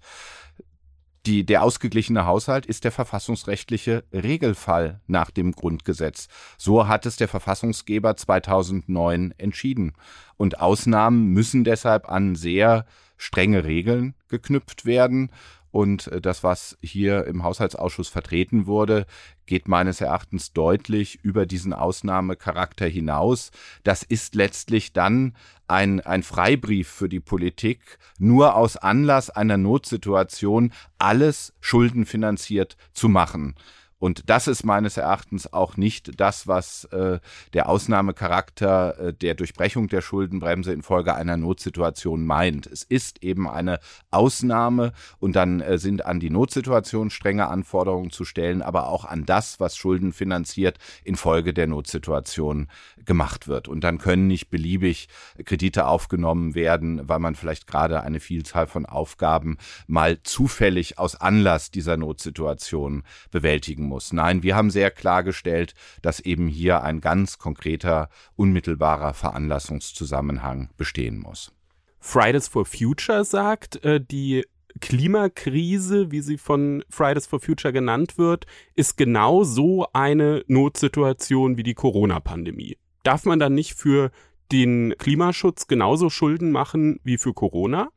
[1.26, 6.28] Die, der ausgeglichene Haushalt ist der verfassungsrechtliche Regelfall nach dem Grundgesetz.
[6.58, 9.94] So hat es der Verfassungsgeber 2009 entschieden.
[10.38, 12.86] Und Ausnahmen müssen deshalb an sehr
[13.18, 15.32] strenge Regeln geknüpft werden.
[15.72, 19.06] Und äh, das, was hier im Haushaltsausschuss vertreten wurde,
[19.46, 23.52] geht meines Erachtens deutlich über diesen Ausnahmecharakter hinaus.
[23.84, 25.36] Das ist letztlich dann
[25.68, 33.56] ein, ein Freibrief für die Politik, nur aus Anlass einer Notsituation alles schuldenfinanziert zu machen.
[34.00, 37.20] Und das ist meines Erachtens auch nicht das, was äh,
[37.54, 42.66] der Ausnahmecharakter äh, der Durchbrechung der Schuldenbremse infolge einer Notsituation meint.
[42.66, 43.80] Es ist eben eine
[44.10, 49.26] Ausnahme und dann äh, sind an die Notsituation strenge Anforderungen zu stellen, aber auch an
[49.26, 52.68] das, was Schulden finanziert, infolge der Notsituation
[53.06, 53.68] gemacht wird.
[53.68, 55.10] Und dann können nicht beliebig
[55.44, 61.70] Kredite aufgenommen werden, weil man vielleicht gerade eine Vielzahl von Aufgaben mal zufällig aus Anlass
[61.70, 64.14] dieser Notsituation bewältigen muss.
[64.14, 71.52] Nein, wir haben sehr klargestellt, dass eben hier ein ganz konkreter, unmittelbarer Veranlassungszusammenhang bestehen muss.
[72.00, 74.46] Fridays for Future sagt, äh, die
[74.80, 81.64] Klimakrise, wie sie von Fridays for Future genannt wird, ist genau so eine Notsituation wie
[81.64, 82.78] die Corona-Pandemie.
[83.04, 84.12] Darf man dann nicht für
[84.52, 87.90] den Klimaschutz genauso Schulden machen wie für Corona?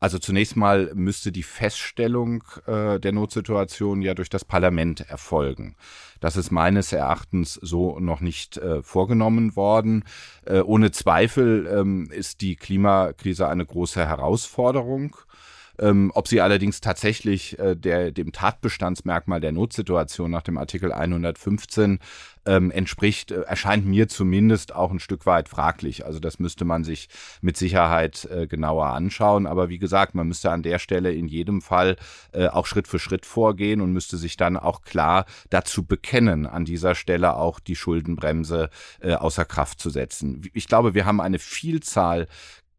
[0.00, 5.76] Also zunächst mal müsste die Feststellung äh, der Notsituation ja durch das Parlament erfolgen.
[6.20, 10.04] Das ist meines Erachtens so noch nicht äh, vorgenommen worden.
[10.44, 15.16] Äh, ohne Zweifel ähm, ist die Klimakrise eine große Herausforderung.
[15.78, 21.98] Ähm, ob sie allerdings tatsächlich äh, der, dem Tatbestandsmerkmal der Notsituation nach dem Artikel 115
[22.46, 26.04] ähm, entspricht, äh, erscheint mir zumindest auch ein Stück weit fraglich.
[26.04, 27.08] Also das müsste man sich
[27.40, 29.46] mit Sicherheit äh, genauer anschauen.
[29.46, 31.96] Aber wie gesagt, man müsste an der Stelle in jedem Fall
[32.32, 36.64] äh, auch Schritt für Schritt vorgehen und müsste sich dann auch klar dazu bekennen, an
[36.64, 38.70] dieser Stelle auch die Schuldenbremse
[39.00, 40.42] äh, außer Kraft zu setzen.
[40.52, 42.28] Ich glaube, wir haben eine Vielzahl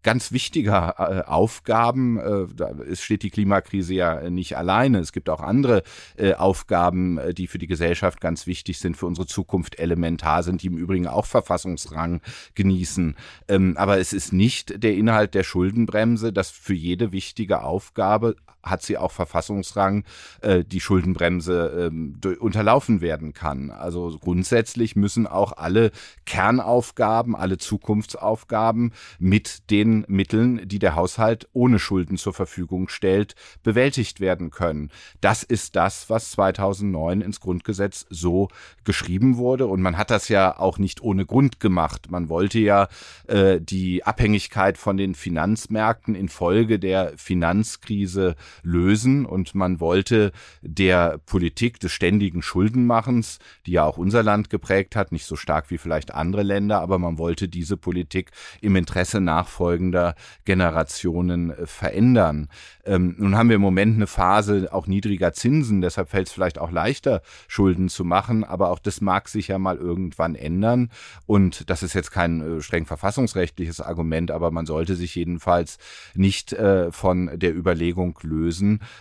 [0.05, 2.19] ganz wichtiger äh, Aufgaben.
[2.19, 4.99] Äh, da steht die Klimakrise ja nicht alleine.
[4.99, 5.81] Es gibt auch andere
[6.15, 10.61] äh, Aufgaben, äh, die für die Gesellschaft ganz wichtig sind, für unsere Zukunft elementar sind,
[10.61, 12.21] die im Übrigen auch Verfassungsrang
[12.53, 13.15] genießen.
[13.47, 18.35] Ähm, aber es ist nicht der Inhalt der Schuldenbremse, dass für jede wichtige Aufgabe
[18.65, 20.03] hat sie auch Verfassungsrang,
[20.41, 23.71] äh, die Schuldenbremse ähm, unterlaufen werden kann.
[23.71, 25.91] Also grundsätzlich müssen auch alle
[26.25, 34.19] Kernaufgaben, alle Zukunftsaufgaben mit den Mitteln, die der Haushalt ohne Schulden zur Verfügung stellt, bewältigt
[34.19, 34.89] werden können.
[35.21, 38.49] Das ist das, was 2009 ins Grundgesetz so
[38.83, 39.67] geschrieben wurde.
[39.67, 42.09] Und man hat das ja auch nicht ohne Grund gemacht.
[42.09, 42.87] Man wollte ja
[43.27, 50.31] äh, die Abhängigkeit von den Finanzmärkten infolge der Finanzkrise lösen und man wollte
[50.61, 55.69] der Politik des ständigen Schuldenmachens, die ja auch unser Land geprägt hat, nicht so stark
[55.69, 58.31] wie vielleicht andere Länder, aber man wollte diese Politik
[58.61, 62.47] im Interesse nachfolgender Generationen äh, verändern.
[62.85, 66.59] Ähm, nun haben wir im Moment eine Phase auch niedriger Zinsen, deshalb fällt es vielleicht
[66.59, 70.89] auch leichter, Schulden zu machen, aber auch das mag sich ja mal irgendwann ändern.
[71.25, 75.77] Und das ist jetzt kein äh, streng verfassungsrechtliches Argument, aber man sollte sich jedenfalls
[76.13, 78.44] nicht äh, von der Überlegung lösen,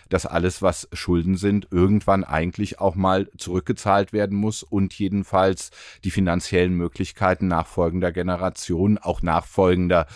[0.08, 5.70] dass alles, was Schulden sind, irgendwann eigentlich auch mal zurückgezahlt werden muss und jedenfalls
[6.04, 10.06] die finanziellen Möglichkeiten nachfolgender Generationen, auch nachfolgender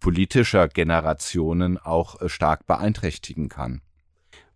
[0.00, 3.80] politischer Generationen auch äh, stark beeinträchtigen kann.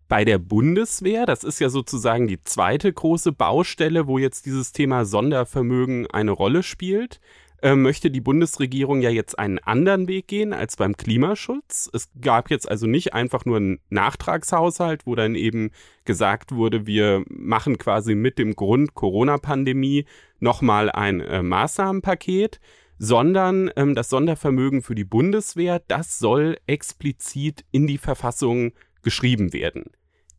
[0.08, 5.04] Bei der Bundeswehr, das ist ja sozusagen die zweite große Baustelle, wo jetzt dieses Thema
[5.04, 7.20] Sondervermögen eine Rolle spielt,
[7.62, 11.90] äh, möchte die Bundesregierung ja jetzt einen anderen Weg gehen als beim Klimaschutz.
[11.92, 15.70] Es gab jetzt also nicht einfach nur einen Nachtragshaushalt, wo dann eben
[16.04, 20.06] gesagt wurde, wir machen quasi mit dem Grund Corona-Pandemie
[20.38, 22.60] nochmal ein äh, Maßnahmenpaket,
[22.98, 29.84] sondern ähm, das Sondervermögen für die Bundeswehr, das soll explizit in die Verfassung geschrieben werden.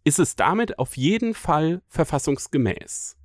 [0.04, 3.18] Ist es damit auf jeden Fall verfassungsgemäß?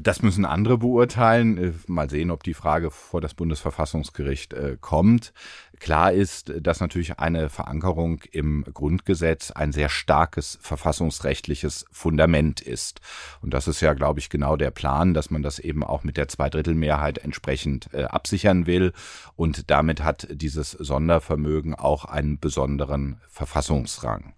[0.00, 1.58] Das müssen andere beurteilen.
[1.58, 5.32] Äh, mal sehen, ob die Frage vor das Bundesverfassungsgericht äh, kommt.
[5.80, 13.00] Klar ist, dass natürlich eine Verankerung im Grundgesetz ein sehr starkes verfassungsrechtliches Fundament ist.
[13.42, 16.16] Und das ist ja, glaube ich, genau der Plan, dass man das eben auch mit
[16.16, 18.92] der Zweidrittelmehrheit entsprechend äh, absichern will.
[19.34, 24.34] Und damit hat dieses Sondervermögen auch einen besonderen Verfassungsrang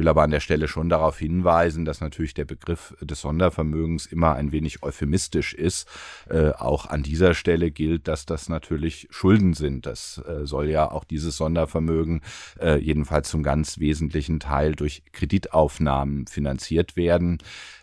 [0.00, 4.34] will aber an der Stelle schon darauf hinweisen, dass natürlich der Begriff des Sondervermögens immer
[4.34, 5.86] ein wenig euphemistisch ist.
[6.28, 9.86] Äh, auch an dieser Stelle gilt, dass das natürlich Schulden sind.
[9.86, 12.22] Das äh, soll ja auch dieses Sondervermögen
[12.58, 17.38] äh, jedenfalls zum ganz wesentlichen Teil durch Kreditaufnahmen finanziert werden.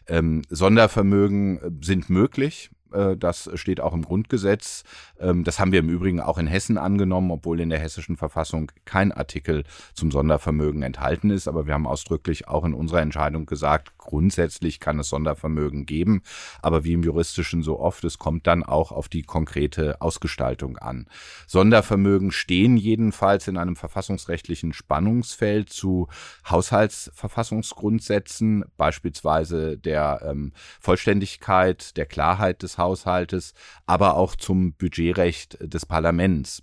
[0.07, 2.71] Ähm, Sondervermögen sind möglich.
[2.91, 4.83] Äh, das steht auch im Grundgesetz.
[5.19, 8.71] Ähm, das haben wir im Übrigen auch in Hessen angenommen, obwohl in der hessischen Verfassung
[8.85, 9.63] kein Artikel
[9.93, 11.47] zum Sondervermögen enthalten ist.
[11.47, 16.21] Aber wir haben ausdrücklich auch in unserer Entscheidung gesagt, grundsätzlich kann es Sondervermögen geben.
[16.61, 21.07] Aber wie im juristischen so oft, es kommt dann auch auf die konkrete Ausgestaltung an.
[21.45, 26.07] Sondervermögen stehen jedenfalls in einem verfassungsrechtlichen Spannungsfeld zu
[26.49, 33.53] Haushaltsverfassungsgrundsätzen, beispielsweise der ähm, Vollständigkeit, der Klarheit des Haushaltes,
[33.85, 36.61] aber auch zum Budgetrecht des Parlaments.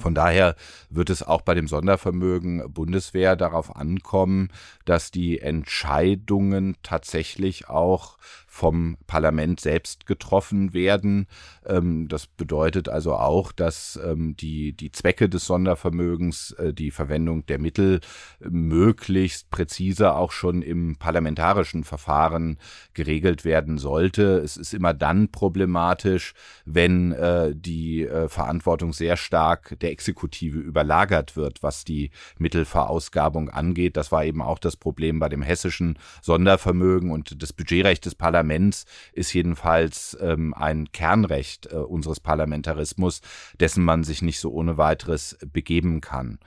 [0.00, 0.56] Von daher
[0.88, 4.48] wird es auch bei dem Sondervermögen Bundeswehr darauf ankommen,
[4.86, 8.16] dass die Entscheidungen tatsächlich auch
[8.52, 11.28] vom Parlament selbst getroffen werden.
[11.64, 17.46] Ähm, das bedeutet also auch, dass ähm, die, die Zwecke des Sondervermögens, äh, die Verwendung
[17.46, 18.00] der Mittel
[18.40, 22.58] möglichst präzise auch schon im parlamentarischen Verfahren
[22.92, 24.38] geregelt werden sollte.
[24.38, 26.34] Es ist immer dann problematisch,
[26.64, 33.96] wenn äh, die äh, Verantwortung sehr stark der Exekutive überlagert wird, was die Mittelverausgabung angeht.
[33.96, 38.40] Das war eben auch das Problem bei dem hessischen Sondervermögen und das Budgetrecht des Parlaments
[38.50, 43.20] Parlaments ist jedenfalls ähm, ein Kernrecht äh, unseres Parlamentarismus,
[43.60, 46.40] dessen man sich nicht so ohne weiteres begeben kann.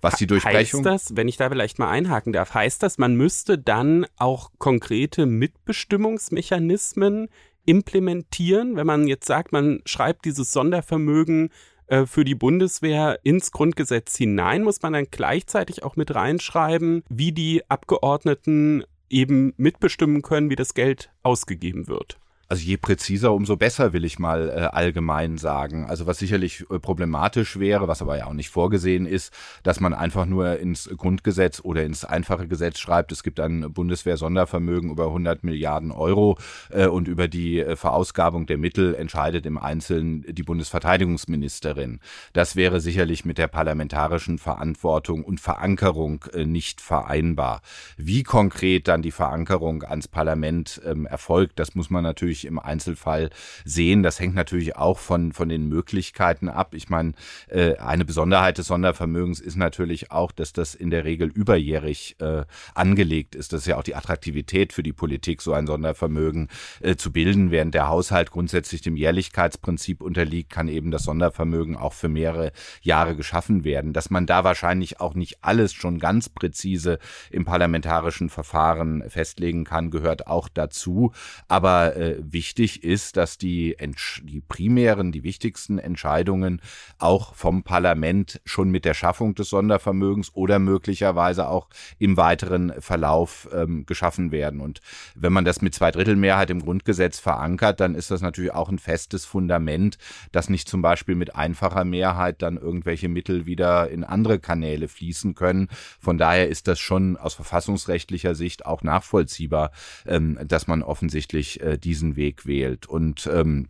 [0.00, 0.84] Was die Durchbrechung.
[0.84, 4.52] Heißt das, wenn ich da vielleicht mal einhaken darf, heißt das, man müsste dann auch
[4.58, 7.28] konkrete Mitbestimmungsmechanismen
[7.66, 11.50] implementieren, wenn man jetzt sagt, man schreibt dieses Sondervermögen
[11.88, 17.32] äh, für die Bundeswehr ins Grundgesetz hinein, muss man dann gleichzeitig auch mit reinschreiben, wie
[17.32, 22.18] die Abgeordneten eben mitbestimmen können, wie das Geld ausgegeben wird.
[22.50, 25.84] Also je präziser, umso besser, will ich mal äh, allgemein sagen.
[25.84, 29.34] Also was sicherlich äh, problematisch wäre, was aber ja auch nicht vorgesehen ist,
[29.64, 34.90] dass man einfach nur ins Grundgesetz oder ins einfache Gesetz schreibt, es gibt ein Bundeswehr-Sondervermögen
[34.90, 36.38] über 100 Milliarden Euro
[36.70, 42.00] äh, und über die äh, Verausgabung der Mittel entscheidet im Einzelnen die Bundesverteidigungsministerin.
[42.32, 47.60] Das wäre sicherlich mit der parlamentarischen Verantwortung und Verankerung äh, nicht vereinbar.
[47.98, 52.58] Wie konkret dann die Verankerung ans Parlament ähm, erfolgt, das muss man natürlich natürlich im
[52.58, 53.30] Einzelfall
[53.64, 54.02] sehen.
[54.02, 56.74] Das hängt natürlich auch von, von den Möglichkeiten ab.
[56.74, 57.12] Ich meine,
[57.48, 62.44] äh, eine Besonderheit des Sondervermögens ist natürlich auch, dass das in der Regel überjährig äh,
[62.74, 63.52] angelegt ist.
[63.52, 66.48] Das ist ja auch die Attraktivität für die Politik, so ein Sondervermögen
[66.80, 67.50] äh, zu bilden.
[67.50, 73.16] Während der Haushalt grundsätzlich dem Jährlichkeitsprinzip unterliegt, kann eben das Sondervermögen auch für mehrere Jahre
[73.16, 73.92] geschaffen werden.
[73.92, 76.98] Dass man da wahrscheinlich auch nicht alles schon ganz präzise
[77.30, 81.12] im parlamentarischen Verfahren festlegen kann, gehört auch dazu.
[81.48, 83.76] Aber äh, wichtig ist, dass die,
[84.22, 86.60] die primären, die wichtigsten Entscheidungen
[86.98, 91.68] auch vom Parlament schon mit der Schaffung des Sondervermögens oder möglicherweise auch
[91.98, 94.60] im weiteren Verlauf ähm, geschaffen werden.
[94.60, 94.80] Und
[95.14, 99.24] wenn man das mit Zweidrittelmehrheit im Grundgesetz verankert, dann ist das natürlich auch ein festes
[99.24, 99.98] Fundament,
[100.32, 105.34] dass nicht zum Beispiel mit einfacher Mehrheit dann irgendwelche Mittel wieder in andere Kanäle fließen
[105.34, 105.68] können.
[106.00, 109.70] Von daher ist das schon aus verfassungsrechtlicher Sicht auch nachvollziehbar,
[110.06, 112.86] ähm, dass man offensichtlich äh, diesen Weg wählt.
[112.86, 113.68] Und ähm,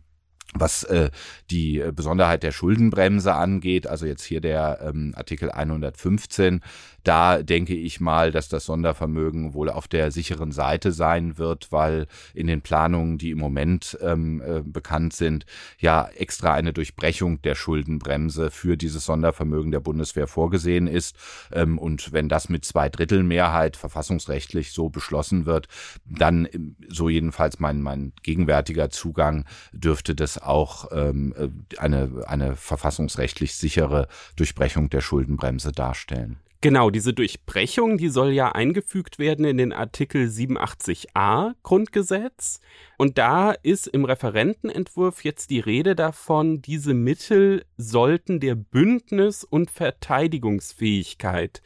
[0.53, 1.11] was äh,
[1.51, 6.61] die Besonderheit der Schuldenbremse angeht, also jetzt hier der ähm, Artikel 115,
[7.09, 12.05] da denke ich mal, dass das Sondervermögen wohl auf der sicheren Seite sein wird, weil
[12.35, 15.47] in den Planungen, die im Moment ähm, äh, bekannt sind,
[15.79, 21.15] ja extra eine Durchbrechung der Schuldenbremse für dieses Sondervermögen der Bundeswehr vorgesehen ist.
[21.51, 25.67] Ähm, und wenn das mit zwei Drittel Mehrheit verfassungsrechtlich so beschlossen wird,
[26.05, 31.47] dann, ähm, so jedenfalls mein, mein gegenwärtiger Zugang, dürfte das auch ähm, äh,
[31.79, 36.37] eine, eine verfassungsrechtlich sichere Durchbrechung der Schuldenbremse darstellen.
[36.61, 42.59] Genau, diese Durchbrechung, die soll ja eingefügt werden in den Artikel 87a Grundgesetz.
[42.97, 49.71] Und da ist im Referentenentwurf jetzt die Rede davon, diese Mittel sollten der Bündnis- und
[49.71, 51.61] Verteidigungsfähigkeit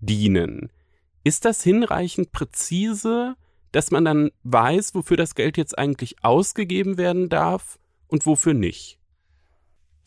[0.00, 0.72] dienen.
[1.24, 3.36] Ist das hinreichend präzise,
[3.72, 8.97] dass man dann weiß, wofür das Geld jetzt eigentlich ausgegeben werden darf und wofür nicht?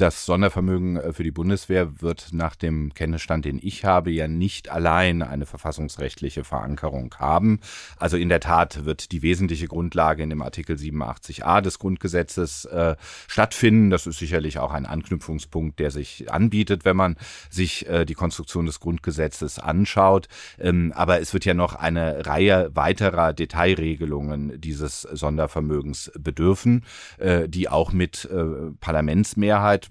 [0.01, 4.69] Das Sondervermögen äh, für die Bundeswehr wird nach dem Kenntnisstand, den ich habe, ja nicht
[4.69, 7.59] allein eine verfassungsrechtliche Verankerung haben.
[7.97, 12.95] Also in der Tat wird die wesentliche Grundlage in dem Artikel 87a des Grundgesetzes äh,
[13.27, 13.91] stattfinden.
[13.91, 17.15] Das ist sicherlich auch ein Anknüpfungspunkt, der sich anbietet, wenn man
[17.51, 20.29] sich äh, die Konstruktion des Grundgesetzes anschaut.
[20.57, 26.85] Ähm, aber es wird ja noch eine Reihe weiterer Detailregelungen dieses Sondervermögens bedürfen,
[27.19, 29.90] äh, die auch mit äh, Parlamentsmehrheit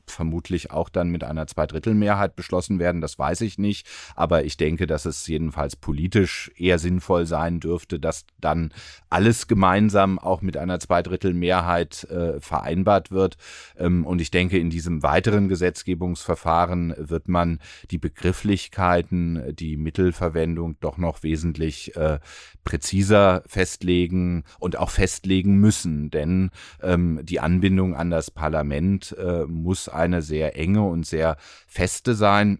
[0.11, 3.01] vermutlich auch dann mit einer Zweidrittelmehrheit beschlossen werden.
[3.01, 3.87] Das weiß ich nicht.
[4.15, 8.71] Aber ich denke, dass es jedenfalls politisch eher sinnvoll sein dürfte, dass dann
[9.09, 13.37] alles gemeinsam auch mit einer Zweidrittelmehrheit äh, vereinbart wird.
[13.77, 17.59] Ähm, und ich denke, in diesem weiteren Gesetzgebungsverfahren wird man
[17.89, 22.19] die Begrifflichkeiten, die Mittelverwendung doch noch wesentlich äh,
[22.63, 26.09] präziser festlegen und auch festlegen müssen.
[26.09, 26.51] Denn
[26.81, 31.37] ähm, die Anbindung an das Parlament äh, muss eine sehr enge und sehr
[31.67, 32.59] feste sein.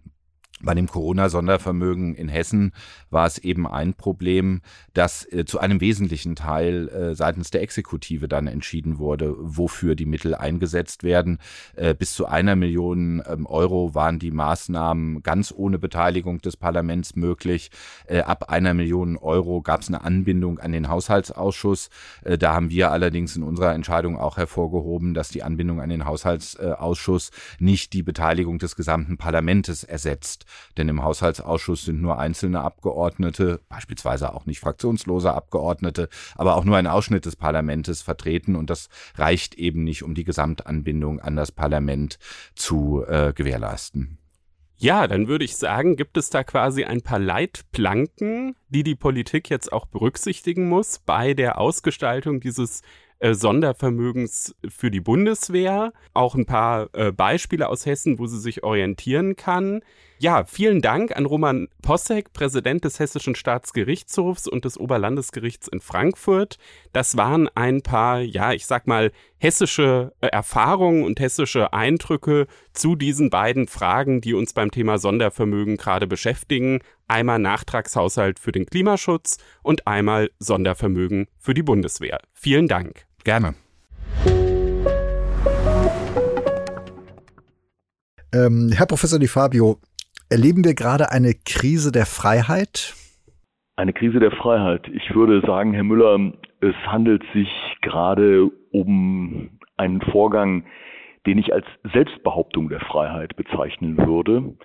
[0.64, 2.72] Bei dem Corona-Sondervermögen in Hessen
[3.10, 4.60] war es eben ein Problem,
[4.94, 10.06] dass äh, zu einem wesentlichen Teil äh, seitens der Exekutive dann entschieden wurde, wofür die
[10.06, 11.38] Mittel eingesetzt werden.
[11.74, 17.16] Äh, bis zu einer Million ähm, Euro waren die Maßnahmen ganz ohne Beteiligung des Parlaments
[17.16, 17.70] möglich.
[18.06, 21.90] Äh, ab einer Million Euro gab es eine Anbindung an den Haushaltsausschuss.
[22.22, 26.04] Äh, da haben wir allerdings in unserer Entscheidung auch hervorgehoben, dass die Anbindung an den
[26.04, 30.46] Haushaltsausschuss nicht die Beteiligung des gesamten Parlaments ersetzt.
[30.76, 36.76] Denn im Haushaltsausschuss sind nur einzelne Abgeordnete, beispielsweise auch nicht fraktionslose Abgeordnete, aber auch nur
[36.76, 41.52] ein Ausschnitt des Parlaments vertreten und das reicht eben nicht, um die Gesamtanbindung an das
[41.52, 42.18] Parlament
[42.54, 44.18] zu äh, gewährleisten.
[44.82, 49.48] Ja, dann würde ich sagen, gibt es da quasi ein paar Leitplanken, die die Politik
[49.48, 52.82] jetzt auch berücksichtigen muss bei der Ausgestaltung dieses
[53.20, 55.92] äh, Sondervermögens für die Bundeswehr.
[56.14, 59.82] Auch ein paar äh, Beispiele aus Hessen, wo sie sich orientieren kann.
[60.22, 66.58] Ja, vielen Dank an Roman Possek, Präsident des Hessischen Staatsgerichtshofs und des Oberlandesgerichts in Frankfurt.
[66.92, 72.94] Das waren ein paar, ja, ich sag mal, hessische äh, Erfahrungen und hessische Eindrücke zu
[72.94, 76.82] diesen beiden Fragen, die uns beim Thema Sondervermögen gerade beschäftigen.
[77.08, 82.20] Einmal Nachtragshaushalt für den Klimaschutz und einmal Sondervermögen für die Bundeswehr.
[82.32, 83.06] Vielen Dank.
[83.24, 83.56] Gerne.
[88.34, 89.78] Ähm, Herr Professor Di Fabio,
[90.32, 92.94] erleben wir gerade eine Krise der Freiheit?
[93.76, 94.88] Eine Krise der Freiheit.
[94.88, 97.50] Ich würde sagen, Herr Müller, es handelt sich
[97.82, 100.64] gerade um einen Vorgang,
[101.26, 104.56] den ich als Selbstbehauptung der Freiheit bezeichnen würde.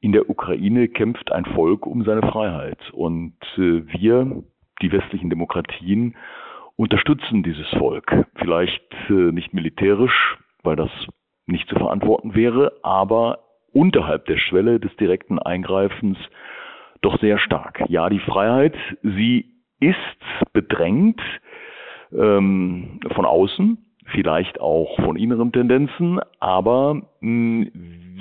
[0.00, 4.44] In der Ukraine kämpft ein Volk um seine Freiheit und äh, wir,
[4.80, 6.14] die westlichen Demokratien,
[6.76, 8.26] unterstützen dieses Volk.
[8.36, 10.90] Vielleicht äh, nicht militärisch, weil das
[11.46, 13.45] nicht zu verantworten wäre, aber
[13.76, 16.16] unterhalb der Schwelle des direkten Eingreifens
[17.02, 17.84] doch sehr stark.
[17.88, 19.96] Ja, die Freiheit, sie ist
[20.52, 21.20] bedrängt
[22.12, 27.66] ähm, von außen, vielleicht auch von inneren Tendenzen, aber mh,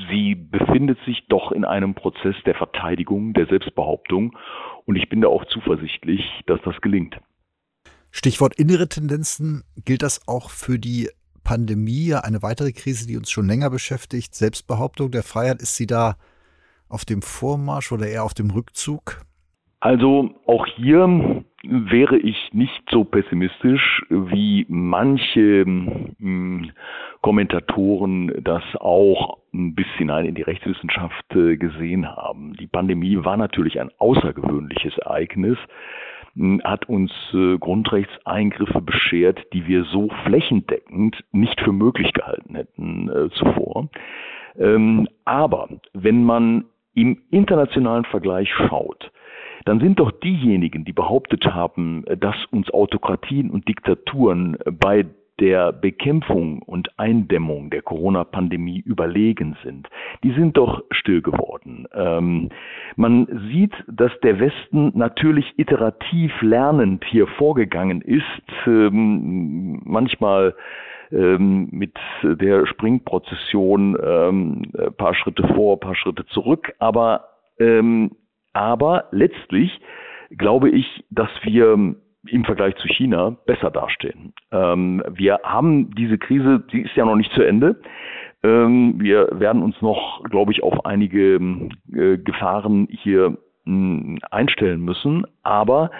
[0.09, 4.37] sie befindet sich doch in einem Prozess der Verteidigung, der Selbstbehauptung
[4.85, 7.17] und ich bin da auch zuversichtlich, dass das gelingt.
[8.11, 11.09] Stichwort innere Tendenzen, gilt das auch für die
[11.45, 16.15] Pandemie, eine weitere Krise, die uns schon länger beschäftigt, Selbstbehauptung der Freiheit, ist sie da
[16.89, 19.21] auf dem Vormarsch oder eher auf dem Rückzug?
[19.79, 26.71] Also auch hier wäre ich nicht so pessimistisch, wie manche hm,
[27.21, 32.53] Kommentatoren das auch bis hinein in die Rechtswissenschaft äh, gesehen haben.
[32.53, 35.57] Die Pandemie war natürlich ein außergewöhnliches Ereignis
[36.63, 43.29] hat uns äh, Grundrechtseingriffe beschert, die wir so flächendeckend nicht für möglich gehalten hätten äh,
[43.31, 43.89] zuvor.
[44.57, 49.11] Ähm, aber wenn man im internationalen Vergleich schaut,
[49.65, 55.05] dann sind doch diejenigen, die behauptet haben, dass uns Autokratien und Diktaturen bei
[55.39, 59.89] der Bekämpfung und Eindämmung der Corona-Pandemie überlegen sind,
[60.23, 61.87] die sind doch still geworden.
[61.93, 62.49] Ähm,
[62.95, 68.23] man sieht, dass der Westen natürlich iterativ lernend hier vorgegangen ist,
[68.65, 70.55] ähm, manchmal
[71.11, 71.93] ähm, mit
[72.23, 77.29] der Springprozession ähm, paar Schritte vor, paar Schritte zurück, aber
[77.59, 78.11] ähm,
[78.53, 79.81] aber letztlich
[80.37, 81.95] glaube ich, dass wir
[82.29, 84.33] im Vergleich zu China besser dastehen.
[84.51, 87.79] Ähm, wir haben diese Krise, die ist ja noch nicht zu Ende.
[88.43, 91.35] Ähm, wir werden uns noch, glaube ich, auf einige
[91.93, 95.25] äh, Gefahren hier mh, einstellen müssen.
[95.43, 95.91] Aber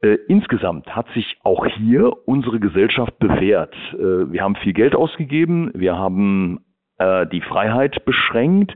[0.00, 3.74] äh, insgesamt hat sich auch hier unsere Gesellschaft bewährt.
[3.94, 6.60] Äh, wir haben viel Geld ausgegeben, wir haben
[6.98, 8.74] äh, die Freiheit beschränkt,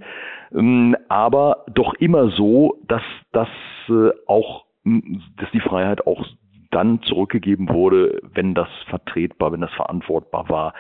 [0.53, 3.03] ähm, aber doch immer so, dass
[3.33, 3.49] das
[3.89, 6.27] äh, auch dass die Freiheit auch
[6.73, 10.75] dann zurückgegeben wurde, wenn das vertretbar, wenn das verantwortbar war.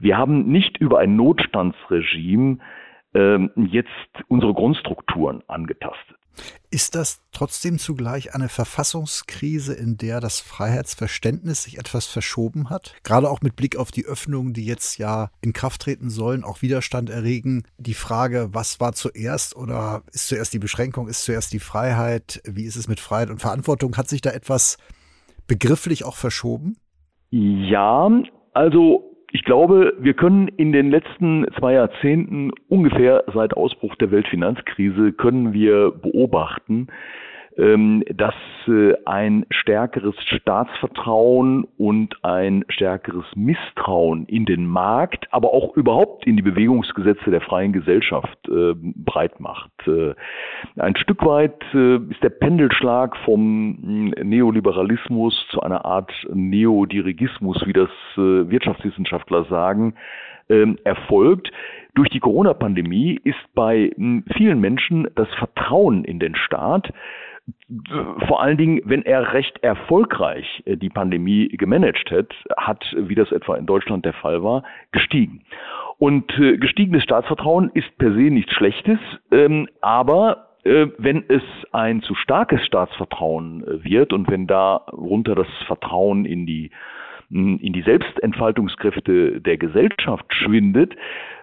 [0.00, 2.58] Wir haben nicht über ein Notstandsregime
[3.14, 3.88] ähm, jetzt
[4.28, 6.16] unsere Grundstrukturen angetastet.
[6.70, 12.96] Ist das trotzdem zugleich eine Verfassungskrise, in der das Freiheitsverständnis sich etwas verschoben hat?
[13.04, 16.62] Gerade auch mit Blick auf die Öffnungen, die jetzt ja in Kraft treten sollen, auch
[16.62, 17.62] Widerstand erregen.
[17.78, 22.42] Die Frage, was war zuerst oder ist zuerst die Beschränkung, ist zuerst die Freiheit?
[22.44, 23.96] Wie ist es mit Freiheit und Verantwortung?
[23.96, 24.78] Hat sich da etwas
[25.46, 26.76] begrifflich auch verschoben?
[27.30, 28.10] Ja,
[28.52, 35.12] also ich glaube, wir können in den letzten zwei Jahrzehnten ungefähr seit Ausbruch der Weltfinanzkrise
[35.12, 36.86] können wir beobachten,
[37.56, 38.34] dass
[38.66, 46.36] äh, ein stärkeres Staatsvertrauen und ein stärkeres Misstrauen in den Markt, aber auch überhaupt in
[46.36, 49.70] die Bewegungsgesetze der freien Gesellschaft äh, breit macht.
[49.86, 50.14] Äh,
[50.76, 57.90] ein Stück weit ist der Pendelschlag vom hm, Neoliberalismus zu einer Art Neodirigismus, wie das
[58.16, 59.94] Wirtschaftswissenschaftler sagen,
[60.48, 61.50] ähm, erfolgt.
[61.94, 66.92] Durch die Corona-Pandemie ist bei hm, vielen Menschen das Vertrauen in den Staat
[68.26, 73.32] vor allen Dingen, wenn er recht erfolgreich äh, die Pandemie gemanagt hat, hat, wie das
[73.32, 74.62] etwa in Deutschland der Fall war,
[74.92, 75.42] gestiegen.
[75.98, 78.98] Und äh, gestiegenes Staatsvertrauen ist per se nichts Schlechtes,
[79.30, 81.42] ähm, aber äh, wenn es
[81.72, 86.70] ein zu starkes Staatsvertrauen wird und wenn darunter das Vertrauen in die
[87.30, 90.94] in die Selbstentfaltungskräfte der Gesellschaft schwindet,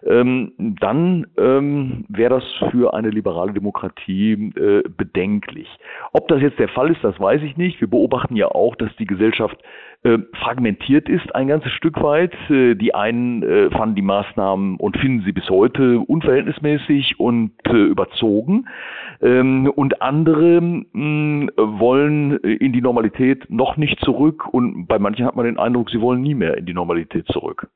[0.03, 5.67] ähm, dann ähm, wäre das für eine liberale Demokratie äh, bedenklich.
[6.11, 7.79] Ob das jetzt der Fall ist, das weiß ich nicht.
[7.81, 9.57] Wir beobachten ja auch, dass die Gesellschaft
[10.03, 12.33] äh, fragmentiert ist ein ganzes Stück weit.
[12.49, 18.67] Äh, die einen fanden die Maßnahmen und finden sie bis heute unverhältnismäßig und überzogen.
[19.21, 25.45] Ähm, und andere wollen in die Normalität noch nicht zurück und bei manchen hat man
[25.45, 27.67] den Eindruck, sie wollen nie mehr in die Normalität zurück.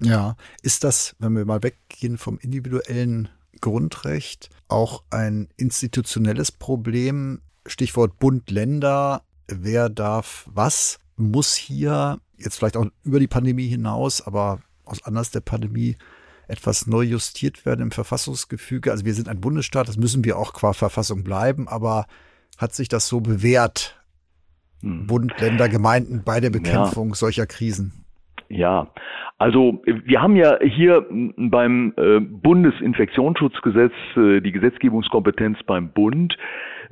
[0.00, 3.28] Ja, ist das, wenn wir mal weggehen vom individuellen
[3.60, 7.40] Grundrecht, auch ein institutionelles Problem?
[7.66, 10.98] Stichwort Bund, Länder, wer darf was?
[11.16, 15.96] Muss hier jetzt vielleicht auch über die Pandemie hinaus, aber aus Anlass der Pandemie
[16.48, 18.92] etwas neu justiert werden im Verfassungsgefüge?
[18.92, 22.06] Also wir sind ein Bundesstaat, das müssen wir auch qua Verfassung bleiben, aber
[22.58, 24.00] hat sich das so bewährt.
[25.06, 27.14] Bund, Länder, Gemeinden bei der Bekämpfung ja.
[27.14, 28.04] solcher Krisen?
[28.48, 28.88] Ja,
[29.38, 31.04] also wir haben ja hier
[31.36, 36.38] beim äh, Bundesinfektionsschutzgesetz äh, die Gesetzgebungskompetenz beim Bund,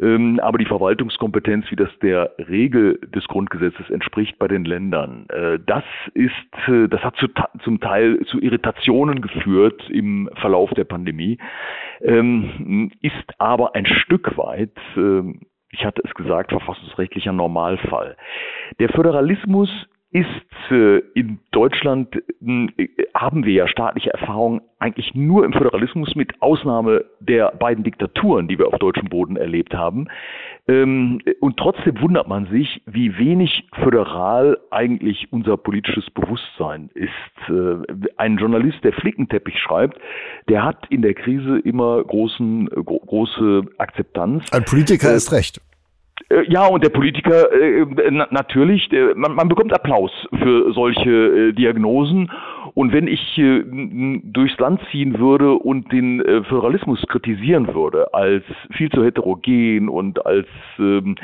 [0.00, 5.26] ähm, aber die Verwaltungskompetenz, wie das der Regel des Grundgesetzes entspricht, bei den Ländern.
[5.28, 5.84] Äh, das
[6.14, 6.32] ist,
[6.66, 7.28] das hat zu,
[7.62, 11.38] zum Teil zu Irritationen geführt im Verlauf der Pandemie,
[12.02, 15.42] ähm, ist aber ein Stück weit ähm,
[15.74, 18.16] ich hatte es gesagt, verfassungsrechtlicher Normalfall.
[18.78, 19.68] Der Föderalismus
[20.14, 26.40] ist äh, in Deutschland, äh, haben wir ja staatliche Erfahrungen eigentlich nur im Föderalismus mit
[26.40, 30.06] Ausnahme der beiden Diktaturen, die wir auf deutschem Boden erlebt haben.
[30.68, 37.10] Ähm, und trotzdem wundert man sich, wie wenig föderal eigentlich unser politisches Bewusstsein ist.
[37.48, 39.98] Äh, ein Journalist, der Flickenteppich schreibt,
[40.48, 44.44] der hat in der Krise immer großen, gro große Akzeptanz.
[44.52, 45.60] Ein Politiker ist recht.
[46.34, 50.10] Äh, ja, und der Politiker äh, na, natürlich, man, bekommt Applaus
[50.42, 52.30] für solche äh, Diagnosen.
[52.74, 53.62] Und wenn ich äh,
[54.24, 60.24] durchs Land ziehen würde und den äh, Föderalismus kritisieren würde als viel zu heterogen und
[60.26, 60.46] als
[60.78, 61.14] ähm,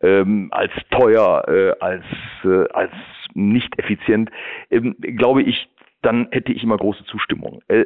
[0.00, 2.04] ähm, als teuer, äh, als
[2.72, 2.92] als
[3.34, 4.30] nicht effizient,
[4.70, 5.68] ähm, glaube ich,
[6.02, 7.60] dann hätte ich immer große Zustimmung.
[7.68, 7.84] Äh,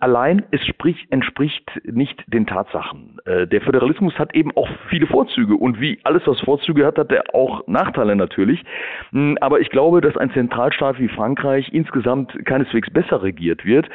[0.00, 3.18] allein es sprich, entspricht nicht den Tatsachen.
[3.24, 7.10] Äh, der Föderalismus hat eben auch viele Vorzüge und wie alles, was Vorzüge hat, hat
[7.10, 8.62] er auch Nachteile natürlich.
[9.10, 13.88] Hm, aber ich glaube, dass ein Zentralstaat wie Frankreich insgesamt keineswegs besser regiert wird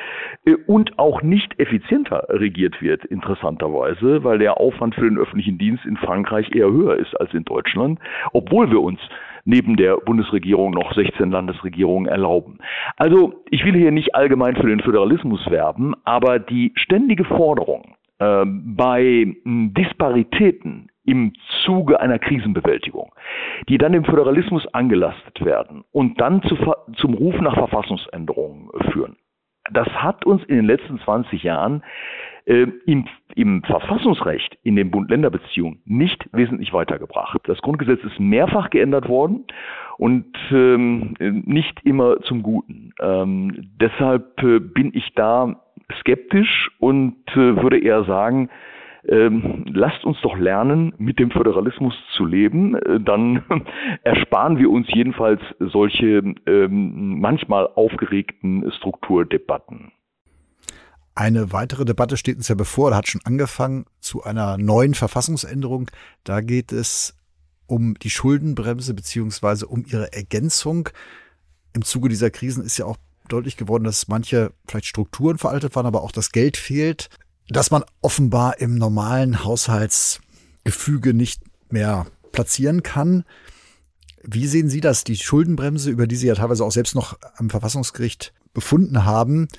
[0.46, 5.86] äh, und auch nicht effizienter regiert wird, interessanterweise, weil der Aufwand für den öffentlichen Dienst
[5.86, 8.00] in Frankreich eher höher ist als in Deutschland,
[8.34, 9.00] obwohl wir uns
[9.50, 12.60] neben der Bundesregierung noch 16 Landesregierungen erlauben.
[12.98, 18.46] Also ich will hier nicht allgemein für den Föderalismus werben, aber die ständige Forderung äh,
[18.46, 21.34] bei Disparitäten im
[21.66, 23.12] Zuge einer Krisenbewältigung,
[23.68, 26.56] die dann dem Föderalismus angelastet werden und dann zu,
[26.98, 29.18] zum Ruf nach Verfassungsänderungen führen.
[29.72, 31.84] Das hat uns in den letzten 20 Jahren
[32.50, 33.06] äh, im,
[33.36, 37.40] im Verfassungsrecht in den Bund-Länder-Beziehungen nicht wesentlich weitergebracht.
[37.46, 39.46] Das Grundgesetz ist mehrfach geändert worden
[39.98, 42.92] und ähm, nicht immer zum Guten.
[43.00, 45.62] Ähm, deshalb äh, bin ich da
[46.00, 48.50] skeptisch und äh, würde eher sagen,
[49.08, 52.76] ähm, lasst uns doch lernen, mit dem Föderalismus zu leben.
[52.76, 53.44] Äh, dann
[54.04, 59.92] ersparen wir uns jedenfalls solche ähm, manchmal aufgeregten Strukturdebatten.
[61.20, 65.92] Eine weitere Debatte steht uns ja bevor, hat schon angefangen zu einer neuen Verfassungsänderung.
[66.24, 67.14] Da geht es
[67.68, 70.88] um die Schuldenbremse beziehungsweise um ihre Ergänzung.
[71.74, 72.96] Im Zuge dieser Krisen ist ja auch
[73.28, 77.10] deutlich geworden, dass manche vielleicht Strukturen veraltet waren, aber auch das Geld fehlt,
[77.50, 83.26] dass man offenbar im normalen Haushaltsgefüge nicht mehr platzieren kann.
[84.24, 85.04] Wie sehen Sie das?
[85.04, 89.50] Die Schuldenbremse, über die Sie ja teilweise auch selbst noch am Verfassungsgericht befunden haben,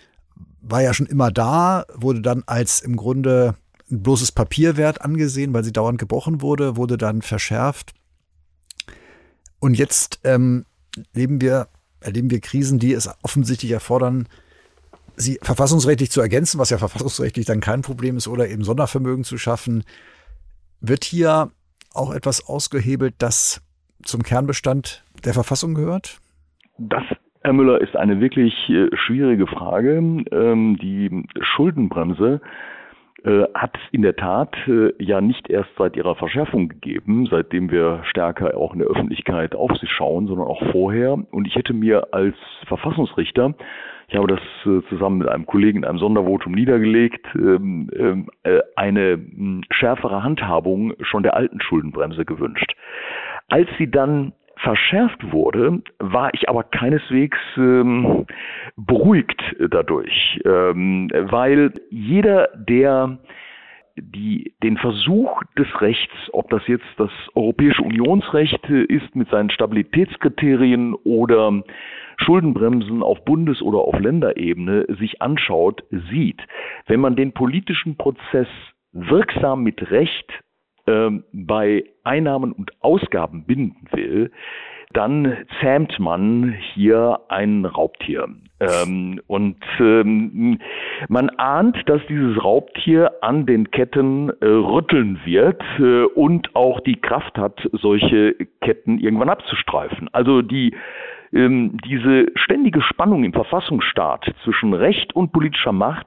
[0.62, 3.54] war ja schon immer da, wurde dann als im Grunde
[3.90, 7.92] ein bloßes Papierwert angesehen, weil sie dauernd gebrochen wurde, wurde dann verschärft.
[9.58, 10.64] Und jetzt ähm,
[11.12, 11.68] leben wir,
[12.00, 14.28] erleben wir Krisen, die es offensichtlich erfordern,
[15.16, 19.38] sie verfassungsrechtlich zu ergänzen, was ja verfassungsrechtlich dann kein Problem ist, oder eben Sondervermögen zu
[19.38, 19.84] schaffen.
[20.80, 21.50] Wird hier
[21.92, 23.60] auch etwas ausgehebelt, das
[24.02, 26.20] zum Kernbestand der Verfassung gehört?
[26.78, 27.02] Das
[27.42, 29.96] Herr Müller, ist eine wirklich äh, schwierige Frage.
[30.30, 32.42] Ähm, die Schuldenbremse
[33.24, 37.70] äh, hat es in der Tat äh, ja nicht erst seit ihrer Verschärfung gegeben, seitdem
[37.70, 41.18] wir stärker auch in der Öffentlichkeit auf sie schauen, sondern auch vorher.
[41.30, 42.36] Und ich hätte mir als
[42.66, 43.54] Verfassungsrichter
[44.10, 44.40] ich habe das
[44.88, 48.28] zusammen mit einem Kollegen in einem Sondervotum niedergelegt, ähm, ähm,
[48.74, 49.20] eine
[49.70, 52.74] schärfere Handhabung schon der alten Schuldenbremse gewünscht.
[53.48, 58.26] Als sie dann verschärft wurde, war ich aber keineswegs ähm,
[58.76, 63.18] beruhigt dadurch, ähm, weil jeder, der
[63.96, 70.94] die, den Versuch des Rechts, ob das jetzt das Europäische Unionsrecht ist mit seinen Stabilitätskriterien
[71.04, 71.62] oder
[72.18, 76.40] Schuldenbremsen auf Bundes- oder auf Länderebene sich anschaut, sieht,
[76.86, 78.48] wenn man den politischen Prozess
[78.92, 80.32] wirksam mit Recht
[80.86, 84.30] ähm, bei Einnahmen und Ausgaben binden will,
[84.92, 88.28] dann zähmt man hier ein Raubtier.
[88.60, 90.58] Ähm, und ähm,
[91.08, 97.00] man ahnt, dass dieses Raubtier an den Ketten äh, rütteln wird äh, und auch die
[97.00, 100.10] Kraft hat, solche Ketten irgendwann abzustreifen.
[100.12, 100.74] Also die
[101.32, 106.06] ähm, diese ständige Spannung im Verfassungsstaat zwischen Recht und politischer Macht,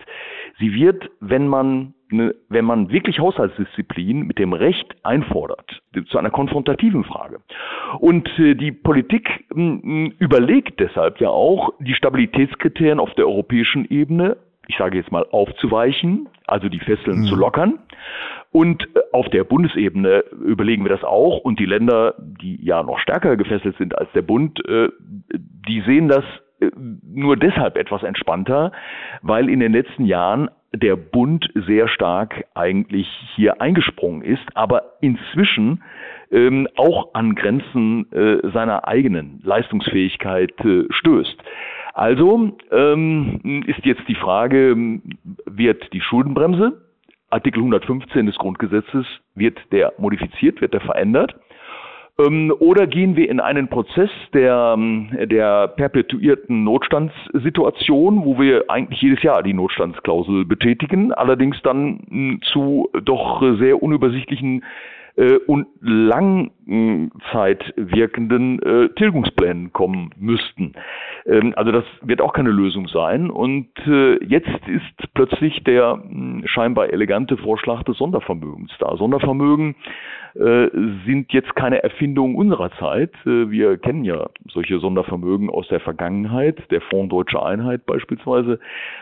[0.60, 6.30] sie wird, wenn man ne, wenn man wirklich Haushaltsdisziplin mit dem Recht einfordert, zu einer
[6.30, 7.40] konfrontativen Frage.
[8.00, 14.38] Und äh, die Politik äh, überlegt deshalb ja auch, die Stabilitätskriterien auf der europäischen Ebene,
[14.68, 17.26] ich sage jetzt mal, aufzuweichen, also die Fesseln mhm.
[17.26, 17.80] zu lockern
[18.54, 21.40] und äh, auf der Bundesebene überlegen wir das auch.
[21.40, 24.90] Und die Länder, die ja noch stärker gefesselt sind als der Bund, äh,
[25.34, 26.24] die sehen das
[26.62, 26.70] äh,
[27.04, 28.72] nur deshalb etwas entspannter,
[29.22, 35.84] weil in den letzten Jahren der Bund sehr stark eigentlich hier eingesprungen ist, aber inzwischen
[36.32, 41.38] ähm, auch an Grenzen äh, seiner eigenen Leistungsfähigkeit äh, stößt.
[41.94, 44.76] Also ähm, ist jetzt die Frage,
[45.46, 46.82] wird die Schuldenbremse
[47.30, 51.36] Artikel 115 des Grundgesetzes, wird der modifiziert, wird der verändert?
[52.20, 54.78] Ähm, oder gehen wir in einen Prozess der,
[55.26, 63.42] der perpetuierten Notstandssituation, wo wir eigentlich jedes Jahr die Notstandsklausel betätigen, allerdings dann zu doch
[63.58, 64.64] sehr unübersichtlichen
[65.16, 70.74] äh, und langzeit wirkenden äh, Tilgungsplänen kommen müssten.
[71.26, 73.30] Ähm, also das wird auch keine Lösung sein.
[73.30, 78.96] Und äh, jetzt ist plötzlich der mh, hm, scheinbar elegante Vorschlag des Sondervermögens da.
[78.98, 79.76] Sondervermögen
[80.36, 80.70] äh,
[81.06, 83.14] sind jetzt keine Erfindung unserer Zeit.
[83.26, 86.60] Äh, wir kennen ja solche Sondervermögen aus der Vergangenheit.
[86.72, 88.60] Der Fonds Deutsche Einheit beispielsweise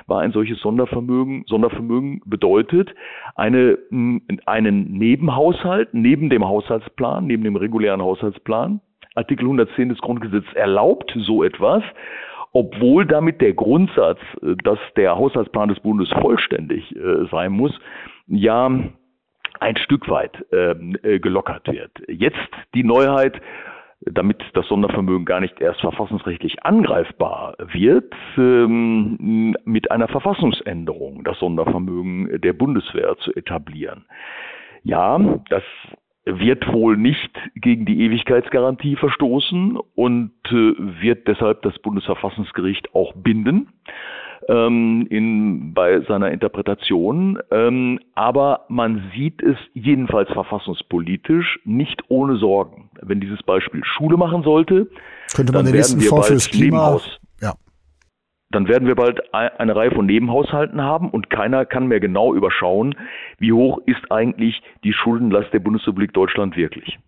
[0.08, 1.46] war ein solches Sondervermögen.
[1.48, 2.94] Sondervermögen bedeutet
[3.36, 3.78] eine,
[4.46, 8.82] einen Nebenhaushalt neben dem Haushaltsplan, neben dem regulären Haushaltsplan.
[9.16, 11.84] Artikel 110 des Grundgesetzes erlaubt so etwas,
[12.54, 16.96] obwohl damit der Grundsatz, äh, dass der Haushaltsplan des Bundes vollständig
[17.32, 17.78] sein muss,
[18.28, 18.70] ja
[19.62, 21.92] ein Stück weit ähm, äh, gelockert wird.
[22.08, 22.38] Jetzt
[22.74, 23.40] die Neuheit,
[24.02, 32.42] damit das Sondervermögen gar nicht erst verfassungsrechtlich angreifbar wird, ähm, mit einer Verfassungsänderung das Sondervermögen
[32.42, 34.06] der Bundeswehr zu etablieren.
[34.84, 35.64] Ja, das
[36.26, 43.70] wird wohl nicht gegen die Ewigkeitsgarantie verstoßen und äh, wird deshalb das Bundesverfassungsgericht auch binden
[44.48, 47.40] ähm, in, bei seiner Interpretation.
[47.52, 52.90] Ähm, aber man sieht es jedenfalls verfassungspolitisch nicht ohne Sorgen.
[53.02, 54.90] Wenn dieses Beispiel Schule machen sollte,
[55.36, 57.21] könnte man den nächsten Fonds fürs Klima Nebenhaus.
[58.52, 62.96] Dann werden wir bald eine Reihe von Nebenhaushalten haben und keiner kann mehr genau überschauen,
[63.40, 67.00] wie hoch ist eigentlich die Schuldenlast der Bundesrepublik Deutschland wirklich.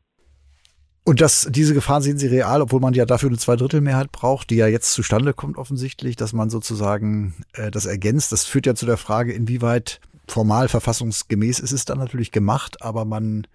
[1.06, 4.56] Und das, diese Gefahren sehen Sie real, obwohl man ja dafür eine Zweidrittelmehrheit braucht, die
[4.56, 8.32] ja jetzt zustande kommt offensichtlich, dass man sozusagen äh, das ergänzt.
[8.32, 10.00] Das führt ja zu der Frage, inwieweit
[10.30, 13.48] formal verfassungsgemäß ist es dann natürlich gemacht, aber man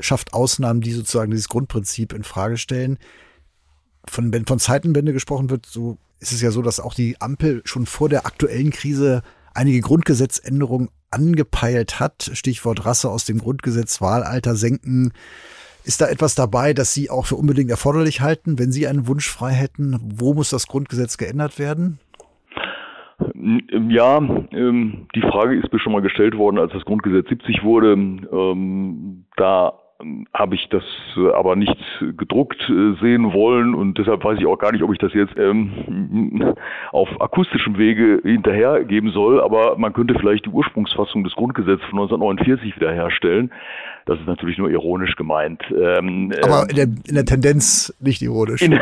[0.00, 2.98] schafft Ausnahmen, die sozusagen dieses Grundprinzip in Frage stellen.
[4.06, 7.62] Von, wenn von Zeitenwende gesprochen wird, so ist es ja so, dass auch die Ampel
[7.64, 9.22] schon vor der aktuellen Krise
[9.54, 12.30] einige Grundgesetzänderungen angepeilt hat.
[12.34, 15.12] Stichwort Rasse aus dem Grundgesetz, Wahlalter senken,
[15.84, 19.28] ist da etwas dabei, das Sie auch für unbedingt erforderlich halten, wenn Sie einen Wunsch
[19.28, 19.98] frei hätten?
[20.02, 22.00] Wo muss das Grundgesetz geändert werden?
[23.88, 27.92] Ja, ähm, die Frage ist mir schon mal gestellt worden, als das Grundgesetz 70 wurde.
[27.92, 29.78] Ähm, da
[30.34, 30.84] habe ich das
[31.16, 31.76] äh, aber nicht
[32.16, 35.36] gedruckt äh, sehen wollen und deshalb weiß ich auch gar nicht, ob ich das jetzt
[35.38, 36.54] ähm,
[36.92, 42.76] auf akustischem Wege hinterhergeben soll, aber man könnte vielleicht die Ursprungsfassung des Grundgesetzes von 1949
[42.76, 43.50] wiederherstellen.
[44.06, 45.62] Das ist natürlich nur ironisch gemeint.
[45.70, 48.62] Ähm, aber in der, in der, Tendenz nicht ironisch.
[48.62, 48.72] In,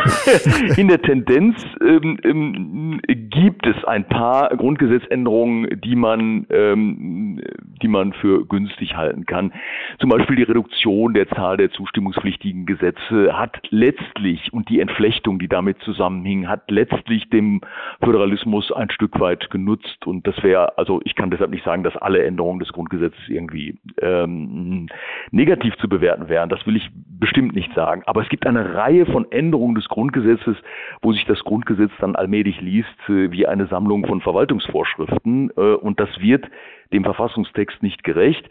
[0.77, 7.41] in der Tendenz ähm, ähm, gibt es ein paar Grundgesetzänderungen, die man, ähm,
[7.83, 9.53] die man für günstig halten kann.
[9.99, 15.39] Zum Beispiel die Reduktion Reduktion der Zahl der zustimmungspflichtigen Gesetze hat letztlich und die Entflechtung,
[15.39, 17.61] die damit zusammenhing, hat letztlich dem
[18.03, 20.07] Föderalismus ein Stück weit genutzt.
[20.07, 23.79] Und das wäre, also ich kann deshalb nicht sagen, dass alle Änderungen des Grundgesetzes irgendwie
[24.01, 24.89] ähm,
[25.31, 26.49] negativ zu bewerten wären.
[26.49, 28.03] Das will ich bestimmt nicht sagen.
[28.07, 30.57] Aber es gibt eine Reihe von Änderungen des Grundgesetzes,
[31.03, 35.51] wo sich das Grundgesetz dann allmählich liest äh, wie eine Sammlung von Verwaltungsvorschriften.
[35.57, 36.45] Äh, und das wird
[36.93, 38.49] dem Verfassungstext nicht gerecht.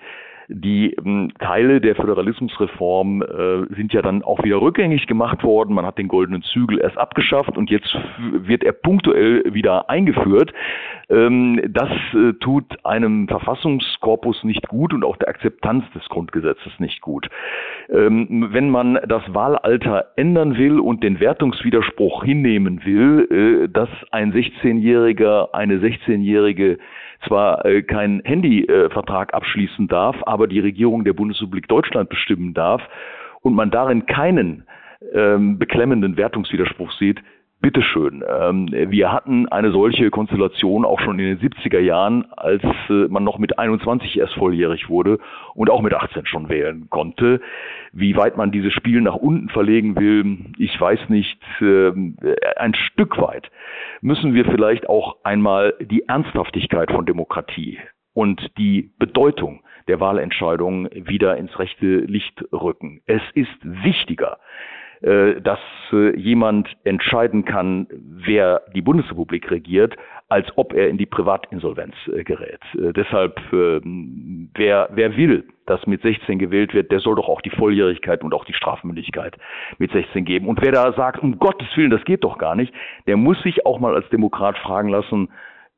[0.47, 5.73] Die ähm, Teile der Föderalismusreform äh, sind ja dann auch wieder rückgängig gemacht worden.
[5.73, 10.53] Man hat den goldenen Zügel erst abgeschafft und jetzt wird er punktuell wieder eingeführt.
[11.09, 17.01] Ähm, das äh, tut einem Verfassungskorpus nicht gut und auch der Akzeptanz des Grundgesetzes nicht
[17.01, 17.29] gut.
[17.93, 24.33] Ähm, wenn man das Wahlalter ändern will und den Wertungswiderspruch hinnehmen will, äh, dass ein
[24.33, 26.79] 16-Jähriger, eine 16-Jährige
[27.27, 32.81] zwar äh, keinen Handyvertrag abschließen darf, aber die Regierung der Bundesrepublik Deutschland bestimmen darf
[33.41, 34.63] und man darin keinen
[35.13, 37.19] ähm, beklemmenden Wertungswiderspruch sieht,
[37.63, 38.25] Bitteschön.
[38.27, 43.23] Ähm, wir hatten eine solche Konstellation auch schon in den 70er Jahren, als äh, man
[43.23, 45.17] noch mit 21 erst volljährig wurde
[45.55, 47.39] und auch mit 18 schon wählen konnte.
[47.93, 51.39] Wie weit man dieses Spiel nach unten verlegen will, ich weiß nicht.
[51.61, 51.93] Äh,
[52.57, 53.49] ein Stück weit
[54.01, 57.79] müssen wir vielleicht auch einmal die Ernsthaftigkeit von Demokratie
[58.13, 63.01] und die Bedeutung der Wahlentscheidung wieder ins rechte Licht rücken.
[63.05, 64.37] Es ist wichtiger,
[65.03, 65.59] dass
[65.91, 69.97] äh, jemand entscheiden kann, wer die Bundesrepublik regiert,
[70.29, 72.61] als ob er in die Privatinsolvenz äh, gerät.
[72.73, 77.49] Deshalb, ähm, wer, wer will, dass mit 16 gewählt wird, der soll doch auch die
[77.49, 79.37] Volljährigkeit und auch die Strafmündigkeit
[79.77, 80.47] mit 16 geben.
[80.47, 82.73] Und wer da sagt, um Gottes Willen, das geht doch gar nicht,
[83.05, 85.29] der muss sich auch mal als Demokrat fragen lassen,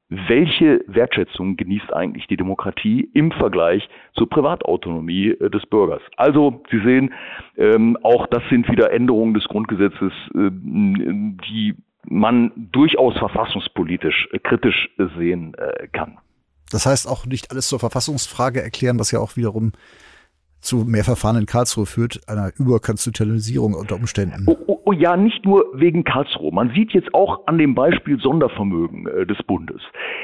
[0.09, 6.01] welche Wertschätzung genießt eigentlich die Demokratie im Vergleich zur Privatautonomie äh, des Bürgers.
[6.17, 7.13] Also, Sie sehen,
[7.57, 11.75] ähm, auch das sind wieder Änderungen des Grundgesetzes, äh, die
[12.07, 16.17] man durchaus verfassungspolitisch äh, kritisch sehen äh, kann.
[16.71, 19.71] Das heißt auch nicht alles zur Verfassungsfrage erklären, was ja auch wiederum
[20.65, 24.45] zu mehr Verfahren in Karlsruhe führt, einer Überkonstitutionalisierung unter Umständen.
[24.47, 26.51] Oh, oh, oh, ja, nicht nur wegen Karlsruhe.
[26.51, 29.81] Man sieht jetzt auch an dem Beispiel Sondervermögen äh, des Bundes.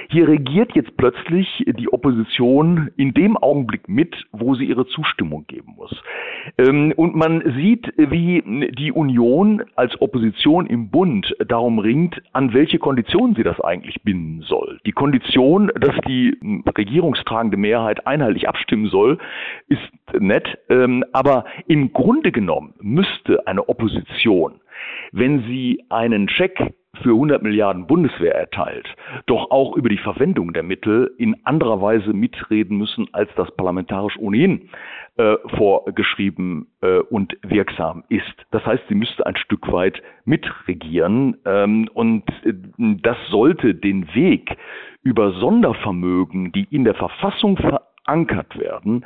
[0.09, 5.73] Hier regiert jetzt plötzlich die Opposition in dem Augenblick mit, wo sie ihre Zustimmung geben
[5.77, 5.95] muss.
[6.57, 8.43] Ähm, und man sieht, wie
[8.77, 14.41] die Union als Opposition im Bund darum ringt, an welche Konditionen sie das eigentlich binden
[14.41, 14.80] soll.
[14.85, 16.38] Die Kondition, dass die
[16.77, 19.18] regierungstragende Mehrheit einheitlich abstimmen soll,
[19.68, 19.81] ist
[20.31, 24.61] nett, ähm, aber im Grunde genommen müsste eine Opposition,
[25.11, 28.87] wenn sie einen Scheck für 100 Milliarden Bundeswehr erteilt,
[29.25, 34.17] doch auch über die Verwendung der Mittel in anderer Weise mitreden müssen, als das parlamentarisch
[34.17, 34.69] ohnehin
[35.17, 38.45] äh, vorgeschrieben äh, und wirksam ist.
[38.51, 44.55] Das heißt, sie müsste ein Stück weit mitregieren ähm, und äh, das sollte den Weg
[45.03, 47.90] über Sondervermögen, die in der Verfassung verankert
[48.55, 49.05] werden,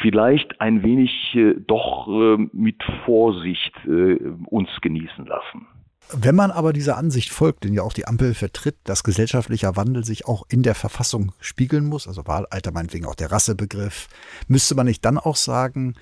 [0.00, 5.66] vielleicht ein wenig äh, doch äh, mit Vorsicht äh, uns genießen lassen.
[6.14, 10.04] Wenn man aber dieser Ansicht folgt, den ja auch die Ampel vertritt, dass gesellschaftlicher Wandel
[10.04, 14.08] sich auch in der Verfassung spiegeln muss, also Wahlalter meinetwegen auch der Rassebegriff,
[14.46, 15.94] müsste man nicht dann auch sagen,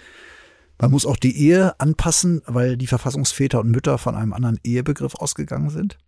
[0.80, 5.14] man muss auch die Ehe anpassen, weil die Verfassungsväter und Mütter von einem anderen Ehebegriff
[5.14, 5.98] ausgegangen sind?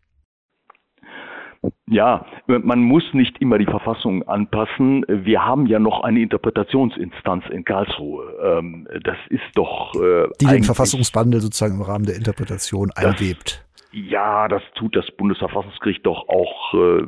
[1.86, 5.05] Ja, man muss nicht immer die Verfassung anpassen.
[5.06, 8.24] Wir haben ja noch eine Interpretationsinstanz in Karlsruhe.
[8.43, 9.94] Ähm, das ist doch.
[9.94, 13.64] Äh, die den Verfassungswandel sozusagen im Rahmen der Interpretation einwebt.
[13.93, 17.02] Ja, das tut das Bundesverfassungsgericht doch auch äh,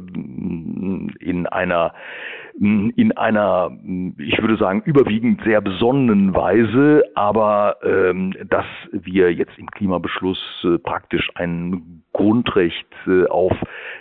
[1.18, 1.94] in einer
[2.56, 3.76] in einer,
[4.16, 10.78] ich würde sagen, überwiegend sehr besonnenen Weise, aber ähm, dass wir jetzt im Klimabeschluss äh,
[10.78, 13.52] praktisch ein Grundrecht äh, auf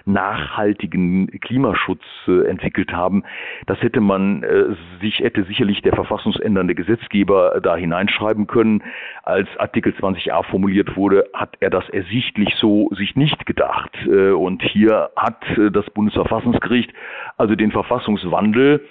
[0.05, 3.23] nachhaltigen Klimaschutz äh, entwickelt haben.
[3.65, 8.83] Das hätte man äh, sich, hätte sicherlich der verfassungsändernde Gesetzgeber da hineinschreiben können.
[9.23, 13.95] Als Artikel 20a formuliert wurde, hat er das ersichtlich so sich nicht gedacht.
[14.05, 16.91] Und hier hat das Bundesverfassungsgericht
[17.37, 18.85] also den Verfassungswandel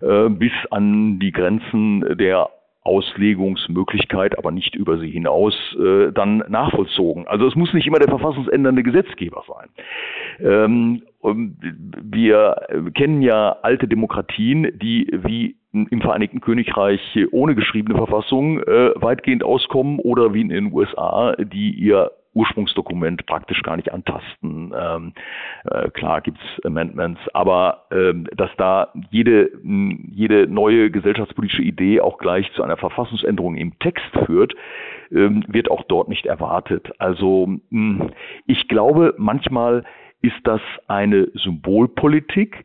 [0.00, 2.50] bis an die Grenzen der
[2.88, 7.26] Auslegungsmöglichkeit, aber nicht über sie hinaus, äh, dann nachvollzogen.
[7.28, 9.68] Also es muss nicht immer der verfassungsändernde Gesetzgeber sein.
[10.40, 12.56] Ähm, wir
[12.94, 17.00] kennen ja alte Demokratien, die wie im Vereinigten Königreich
[17.30, 23.62] ohne geschriebene Verfassung äh, weitgehend auskommen oder wie in den USA, die ihr Ursprungsdokument praktisch
[23.62, 24.72] gar nicht antasten.
[24.78, 25.12] Ähm,
[25.70, 32.50] äh, klar gibt's Amendments, aber ähm, dass da jede, jede neue gesellschaftspolitische Idee auch gleich
[32.52, 34.54] zu einer Verfassungsänderung im Text führt,
[35.10, 36.92] ähm, wird auch dort nicht erwartet.
[36.98, 38.10] Also mh,
[38.46, 39.84] ich glaube, manchmal
[40.22, 42.64] ist das eine Symbolpolitik,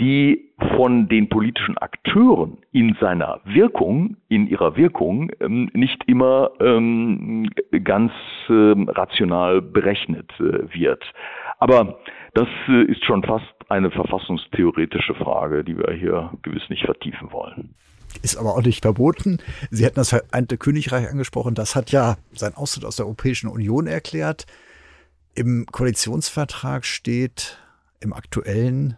[0.00, 7.48] die von den politischen Akteuren in seiner Wirkung, in ihrer Wirkung ähm, nicht immer ähm,
[7.84, 8.12] ganz
[8.48, 11.04] ähm, rational berechnet äh, wird.
[11.58, 11.98] Aber
[12.34, 17.74] das äh, ist schon fast eine verfassungstheoretische Frage, die wir hier gewiss nicht vertiefen wollen.
[18.22, 19.38] Ist aber auch nicht verboten.
[19.70, 21.54] Sie hatten das Vereinigte Königreich angesprochen.
[21.54, 24.46] Das hat ja sein Austritt aus der Europäischen Union erklärt.
[25.34, 27.58] Im Koalitionsvertrag steht
[28.00, 28.96] im aktuellen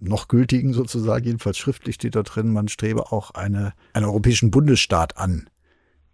[0.00, 5.18] noch gültigen sozusagen, jedenfalls schriftlich steht da drin, man strebe auch eine, einen europäischen Bundesstaat
[5.18, 5.48] an.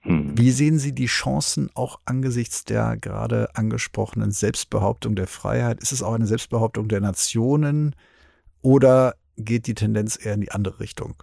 [0.00, 0.38] Hm.
[0.38, 5.80] Wie sehen Sie die Chancen auch angesichts der gerade angesprochenen Selbstbehauptung der Freiheit?
[5.80, 7.94] Ist es auch eine Selbstbehauptung der Nationen
[8.62, 11.14] oder geht die Tendenz eher in die andere Richtung?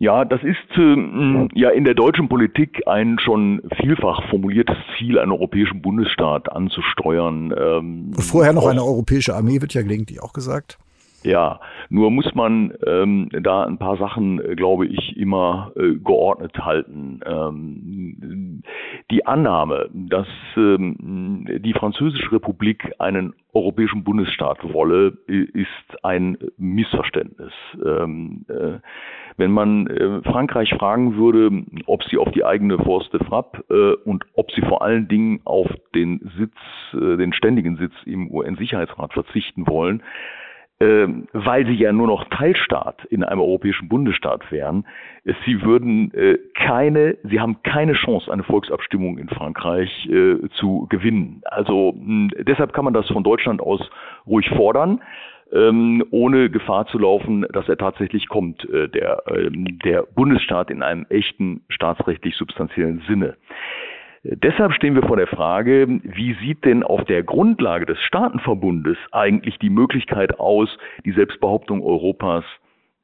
[0.00, 5.32] Ja, das ist äh, ja in der deutschen Politik ein schon vielfach formuliertes Ziel, einen
[5.32, 7.52] europäischen Bundesstaat anzusteuern.
[7.58, 10.78] Ähm, Und vorher noch eine europäische Armee, wird ja gelegentlich auch gesagt.
[11.24, 16.56] Ja, nur muss man ähm, da ein paar Sachen, äh, glaube ich, immer äh, geordnet
[16.64, 17.20] halten.
[17.26, 18.62] Ähm,
[19.10, 27.52] die Annahme, dass ähm, die Französische Republik einen europäischen Bundesstaat wolle, ist ein Missverständnis.
[27.84, 28.78] Ähm, äh,
[29.36, 34.08] wenn man äh, Frankreich fragen würde, ob sie auf die eigene Force de Frappe äh,
[34.08, 36.56] und ob sie vor allen Dingen auf den Sitz,
[36.92, 40.02] äh, den ständigen Sitz im UN-Sicherheitsrat verzichten wollen,
[40.80, 44.86] weil sie ja nur noch Teilstaat in einem europäischen Bundesstaat wären.
[45.44, 51.42] Sie würden äh, keine, sie haben keine Chance, eine Volksabstimmung in Frankreich äh, zu gewinnen.
[51.46, 53.80] Also mh, deshalb kann man das von Deutschland aus
[54.26, 55.00] ruhig fordern.
[55.50, 60.82] Ähm, ohne Gefahr zu laufen, dass er tatsächlich kommt, äh, der, äh, der Bundesstaat in
[60.82, 63.36] einem echten staatsrechtlich substanziellen Sinne.
[64.24, 69.58] Deshalb stehen wir vor der Frage, wie sieht denn auf der Grundlage des Staatenverbundes eigentlich
[69.58, 70.68] die Möglichkeit aus,
[71.04, 72.44] die Selbstbehauptung Europas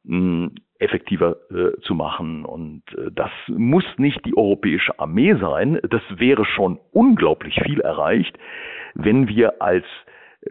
[0.05, 2.45] mh, hm, effektiver äh, zu machen.
[2.45, 5.79] Und äh, das muss nicht die europäische Armee sein.
[5.89, 8.37] Das wäre schon unglaublich viel erreicht,
[8.95, 9.85] wenn wir als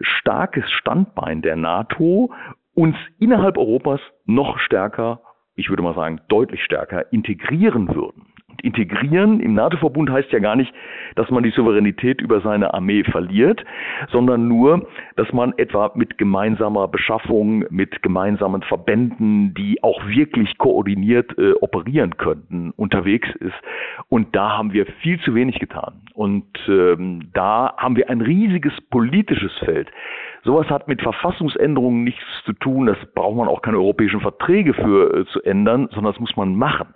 [0.00, 2.32] starkes Standbein der NATO
[2.74, 5.20] uns innerhalb Europas noch stärker,
[5.54, 10.72] ich würde mal sagen, deutlich stärker integrieren würden integrieren im NATO-Verbund heißt ja gar nicht,
[11.16, 13.64] dass man die Souveränität über seine Armee verliert,
[14.10, 14.86] sondern nur,
[15.16, 22.16] dass man etwa mit gemeinsamer Beschaffung, mit gemeinsamen Verbänden, die auch wirklich koordiniert äh, operieren
[22.16, 23.54] könnten, unterwegs ist.
[24.08, 26.02] Und da haben wir viel zu wenig getan.
[26.14, 29.90] Und ähm, da haben wir ein riesiges politisches Feld.
[30.44, 32.86] Sowas hat mit Verfassungsänderungen nichts zu tun.
[32.86, 36.54] Das braucht man auch keine europäischen Verträge für äh, zu ändern, sondern das muss man
[36.54, 36.88] machen.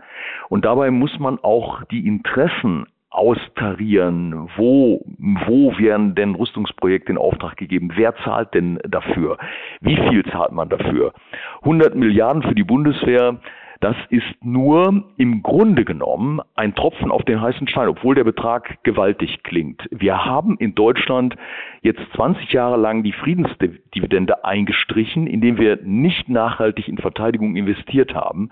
[0.50, 5.02] Und dabei muss man auch die Interessen austarieren, wo,
[5.46, 9.38] wo werden denn Rüstungsprojekte in Auftrag gegeben, wer zahlt denn dafür,
[9.80, 11.14] wie viel zahlt man dafür.
[11.62, 13.38] 100 Milliarden für die Bundeswehr,
[13.80, 18.82] das ist nur im Grunde genommen ein Tropfen auf den heißen Stein, obwohl der Betrag
[18.82, 19.88] gewaltig klingt.
[19.90, 21.36] Wir haben in Deutschland
[21.82, 28.50] jetzt 20 Jahre lang die Friedensdividende eingestrichen, indem wir nicht nachhaltig in Verteidigung investiert haben.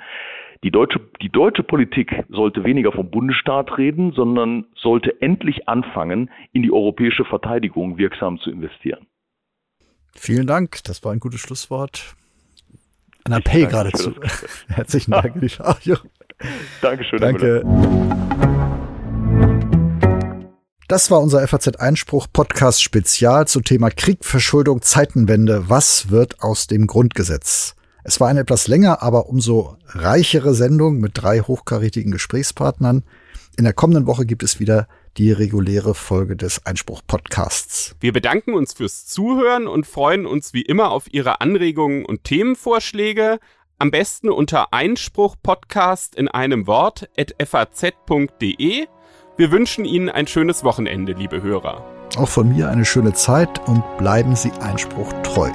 [0.62, 6.62] Die deutsche, die deutsche Politik sollte weniger vom Bundesstaat reden, sondern sollte endlich anfangen, in
[6.62, 9.06] die europäische Verteidigung wirksam zu investieren.
[10.14, 12.16] Vielen Dank, das war ein gutes Schlusswort.
[13.26, 14.12] Ein Appell geradezu.
[14.68, 15.34] Herzlichen Dank.
[15.58, 15.96] Ach, jo.
[16.80, 17.20] Dankeschön.
[17.20, 17.64] Danke.
[20.86, 25.68] Das war unser FAZ-Einspruch-Podcast Spezial zum Thema Krieg, Verschuldung, Zeitenwende.
[25.68, 27.74] Was wird aus dem Grundgesetz?
[28.04, 33.02] Es war eine etwas länger, aber umso reichere Sendung mit drei hochkarätigen Gesprächspartnern.
[33.58, 34.86] In der kommenden Woche gibt es wieder
[35.16, 37.96] die reguläre Folge des Einspruch-Podcasts.
[38.00, 43.38] Wir bedanken uns fürs Zuhören und freuen uns wie immer auf Ihre Anregungen und Themenvorschläge.
[43.78, 48.86] Am besten unter Einspruch-Podcast in einem Wort at faz.de.
[49.36, 51.84] Wir wünschen Ihnen ein schönes Wochenende, liebe Hörer.
[52.16, 55.50] Auch von mir eine schöne Zeit und bleiben Sie Einspruch treu.